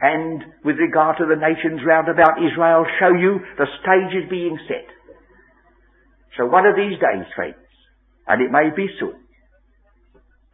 and 0.00 0.44
with 0.64 0.76
regard 0.76 1.16
to 1.18 1.24
the 1.24 1.36
nations 1.36 1.80
round 1.84 2.08
about 2.08 2.40
Israel 2.40 2.84
show 3.00 3.12
you 3.12 3.40
the 3.56 3.68
stage 3.80 4.12
is 4.16 4.28
being 4.28 4.58
set. 4.68 4.88
So 6.36 6.46
one 6.46 6.64
of 6.64 6.76
these 6.76 6.96
days, 7.00 7.24
friends, 7.36 7.60
and 8.26 8.40
it 8.40 8.52
may 8.52 8.68
be 8.74 8.88
soon, 8.98 9.16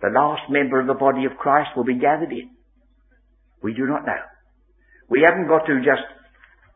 the 0.03 0.11
last 0.11 0.51
member 0.51 0.81
of 0.81 0.87
the 0.87 0.95
body 0.99 1.27
of 1.27 1.39
Christ 1.39 1.71
will 1.77 1.85
be 1.85 1.99
gathered 1.99 2.33
in. 2.33 2.56
We 3.67 3.75
do 3.75 3.91
not 3.91 4.07
know. 4.07 4.23
We 5.11 5.27
haven't 5.27 5.51
got 5.51 5.67
to 5.67 5.83
just 5.83 6.07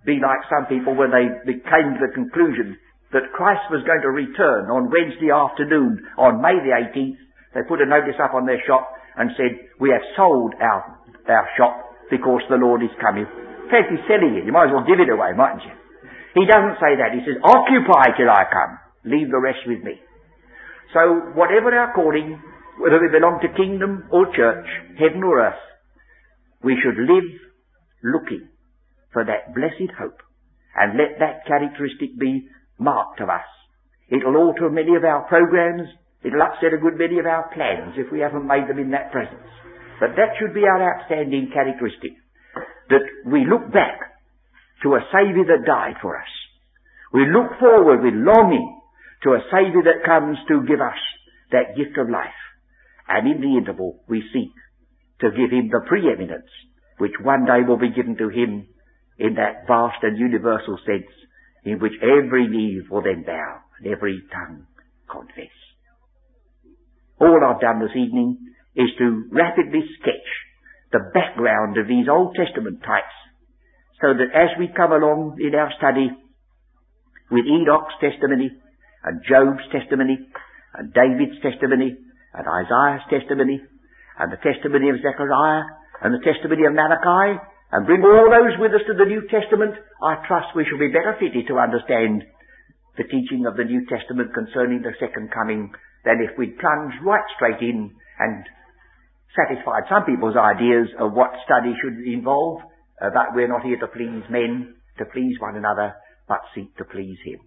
be 0.03 0.19
like 0.19 0.43
some 0.51 0.67
people 0.67 0.99
when 0.99 1.15
they 1.15 1.55
came 1.63 1.95
to 1.95 2.03
the 2.03 2.11
conclusion 2.11 2.75
that 3.15 3.31
Christ 3.31 3.63
was 3.71 3.87
going 3.87 4.03
to 4.03 4.11
return 4.11 4.67
on 4.75 4.91
Wednesday 4.91 5.31
afternoon 5.31 6.03
on 6.19 6.43
May 6.43 6.59
the 6.59 6.75
18th. 6.75 7.23
They 7.55 7.63
put 7.71 7.79
a 7.79 7.87
notice 7.87 8.19
up 8.19 8.35
on 8.35 8.43
their 8.43 8.59
shop 8.67 8.91
and 9.15 9.31
said, 9.39 9.55
we 9.79 9.95
have 9.95 10.03
sold 10.19 10.59
our, 10.59 10.99
our 11.31 11.47
shop 11.55 11.79
because 12.11 12.43
the 12.51 12.59
Lord 12.59 12.83
is 12.83 12.91
coming. 12.99 13.27
Fancy 13.71 14.03
selling 14.11 14.35
it. 14.35 14.43
You 14.43 14.51
might 14.51 14.67
as 14.67 14.75
well 14.75 14.83
give 14.83 14.99
it 14.99 15.15
away, 15.15 15.31
mightn't 15.39 15.63
you? 15.63 15.75
He 16.35 16.43
doesn't 16.43 16.83
say 16.83 16.99
that. 16.99 17.15
He 17.15 17.23
says, 17.23 17.39
occupy 17.47 18.19
till 18.19 18.31
I 18.35 18.51
come. 18.51 18.83
Leave 19.07 19.31
the 19.31 19.39
rest 19.39 19.63
with 19.63 19.87
me. 19.87 19.95
So 20.91 21.39
whatever 21.39 21.71
our 21.71 21.95
calling, 21.95 22.35
whether 22.83 22.99
we 22.99 23.15
belong 23.15 23.39
to 23.47 23.55
kingdom 23.55 24.11
or 24.11 24.27
church, 24.35 24.67
heaven 24.99 25.23
or 25.23 25.39
earth, 25.39 25.70
we 26.63 26.77
should 26.83 26.97
live 26.97 27.31
looking 28.05 28.49
for 29.13 29.25
that 29.25 29.55
blessed 29.55 29.93
hope 29.99 30.21
and 30.77 30.97
let 30.97 31.19
that 31.19 31.47
characteristic 31.47 32.19
be 32.19 32.49
marked 32.79 33.21
of 33.21 33.29
us. 33.29 33.47
It'll 34.09 34.37
alter 34.37 34.71
many 34.71 34.97
of 34.97 35.05
our 35.05 35.27
programs. 35.29 35.89
It'll 36.23 36.43
upset 36.43 36.75
a 36.75 36.83
good 36.83 36.99
many 36.99 37.19
of 37.19 37.27
our 37.27 37.49
plans 37.55 37.95
if 37.97 38.13
we 38.13 38.21
haven't 38.21 38.47
made 38.47 38.69
them 38.69 38.79
in 38.79 38.91
that 38.91 39.13
presence. 39.13 39.49
But 40.01 40.17
that 40.17 40.37
should 40.39 40.55
be 40.55 40.65
our 40.65 40.81
outstanding 40.81 41.51
characteristic. 41.53 42.13
That 42.89 43.05
we 43.25 43.47
look 43.47 43.73
back 43.73 44.01
to 44.83 44.95
a 44.95 45.07
Saviour 45.13 45.45
that 45.47 45.67
died 45.67 45.97
for 46.03 46.17
us. 46.17 46.33
We 47.13 47.27
look 47.27 47.59
forward 47.59 48.03
with 48.03 48.15
longing 48.15 48.81
to 49.23 49.31
a 49.31 49.45
Saviour 49.51 49.83
that 49.85 50.07
comes 50.07 50.39
to 50.49 50.67
give 50.67 50.81
us 50.81 50.99
that 51.53 51.77
gift 51.77 51.99
of 51.99 52.09
life. 52.09 52.37
And 53.09 53.27
in 53.27 53.41
the 53.41 53.59
interval, 53.59 54.01
we 54.09 54.23
seek 54.33 54.53
to 55.21 55.31
give 55.31 55.51
Him 55.51 55.69
the 55.71 55.85
preeminence 55.87 56.51
which 56.99 57.13
one 57.23 57.45
day 57.45 57.63
will 57.67 57.79
be 57.79 57.93
given 57.93 58.17
to 58.17 58.29
Him 58.29 58.69
in 59.19 59.35
that 59.35 59.67
vast 59.67 60.03
and 60.03 60.19
universal 60.19 60.79
sense 60.87 61.11
in 61.65 61.79
which 61.79 61.93
every 62.03 62.49
knee 62.49 62.81
will 62.91 63.03
then 63.03 63.25
bow 63.27 63.59
and 63.79 63.93
every 63.93 64.23
tongue 64.33 64.67
confess. 65.11 65.53
All 67.21 67.41
I've 67.45 67.61
done 67.61 67.81
this 67.81 67.97
evening 67.97 68.39
is 68.75 68.89
to 68.99 69.25
rapidly 69.31 69.85
sketch 70.01 70.29
the 70.93 71.11
background 71.13 71.77
of 71.77 71.87
these 71.87 72.09
Old 72.09 72.35
Testament 72.35 72.81
types 72.83 73.17
so 74.01 74.15
that 74.17 74.33
as 74.33 74.57
we 74.59 74.69
come 74.75 74.93
along 74.93 75.37
in 75.39 75.55
our 75.55 75.71
study 75.77 76.09
with 77.31 77.45
Enoch's 77.45 77.95
testimony 78.01 78.51
and 79.05 79.21
Job's 79.29 79.65
testimony 79.71 80.19
and 80.75 80.93
David's 80.93 81.41
testimony 81.43 81.97
and 82.33 82.47
Isaiah's 82.49 83.05
testimony 83.11 83.61
and 84.19 84.33
the 84.33 84.43
testimony 84.43 84.91
of 84.91 85.03
Zechariah 85.03 85.65
and 86.03 86.15
the 86.15 86.25
testimony 86.25 86.67
of 86.67 86.75
Malachi 86.75 87.39
and 87.73 87.87
bring 87.87 88.03
all 88.03 88.27
those 88.27 88.59
with 88.59 88.75
us 88.75 88.83
to 88.91 88.95
the 88.99 89.07
New 89.07 89.23
Testament, 89.31 89.79
I 90.03 90.19
trust 90.27 90.57
we 90.57 90.67
shall 90.67 90.81
be 90.81 90.91
better 90.91 91.15
fitted 91.21 91.47
to 91.47 91.63
understand 91.63 92.27
the 92.99 93.07
teaching 93.07 93.47
of 93.47 93.57
the 93.57 93.65
New 93.65 93.87
Testament 93.87 94.35
concerning 94.35 94.83
the 94.83 94.97
second 94.99 95.31
coming 95.31 95.71
than 96.05 96.19
if 96.19 96.35
we'd 96.37 96.59
plunged 96.59 96.99
right 97.07 97.25
straight 97.37 97.63
in 97.63 97.95
and 98.19 98.45
satisfied 99.39 99.87
some 99.87 100.03
people's 100.05 100.37
ideas 100.37 100.91
of 100.99 101.15
what 101.15 101.31
study 101.47 101.71
should 101.79 102.03
involve, 102.03 102.63
uh, 102.99 103.15
but 103.15 103.31
we're 103.35 103.49
not 103.49 103.63
here 103.63 103.79
to 103.79 103.87
please 103.87 104.27
men, 104.29 104.75
to 104.99 105.05
please 105.07 105.39
one 105.39 105.55
another, 105.57 105.95
but 106.27 106.43
seek 106.55 106.75
to 106.77 106.85
please 106.85 107.19
Him. 107.25 107.39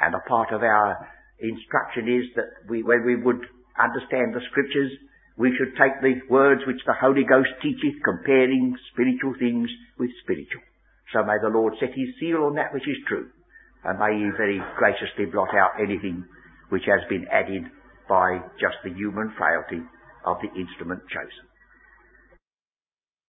And 0.00 0.14
a 0.14 0.26
part 0.26 0.50
of 0.50 0.62
our 0.62 0.98
instruction 1.38 2.10
is 2.10 2.26
that 2.34 2.66
we, 2.68 2.82
when 2.82 3.06
we 3.06 3.14
would 3.14 3.46
understand 3.78 4.34
the 4.34 4.42
scriptures, 4.50 4.90
we 5.36 5.54
should 5.56 5.76
take 5.76 6.00
the 6.00 6.20
words 6.28 6.62
which 6.66 6.84
the 6.86 6.92
Holy 6.92 7.24
Ghost 7.24 7.50
teacheth, 7.62 8.02
comparing 8.04 8.76
spiritual 8.92 9.34
things 9.38 9.70
with 9.98 10.10
spiritual. 10.22 10.62
So 11.12 11.24
may 11.24 11.36
the 11.40 11.52
Lord 11.52 11.74
set 11.80 11.94
His 11.94 12.14
seal 12.20 12.44
on 12.44 12.54
that 12.56 12.72
which 12.72 12.88
is 12.88 12.96
true, 13.08 13.28
and 13.84 13.98
may 13.98 14.16
He 14.16 14.30
very 14.36 14.60
graciously 14.76 15.26
blot 15.26 15.54
out 15.54 15.80
anything 15.80 16.24
which 16.68 16.84
has 16.86 17.00
been 17.08 17.26
added 17.30 17.64
by 18.08 18.40
just 18.60 18.76
the 18.84 18.92
human 18.92 19.32
frailty 19.36 19.82
of 20.24 20.36
the 20.40 20.52
instrument 20.58 21.02
chosen. 21.08 21.51